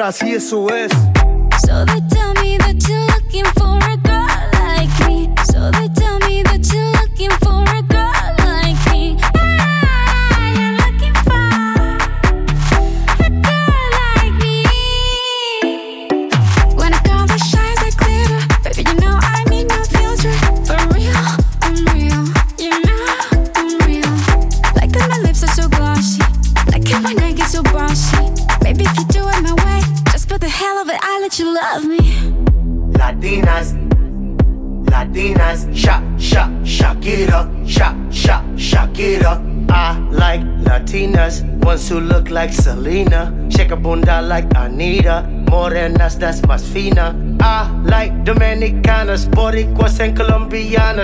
atrás 0.00 0.22
y 0.22 0.34
eso 0.34 0.74
es. 0.74 1.09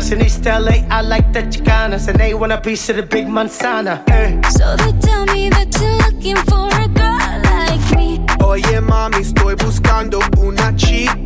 Colombianas. 0.07 0.13
In 0.13 0.21
East 0.23 0.45
LA, 0.47 0.87
I 0.91 1.01
like 1.03 1.33
the 1.33 1.43
Chicanas, 1.43 2.09
and 2.09 2.19
they 2.19 2.35
want 2.35 2.53
a 2.53 2.61
piece 2.61 2.89
of 2.91 2.97
the 2.97 3.03
big 3.03 3.27
manzana. 3.27 4.03
Eh. 4.09 4.41
So 4.51 4.77
they 4.77 4.93
tell 5.01 5.25
me 5.27 5.49
that 5.51 5.69
you're 5.81 5.97
looking 5.99 6.37
for 6.47 6.69
a 6.69 6.89
girl 6.89 7.41
like 7.45 7.97
me. 7.97 8.21
Oye 8.45 8.81
mami, 8.81 9.21
estoy 9.21 9.55
buscando 9.57 10.21
una 10.39 10.75
chica, 10.77 11.26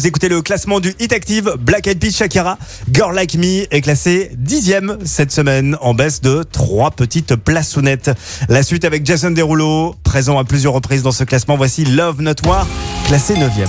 Vous 0.00 0.06
écoutez 0.06 0.30
le 0.30 0.40
classement 0.40 0.80
du 0.80 0.94
Hit 0.98 1.12
Active. 1.12 1.56
Black 1.60 1.86
Eyed 1.86 1.98
Peas 1.98 2.12
Shakira, 2.12 2.56
Girl 2.90 3.14
Like 3.14 3.34
Me 3.34 3.66
est 3.70 3.82
classé 3.82 4.30
dixième 4.34 4.96
cette 5.04 5.30
semaine 5.30 5.76
en 5.82 5.92
baisse 5.92 6.22
de 6.22 6.42
trois 6.42 6.90
petites 6.90 7.36
plaçonnettes. 7.36 8.10
La 8.48 8.62
suite 8.62 8.86
avec 8.86 9.04
Jason 9.04 9.30
Derulo, 9.30 9.94
présent 10.02 10.38
à 10.38 10.44
plusieurs 10.44 10.72
reprises 10.72 11.02
dans 11.02 11.12
ce 11.12 11.24
classement. 11.24 11.58
Voici 11.58 11.84
Love 11.84 12.22
Not 12.22 12.46
War, 12.46 12.66
classé 13.08 13.36
neuvième. 13.36 13.68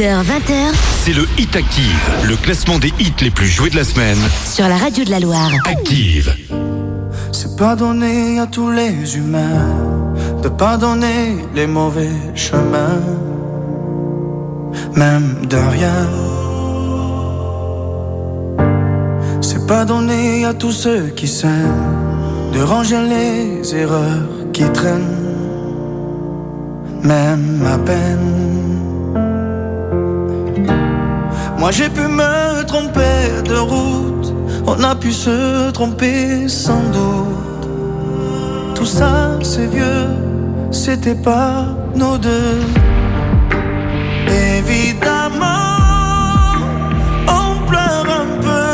20h. 0.00 0.72
C'est 1.04 1.12
le 1.12 1.26
Hit 1.36 1.54
Active, 1.54 2.10
le 2.26 2.34
classement 2.36 2.78
des 2.78 2.88
hits 2.98 3.12
les 3.20 3.30
plus 3.30 3.48
joués 3.48 3.68
de 3.68 3.76
la 3.76 3.84
semaine. 3.84 4.16
Sur 4.46 4.66
la 4.66 4.78
radio 4.78 5.04
de 5.04 5.10
la 5.10 5.20
Loire. 5.20 5.50
Active. 5.66 6.34
C'est 7.32 7.54
pas 7.58 7.76
donné 7.76 8.38
à 8.38 8.46
tous 8.46 8.70
les 8.70 9.16
humains 9.18 10.14
de 10.42 10.48
pardonner 10.48 11.36
les 11.54 11.66
mauvais 11.66 12.08
chemins, 12.34 13.02
même 14.94 15.44
de 15.46 15.56
rien. 15.56 16.08
C'est 19.42 19.66
pas 19.66 19.84
donné 19.84 20.46
à 20.46 20.54
tous 20.54 20.72
ceux 20.72 21.08
qui 21.08 21.28
s'aiment 21.28 22.54
de 22.54 22.60
ranger 22.60 23.02
les 23.02 23.74
erreurs 23.74 24.28
qui 24.54 24.64
traînent, 24.72 25.26
même 27.02 27.66
à 27.66 27.76
peine. 27.76 28.49
Moi 31.60 31.70
j'ai 31.72 31.90
pu 31.90 32.00
me 32.00 32.64
tromper 32.64 33.42
de 33.44 33.54
route, 33.54 34.34
on 34.66 34.82
a 34.82 34.94
pu 34.94 35.12
se 35.12 35.70
tromper 35.72 36.48
sans 36.48 36.82
doute. 36.90 37.68
Tout 38.74 38.86
ça 38.86 39.38
c'est 39.42 39.66
vieux, 39.66 40.08
c'était 40.70 41.14
pas 41.14 41.66
nos 41.94 42.16
deux. 42.16 42.60
Évidemment, 44.56 45.76
on 47.28 47.66
pleure 47.68 48.06
un 48.22 48.30
peu 48.46 48.72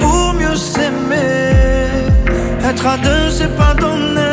pour 0.00 0.32
mieux 0.32 0.56
s'aimer. 0.56 2.08
Être 2.64 2.86
à 2.86 2.96
deux 2.96 3.30
c'est 3.30 3.54
pas 3.54 3.74
donné. 3.74 4.27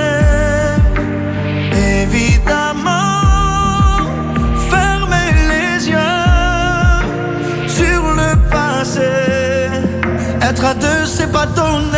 Être 10.57 10.65
à 10.67 10.73
deux, 10.73 11.05
c'est 11.05 11.29
pas 11.33 11.45
donné. 11.47 11.97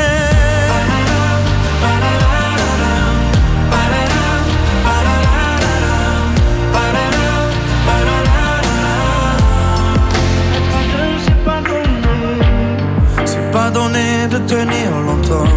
C'est 13.25 13.51
pas 13.51 13.69
donné 13.69 14.27
de 14.31 14.39
tenir 14.39 14.89
longtemps, 15.05 15.53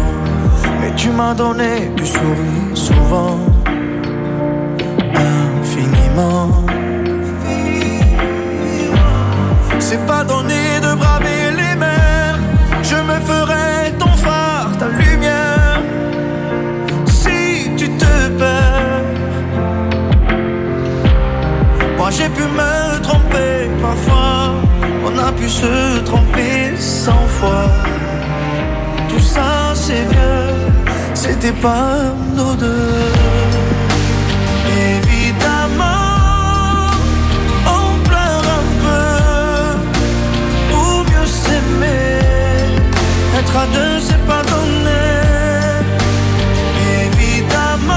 mais 0.79 0.93
tu 0.95 1.09
m'as 1.09 1.33
donné 1.33 1.91
du 1.97 2.05
sourire 2.05 2.75
souvent, 2.75 3.39
infiniment. 5.15 6.49
C'est 9.79 10.05
pas 10.05 10.23
donné 10.23 10.79
de 10.83 10.93
mers, 10.99 11.10
je 12.91 12.97
me 13.09 13.17
ferai 13.29 13.91
ton 13.99 14.13
phare, 14.23 14.71
ta 14.79 14.87
lumière. 15.03 15.79
Si 17.19 17.69
tu 17.79 17.87
te 18.01 18.13
perds, 18.39 19.11
moi 21.97 22.09
j'ai 22.17 22.29
pu 22.37 22.43
me 22.59 23.01
tromper 23.07 23.53
parfois, 23.85 24.55
on 25.07 25.13
a 25.27 25.31
pu 25.39 25.47
se 25.47 25.99
tromper 26.09 26.75
cent 26.77 27.25
fois. 27.37 27.67
Tout 29.09 29.25
ça 29.35 29.51
c'est 29.83 30.05
vieux, 30.13 30.49
c'était 31.13 31.57
pas 31.67 31.93
nos 32.37 32.53
deux. 32.55 33.20
Être 43.51 43.59
à 43.59 43.67
deux, 43.67 43.99
c'est 43.99 44.25
pas 44.25 44.43
donné. 44.43 45.03
Évidemment, 47.03 47.91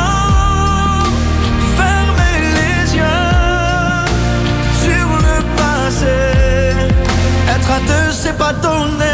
fermer 1.77 2.39
les 2.59 2.97
yeux 2.97 3.05
sur 4.83 5.07
le 5.27 5.37
passé. 5.57 6.17
Être 7.55 7.71
à 7.71 7.81
deux, 7.87 8.11
c'est 8.11 8.37
pas 8.37 8.53
donné. 8.53 9.14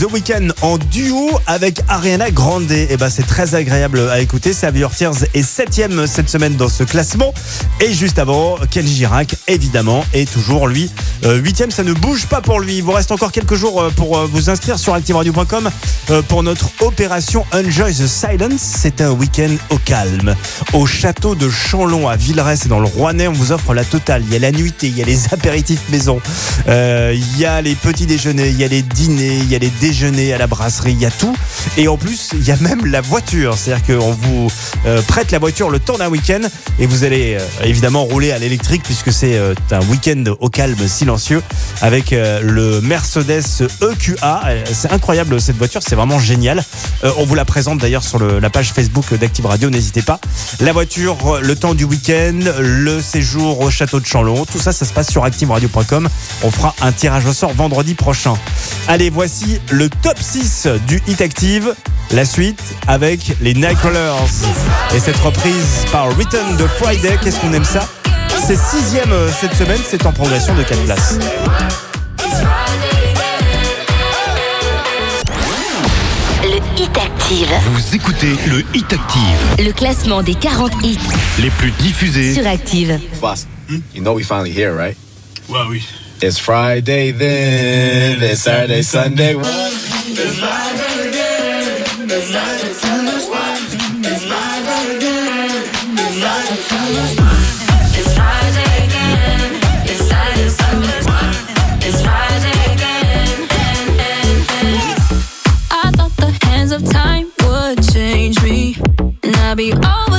The 0.00 0.10
Weeknd 0.10 0.48
en 0.62 0.78
duo 0.78 1.28
avec 1.46 1.82
Ariana 1.86 2.30
Grande. 2.30 2.72
Et 2.72 2.96
ben 2.96 3.10
c'est 3.10 3.26
très 3.26 3.54
agréable 3.54 4.08
à 4.08 4.20
écouter. 4.20 4.54
Save 4.54 4.78
Your 4.78 4.90
Tears 4.90 5.24
est 5.34 5.42
septième 5.42 6.06
cette 6.06 6.30
semaine 6.30 6.56
dans 6.56 6.70
ce 6.70 6.84
classement. 6.84 7.34
Et 7.80 7.92
juste 7.92 8.18
avant, 8.18 8.56
Kenji 8.70 8.94
Girac, 8.94 9.34
évidemment, 9.46 10.02
est 10.14 10.30
toujours 10.32 10.68
lui 10.68 10.90
euh, 11.24 11.36
huitième. 11.36 11.70
Ça 11.70 11.82
ne 11.82 11.92
bouge 11.92 12.24
pas 12.26 12.40
pour 12.40 12.60
lui. 12.60 12.78
Il 12.78 12.82
vous 12.82 12.92
reste 12.92 13.12
encore 13.12 13.30
quelques 13.30 13.56
jours 13.56 13.82
euh, 13.82 13.90
pour 13.90 14.16
euh, 14.16 14.26
vous 14.30 14.48
inscrire 14.48 14.78
sur 14.78 14.94
activeradio.com 14.94 15.68
pour 16.28 16.42
notre 16.42 16.70
opération 16.80 17.44
Enjoy 17.52 17.92
the 17.92 18.06
Silence. 18.06 18.60
C'est 18.60 19.02
un 19.02 19.10
week-end 19.10 19.54
au 19.68 19.76
calme. 19.76 20.34
Au 20.72 20.86
château 20.86 21.34
de 21.34 21.48
Chanlon 21.50 22.08
à 22.08 22.16
Villeray, 22.16 22.56
c'est 22.56 22.68
dans 22.68 22.80
le 22.80 22.86
Rouennais. 22.86 23.28
On 23.28 23.32
vous 23.32 23.52
offre 23.52 23.74
la 23.74 23.84
totale. 23.84 24.22
Il 24.26 24.32
y 24.32 24.36
a 24.36 24.40
la 24.40 24.50
nuitée, 24.50 24.88
il 24.88 24.96
y 24.96 25.02
a 25.02 25.04
les 25.04 25.26
apéritifs 25.32 25.82
maison, 25.90 26.20
il 26.66 27.38
y 27.38 27.44
a 27.44 27.60
les 27.60 27.74
petits 27.74 28.06
déjeuners, 28.06 28.48
il 28.48 28.58
y 28.58 28.64
a 28.64 28.68
les 28.68 28.82
dîners, 28.82 29.38
il 29.38 29.50
y 29.50 29.54
a 29.54 29.58
les 29.58 29.70
déjeuners 29.90 30.32
à 30.32 30.38
la 30.38 30.46
brasserie, 30.46 30.92
il 30.92 31.00
y 31.00 31.04
a 31.04 31.10
tout. 31.10 31.34
Et 31.76 31.88
en 31.88 31.96
plus, 31.96 32.30
il 32.34 32.46
y 32.46 32.52
a 32.52 32.56
même 32.58 32.86
la 32.86 33.00
voiture. 33.00 33.56
C'est-à-dire 33.58 33.98
qu'on 33.98 34.12
vous 34.12 34.48
euh, 34.86 35.02
prête 35.02 35.32
la 35.32 35.40
voiture 35.40 35.68
le 35.68 35.80
temps 35.80 35.98
d'un 35.98 36.08
week-end 36.08 36.42
et 36.78 36.86
vous 36.86 37.02
allez 37.02 37.34
euh, 37.34 37.64
évidemment 37.64 38.04
rouler 38.04 38.30
à 38.30 38.38
l'électrique 38.38 38.84
puisque 38.84 39.12
c'est 39.12 39.36
euh, 39.36 39.52
un 39.72 39.84
week-end 39.86 40.22
au 40.38 40.48
calme 40.48 40.86
silencieux 40.86 41.42
avec 41.80 42.10
le 42.10 42.80
Mercedes 42.82 43.68
EQA. 43.82 44.42
C'est 44.72 44.92
incroyable 44.92 45.40
cette 45.40 45.56
voiture, 45.56 45.80
c'est 45.84 45.96
vraiment 45.96 46.18
génial. 46.18 46.62
On 47.02 47.24
vous 47.24 47.34
la 47.34 47.44
présente 47.44 47.78
d'ailleurs 47.78 48.02
sur 48.04 48.18
la 48.18 48.50
page 48.50 48.72
Facebook 48.72 49.14
d'Active 49.14 49.46
Radio, 49.46 49.70
n'hésitez 49.70 50.02
pas. 50.02 50.20
La 50.60 50.72
voiture, 50.72 51.40
le 51.40 51.56
temps 51.56 51.74
du 51.74 51.84
week-end, 51.84 52.38
le 52.58 53.00
séjour 53.00 53.60
au 53.60 53.70
château 53.70 53.98
de 53.98 54.06
Chanlon, 54.06 54.44
tout 54.44 54.58
ça, 54.58 54.72
ça 54.72 54.84
se 54.84 54.92
passe 54.92 55.10
sur 55.10 55.24
activeradio.com. 55.24 56.08
On 56.42 56.50
fera 56.50 56.74
un 56.82 56.92
tirage 56.92 57.26
au 57.26 57.32
sort 57.32 57.54
vendredi 57.54 57.94
prochain. 57.94 58.34
Allez, 58.88 59.08
voici 59.08 59.60
le 59.70 59.79
top 59.88 60.18
6 60.20 60.68
du 60.86 61.00
Hit 61.06 61.20
Active. 61.20 61.74
La 62.12 62.24
suite 62.24 62.60
avec 62.88 63.36
les 63.40 63.54
Nightcrawlers. 63.54 64.14
Et 64.94 64.98
cette 64.98 65.16
reprise 65.18 65.84
par 65.92 66.06
Return 66.16 66.56
de 66.56 66.66
Friday, 66.66 67.16
qu'est-ce 67.22 67.38
qu'on 67.40 67.52
aime 67.52 67.64
ça? 67.64 67.88
C'est 68.46 68.58
sixième 68.58 69.12
euh, 69.12 69.28
cette 69.40 69.54
semaine, 69.54 69.80
c'est 69.88 70.04
en 70.06 70.12
progression 70.12 70.54
de 70.54 70.62
4 70.62 70.80
places. 70.84 71.18
Le 76.42 76.56
Hit 76.82 76.96
Active. 76.96 77.48
Vous 77.72 77.94
écoutez 77.94 78.34
le 78.48 78.64
Hit 78.74 78.92
Active, 78.92 79.66
Le 79.66 79.72
classement 79.72 80.22
des 80.22 80.34
40 80.34 80.72
hits 80.82 80.98
les 81.38 81.50
plus 81.50 81.70
diffusés. 81.72 82.34
sur 82.34 82.46
Active. 82.46 82.98
Boss, 83.20 83.46
you 83.68 84.02
know 84.02 84.14
we 84.14 84.24
finally 84.24 84.50
here, 84.52 84.74
right? 84.74 84.96
Well, 85.48 85.68
we. 85.68 85.82
It's 86.22 86.38
Friday 86.38 87.12
then. 87.12 88.22
It's 88.22 88.42
Saturday, 88.42 88.82
Sunday. 88.82 89.34
It's 89.36 90.38
Friday 90.38 91.08
again. 91.08 92.10
It's 92.10 92.30
Friday, 92.30 92.72
Sunday. 92.74 93.16
It's 93.16 94.24
Friday 94.26 94.96
again. 94.96 95.50
It's 95.96 96.16
Friday, 96.20 96.60
Sunday. 96.68 97.16
It's 97.98 98.12
Friday 98.14 98.70
again. 98.84 99.50
It's 99.86 100.02
Saturday, 100.10 100.50
Sunday. 100.50 101.00
It's 101.88 102.00
Friday 102.02 102.58
again. 102.74 103.48
I 105.70 105.90
thought 105.96 106.14
the 106.18 106.32
hands 106.46 106.72
of 106.72 106.84
time 106.90 107.32
would 107.44 107.82
change 107.94 108.42
me, 108.42 108.76
and 109.22 109.36
I'd 109.36 109.56
be 109.56 109.72
all. 109.72 110.09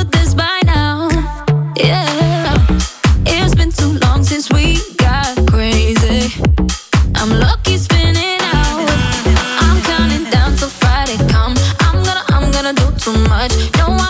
No 13.52 14.01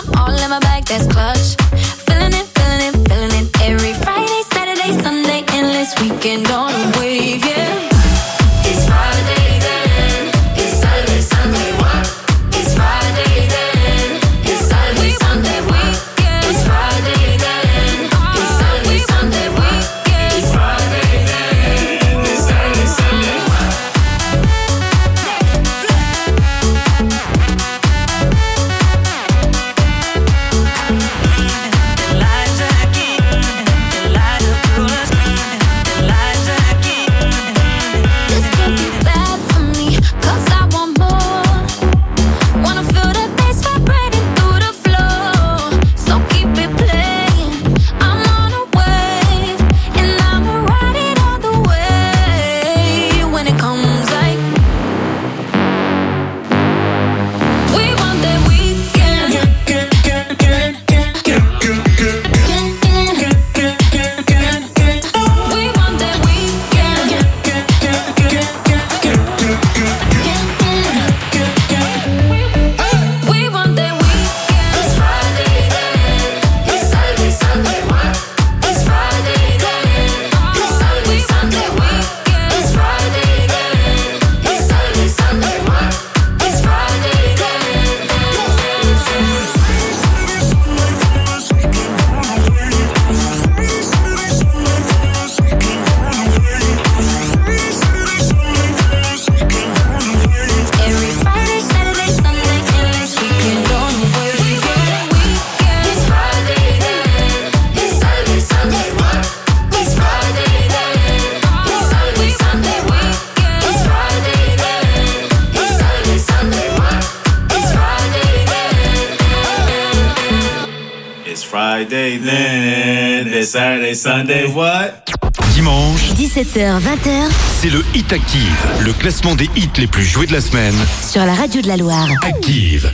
Dimanche, 125.53 126.11
17h, 126.15 126.79
20h, 126.79 127.29
c'est 127.59 127.69
le 127.69 127.83
Hit 127.95 128.13
Active, 128.13 128.67
le 128.81 128.93
classement 128.93 129.35
des 129.35 129.49
hits 129.55 129.69
les 129.77 129.87
plus 129.87 130.03
joués 130.03 130.27
de 130.27 130.33
la 130.33 130.41
semaine. 130.41 130.75
Sur 131.01 131.25
la 131.25 131.33
radio 131.33 131.61
de 131.61 131.67
la 131.67 131.77
Loire. 131.77 132.07
Active. 132.23 132.91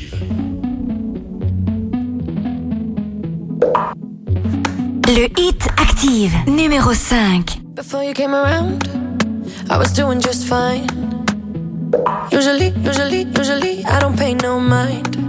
Le 5.08 5.26
Hit 5.38 5.68
Active, 5.78 6.34
numéro 6.48 6.94
5. 6.94 7.60
Before 7.76 8.04
you 8.04 8.14
came 8.14 8.34
around, 8.34 8.84
I 9.70 9.78
was 9.78 9.94
doing 9.94 10.22
just 10.22 10.46
fine. 10.46 10.88
Usually, 12.32 12.74
usually, 12.86 13.26
usually, 13.38 13.84
I 13.86 14.00
don't 14.00 14.16
pay 14.18 14.36
no 14.36 14.60
mind. 14.60 15.29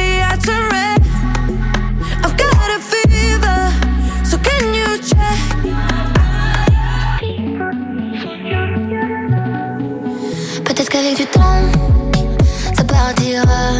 ça 12.75 12.83
partira. 12.83 13.79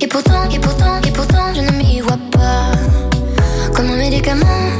Et 0.00 0.06
pourtant, 0.06 0.44
et 0.50 0.58
pourtant, 0.58 1.00
et 1.06 1.10
pourtant, 1.10 1.54
je 1.54 1.60
ne 1.60 1.70
m'y 1.72 2.00
vois 2.00 2.18
pas. 2.30 2.72
Comme 3.74 3.90
un 3.90 3.96
médicament, 3.96 4.70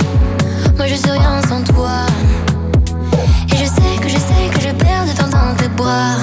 moi 0.77 0.87
je 0.87 0.95
suis 0.95 1.11
rien 1.11 1.41
sans 1.49 1.63
toi. 1.63 2.07
Et 3.53 3.57
je 3.57 3.65
sais 3.65 3.97
que 4.01 4.09
je 4.09 4.19
sais 4.19 4.45
que 4.53 4.61
je 4.61 4.73
perds 4.75 5.07
de 5.07 5.13
temps 5.13 5.29
dans 5.29 5.55
tes 5.57 5.69
bras. 5.69 6.17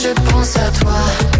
je 0.00 0.08
pense 0.30 0.56
à 0.56 0.70
toi. 0.80 1.39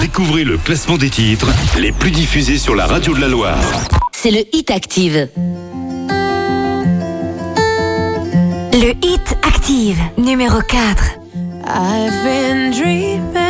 Découvrez 0.00 0.44
le 0.44 0.58
classement 0.58 0.96
des 0.96 1.10
titres 1.10 1.48
les 1.78 1.92
plus 1.92 2.10
diffusés 2.10 2.58
sur 2.58 2.74
la 2.74 2.86
radio 2.86 3.14
de 3.14 3.20
la 3.20 3.28
Loire. 3.28 3.62
C'est 4.12 4.30
le 4.30 4.44
Hit 4.52 4.70
Active. 4.70 5.28
Le 8.72 8.90
Hit 9.02 9.36
Active, 9.42 9.98
numéro 10.16 10.60
4. 10.60 11.18
I've 11.66 12.24
been 12.24 12.70
dreaming. 12.72 13.47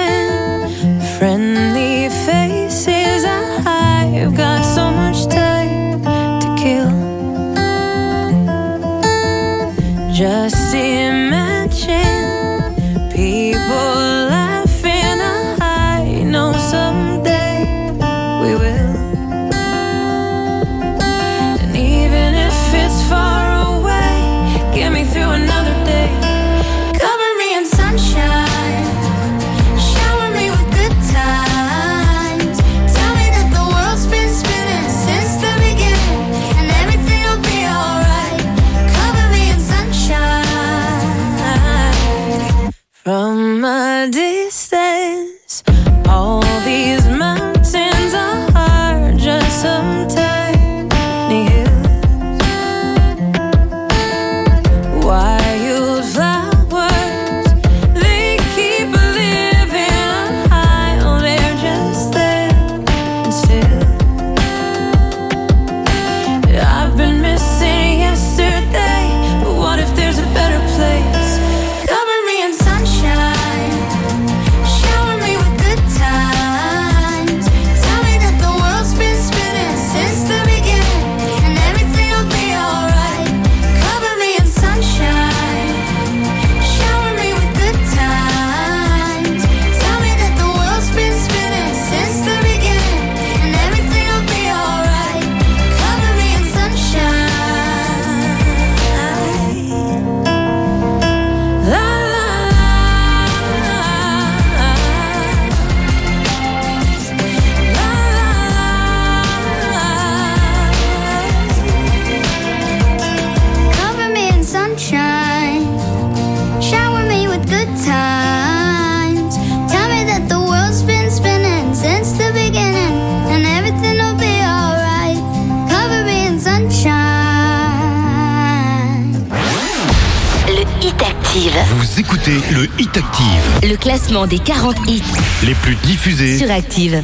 des 134.26 134.38
40 134.38 134.76
hits 134.88 135.02
les 135.44 135.54
plus 135.54 135.76
diffusés 135.76 136.38
sur 136.38 136.50
Active. 136.50 137.02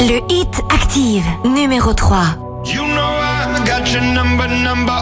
Le 0.00 0.20
hit 0.32 0.62
Active, 0.70 1.24
numéro 1.44 1.92
3. 1.92 2.18
You 2.64 2.82
know 2.82 3.02
I 3.02 3.62
got 3.66 3.92
your 3.92 4.02
number, 4.02 4.48
number 4.48 4.92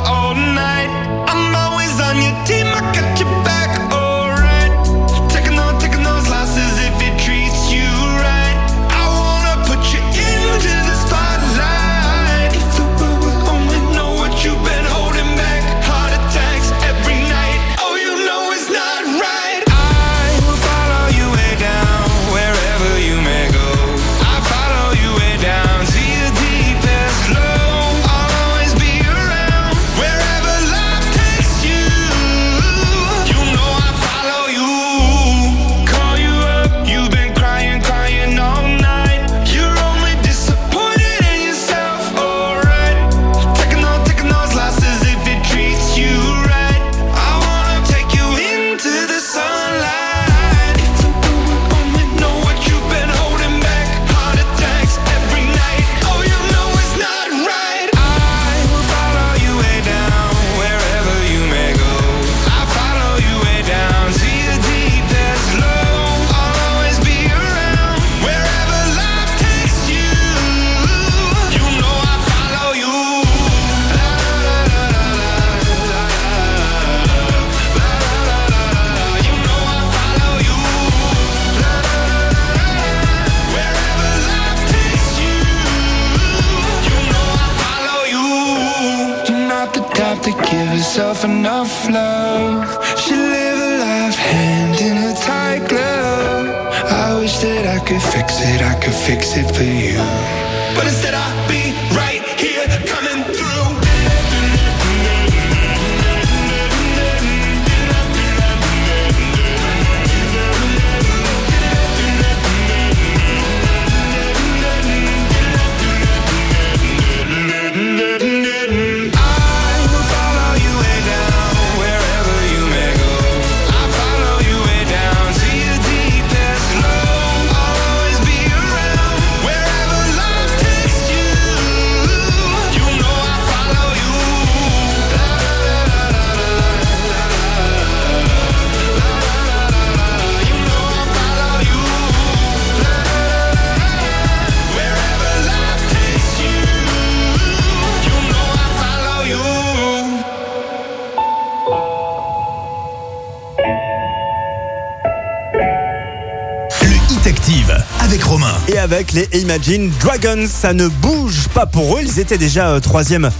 avec 158.93 159.12
les 159.12 159.29
Imagine 159.41 159.91
Dragons, 160.01 160.47
ça 160.49 160.73
ne 160.73 160.89
bouge 160.89 161.49
pas 161.55 161.67
pour 161.67 161.97
eux. 161.97 162.01
Ils 162.03 162.19
étaient 162.19 162.39
déjà 162.39 162.71
euh, 162.71 162.81
troisième 162.81 163.31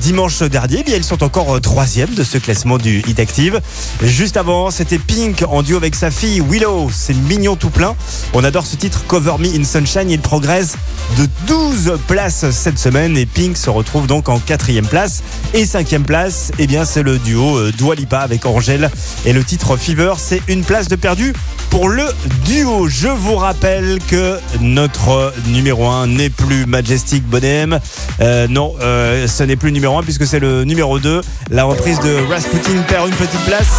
dimanche 0.00 0.42
dernier. 0.42 0.78
Eh 0.80 0.82
bien, 0.84 0.96
ils 0.96 1.04
sont 1.04 1.22
encore 1.24 1.56
euh, 1.56 1.60
troisième 1.60 2.14
de 2.14 2.22
ce 2.22 2.38
classement 2.38 2.78
du 2.78 3.00
Hit 3.06 3.18
Active. 3.18 3.60
Juste 4.02 4.36
avant, 4.36 4.70
c'était 4.70 4.98
Pink 4.98 5.44
en 5.48 5.62
duo 5.62 5.76
avec 5.76 5.94
sa 5.94 6.10
fille 6.10 6.40
Willow. 6.40 6.90
C'est 6.92 7.14
mignon 7.14 7.56
tout 7.56 7.70
plein. 7.70 7.96
On 8.32 8.44
adore 8.44 8.66
ce 8.66 8.76
titre 8.76 9.04
Cover 9.06 9.34
Me 9.38 9.48
in 9.48 9.64
Sunshine. 9.64 10.10
Il 10.10 10.20
progresse 10.20 10.74
de 11.18 11.26
12 11.46 11.98
places 12.06 12.50
cette 12.50 12.78
semaine 12.78 13.16
et 13.16 13.26
Pink 13.26 13.56
se 13.56 13.70
retrouve 13.70 14.06
donc 14.06 14.28
en 14.28 14.38
quatrième 14.38 14.86
place. 14.86 15.22
Et 15.54 15.66
cinquième 15.66 16.04
place, 16.04 16.52
eh 16.58 16.66
bien, 16.66 16.84
c'est 16.84 17.02
le 17.02 17.18
duo 17.18 17.56
euh, 17.56 17.72
Dua 17.76 17.94
Lipa 17.94 18.18
avec 18.18 18.46
Angèle. 18.46 18.90
Et 19.26 19.32
le 19.32 19.42
titre 19.42 19.76
Fever, 19.76 20.14
c'est 20.18 20.42
une 20.48 20.62
place 20.64 20.88
de 20.88 20.96
perdu 20.96 21.32
pour 21.70 21.88
le 21.88 22.04
duo. 22.44 22.86
Je 22.86 23.08
vous 23.08 23.36
rappelle 23.36 23.98
que 24.06 24.38
notre 24.60 25.32
numéro 25.48 25.88
1 25.88 26.06
n'est 26.06 26.30
plus 26.30 26.66
Majestic 26.66 27.24
Bonhomme. 27.24 27.78
Euh, 28.20 28.46
non, 28.48 28.74
euh, 28.80 29.26
ce 29.26 29.42
n'est 29.42 29.56
plus 29.56 29.71
numéro 29.72 29.98
1 29.98 30.02
puisque 30.02 30.26
c'est 30.26 30.40
le 30.40 30.64
numéro 30.64 30.98
2. 30.98 31.20
La 31.50 31.64
reprise 31.64 31.98
de 32.00 32.16
Rasputin 32.30 32.82
perd 32.88 33.08
une 33.08 33.14
petite 33.14 33.40
place. 33.40 33.72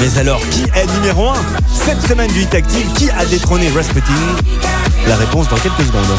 Mais 0.00 0.18
alors, 0.18 0.40
qui 0.50 0.62
est 0.74 0.86
numéro 0.94 1.28
1 1.28 1.34
cette 1.72 2.02
semaine 2.02 2.30
du 2.32 2.42
Hit 2.42 2.54
Active? 2.54 2.86
Qui 2.94 3.10
a 3.10 3.24
détrôné 3.24 3.68
Rasputin? 3.70 4.12
La 5.08 5.16
réponse 5.16 5.48
dans 5.48 5.56
quelques 5.56 5.84
secondes. 5.86 6.18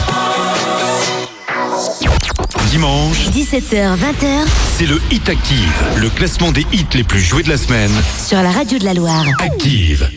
Dimanche, 2.70 3.28
17h, 3.34 3.98
20h 3.98 4.46
c'est 4.78 4.86
le 4.88 5.00
Hit 5.12 5.30
Active, 5.30 5.74
le 5.98 6.10
classement 6.10 6.52
des 6.52 6.66
hits 6.72 6.86
les 6.96 7.04
plus 7.04 7.20
joués 7.20 7.44
de 7.44 7.50
la 7.50 7.58
semaine. 7.58 7.92
sur 8.26 8.42
la 8.42 8.50
radio 8.50 8.80
de 8.80 8.86
la 8.86 8.94
Loire. 8.96 9.26
Active. 9.40 10.10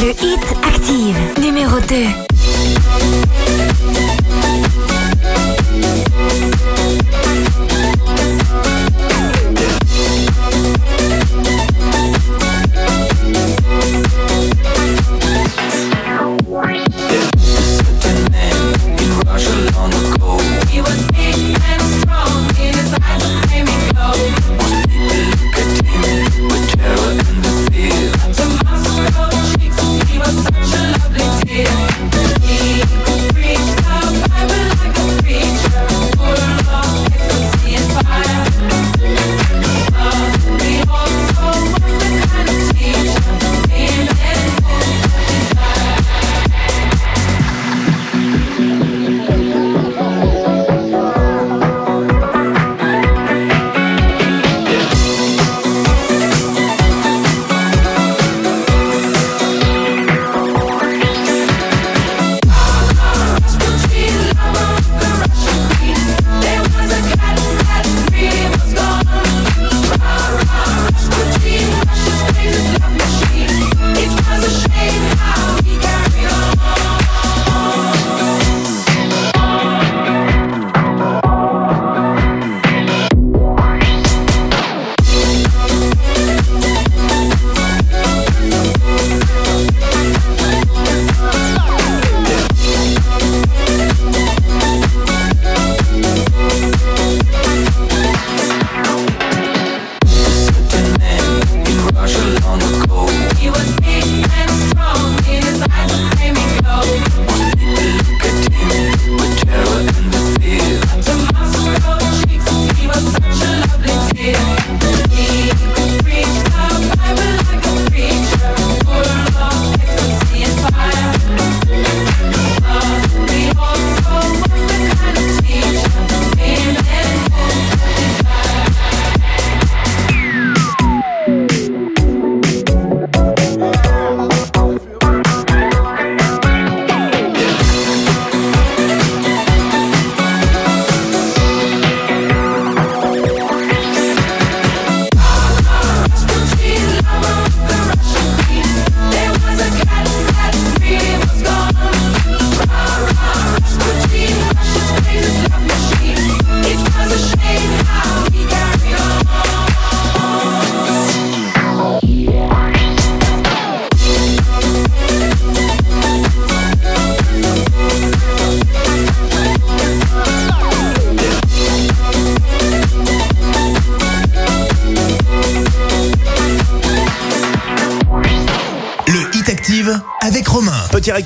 Le 0.00 0.10
Hit 0.10 0.40
Active, 0.64 1.16
numéro 1.40 1.78
2. 1.88 2.27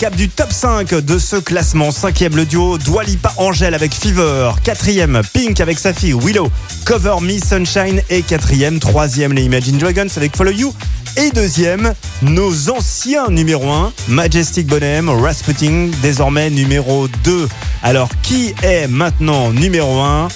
Récap 0.02 0.16
du 0.16 0.28
top 0.28 0.50
5 0.50 0.94
de 0.94 1.16
ce 1.16 1.36
classement. 1.36 1.92
Cinquième, 1.92 2.34
le 2.34 2.44
duo 2.44 2.76
Dua 2.76 3.04
Lipa 3.04 3.32
Angèle 3.36 3.72
avec 3.72 3.94
Fever. 3.94 4.50
Quatrième, 4.64 5.22
Pink 5.32 5.60
avec 5.60 5.78
sa 5.78 5.92
fille 5.92 6.12
Willow. 6.12 6.50
Cover 6.84 7.20
Me 7.20 7.38
Sunshine. 7.38 8.02
Et 8.10 8.22
quatrième, 8.22 8.80
troisième, 8.80 9.32
les 9.32 9.44
Imagine 9.44 9.78
Dragons 9.78 10.08
avec 10.16 10.36
Follow 10.36 10.50
You. 10.50 10.74
Et 11.16 11.30
deuxième, 11.30 11.94
nos 12.22 12.68
anciens 12.68 13.28
numéro 13.28 13.70
1, 13.70 13.92
Majestic 14.08 14.66
Bonhomme, 14.66 15.08
Rasputin, 15.08 15.90
désormais 16.02 16.50
numéro 16.50 17.06
2. 17.22 17.48
Alors, 17.84 18.08
qui 18.22 18.54
est 18.64 18.88
maintenant 18.88 19.52
numéro 19.52 20.00
1 20.00 20.26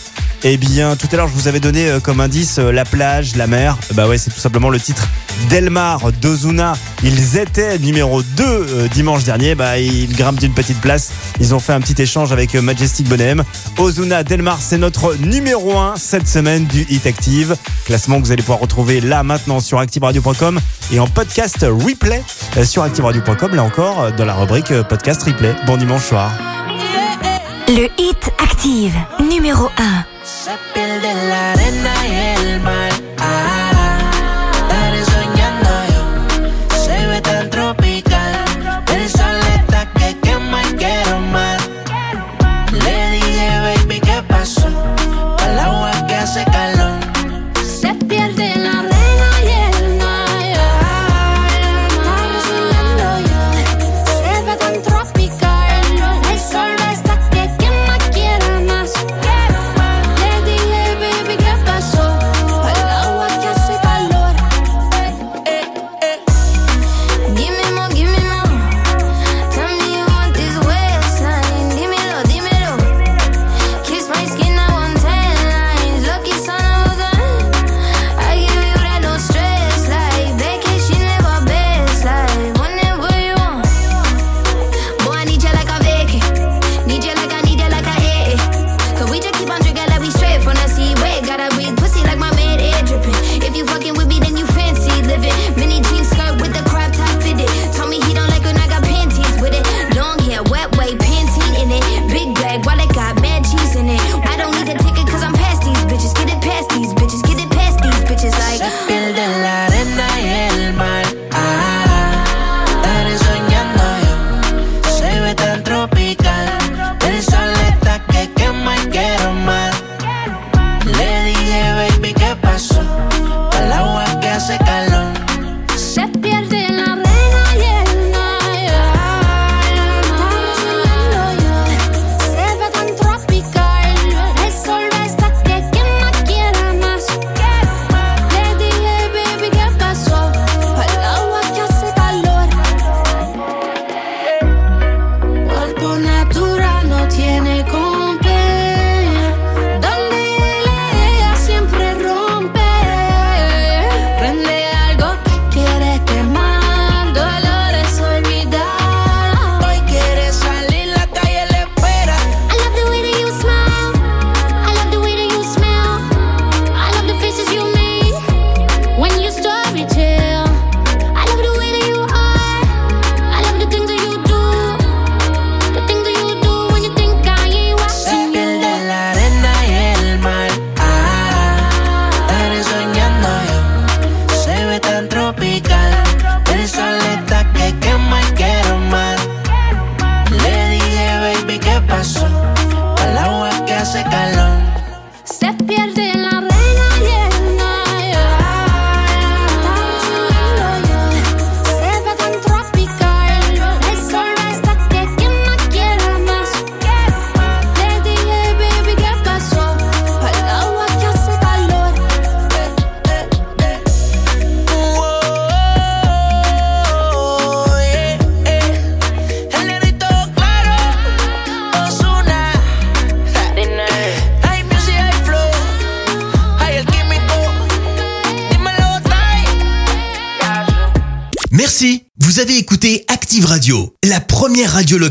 eh 0.44 0.56
bien, 0.56 0.96
tout 0.96 1.08
à 1.12 1.16
l'heure, 1.16 1.28
je 1.28 1.32
vous 1.32 1.48
avais 1.48 1.60
donné 1.60 1.88
euh, 1.88 2.00
comme 2.00 2.20
indice 2.20 2.58
euh, 2.58 2.70
la 2.70 2.84
plage, 2.84 3.36
la 3.36 3.46
mer. 3.46 3.76
Bah 3.94 4.06
ouais, 4.06 4.18
c'est 4.18 4.30
tout 4.30 4.40
simplement 4.40 4.68
le 4.68 4.78
titre 4.78 5.08
Delmar 5.48 6.12
d'Ozuna. 6.20 6.74
Ils 7.02 7.38
étaient 7.38 7.78
numéro 7.78 8.22
2 8.22 8.44
euh, 8.44 8.88
dimanche 8.88 9.24
dernier. 9.24 9.54
Bah, 9.54 9.78
ils 9.78 10.14
grimpent 10.14 10.38
d'une 10.38 10.52
petite 10.52 10.80
place. 10.80 11.10
Ils 11.40 11.54
ont 11.54 11.58
fait 11.58 11.72
un 11.72 11.80
petit 11.80 12.00
échange 12.00 12.32
avec 12.32 12.54
Majestic 12.54 13.08
Bonhomme. 13.08 13.44
Ozuna 13.78 14.24
Delmar, 14.24 14.58
c'est 14.60 14.78
notre 14.78 15.14
numéro 15.16 15.78
1 15.78 15.94
cette 15.96 16.28
semaine 16.28 16.64
du 16.66 16.86
Hit 16.90 17.06
Active. 17.06 17.56
Classement 17.84 18.20
que 18.20 18.26
vous 18.26 18.32
allez 18.32 18.42
pouvoir 18.42 18.60
retrouver 18.60 19.00
là 19.00 19.22
maintenant 19.22 19.60
sur 19.60 19.78
activeradio.com 19.78 20.60
et 20.92 21.00
en 21.00 21.06
podcast 21.06 21.66
replay 21.68 22.22
sur 22.64 22.82
activeradio.com. 22.82 23.54
Là 23.54 23.62
encore, 23.62 24.12
dans 24.12 24.24
la 24.24 24.34
rubrique 24.34 24.72
podcast 24.82 25.22
replay. 25.22 25.54
Bon 25.66 25.76
dimanche 25.76 26.04
soir. 26.04 26.32
Le 27.68 27.88
Hit 27.98 28.30
Active, 28.38 28.94
numéro 29.28 29.68
1. 29.78 30.15
Se 30.46 30.56
pierde 30.74 31.10
en 31.10 31.28
la 31.28 31.52
arena 31.54 31.92
y 32.06 32.35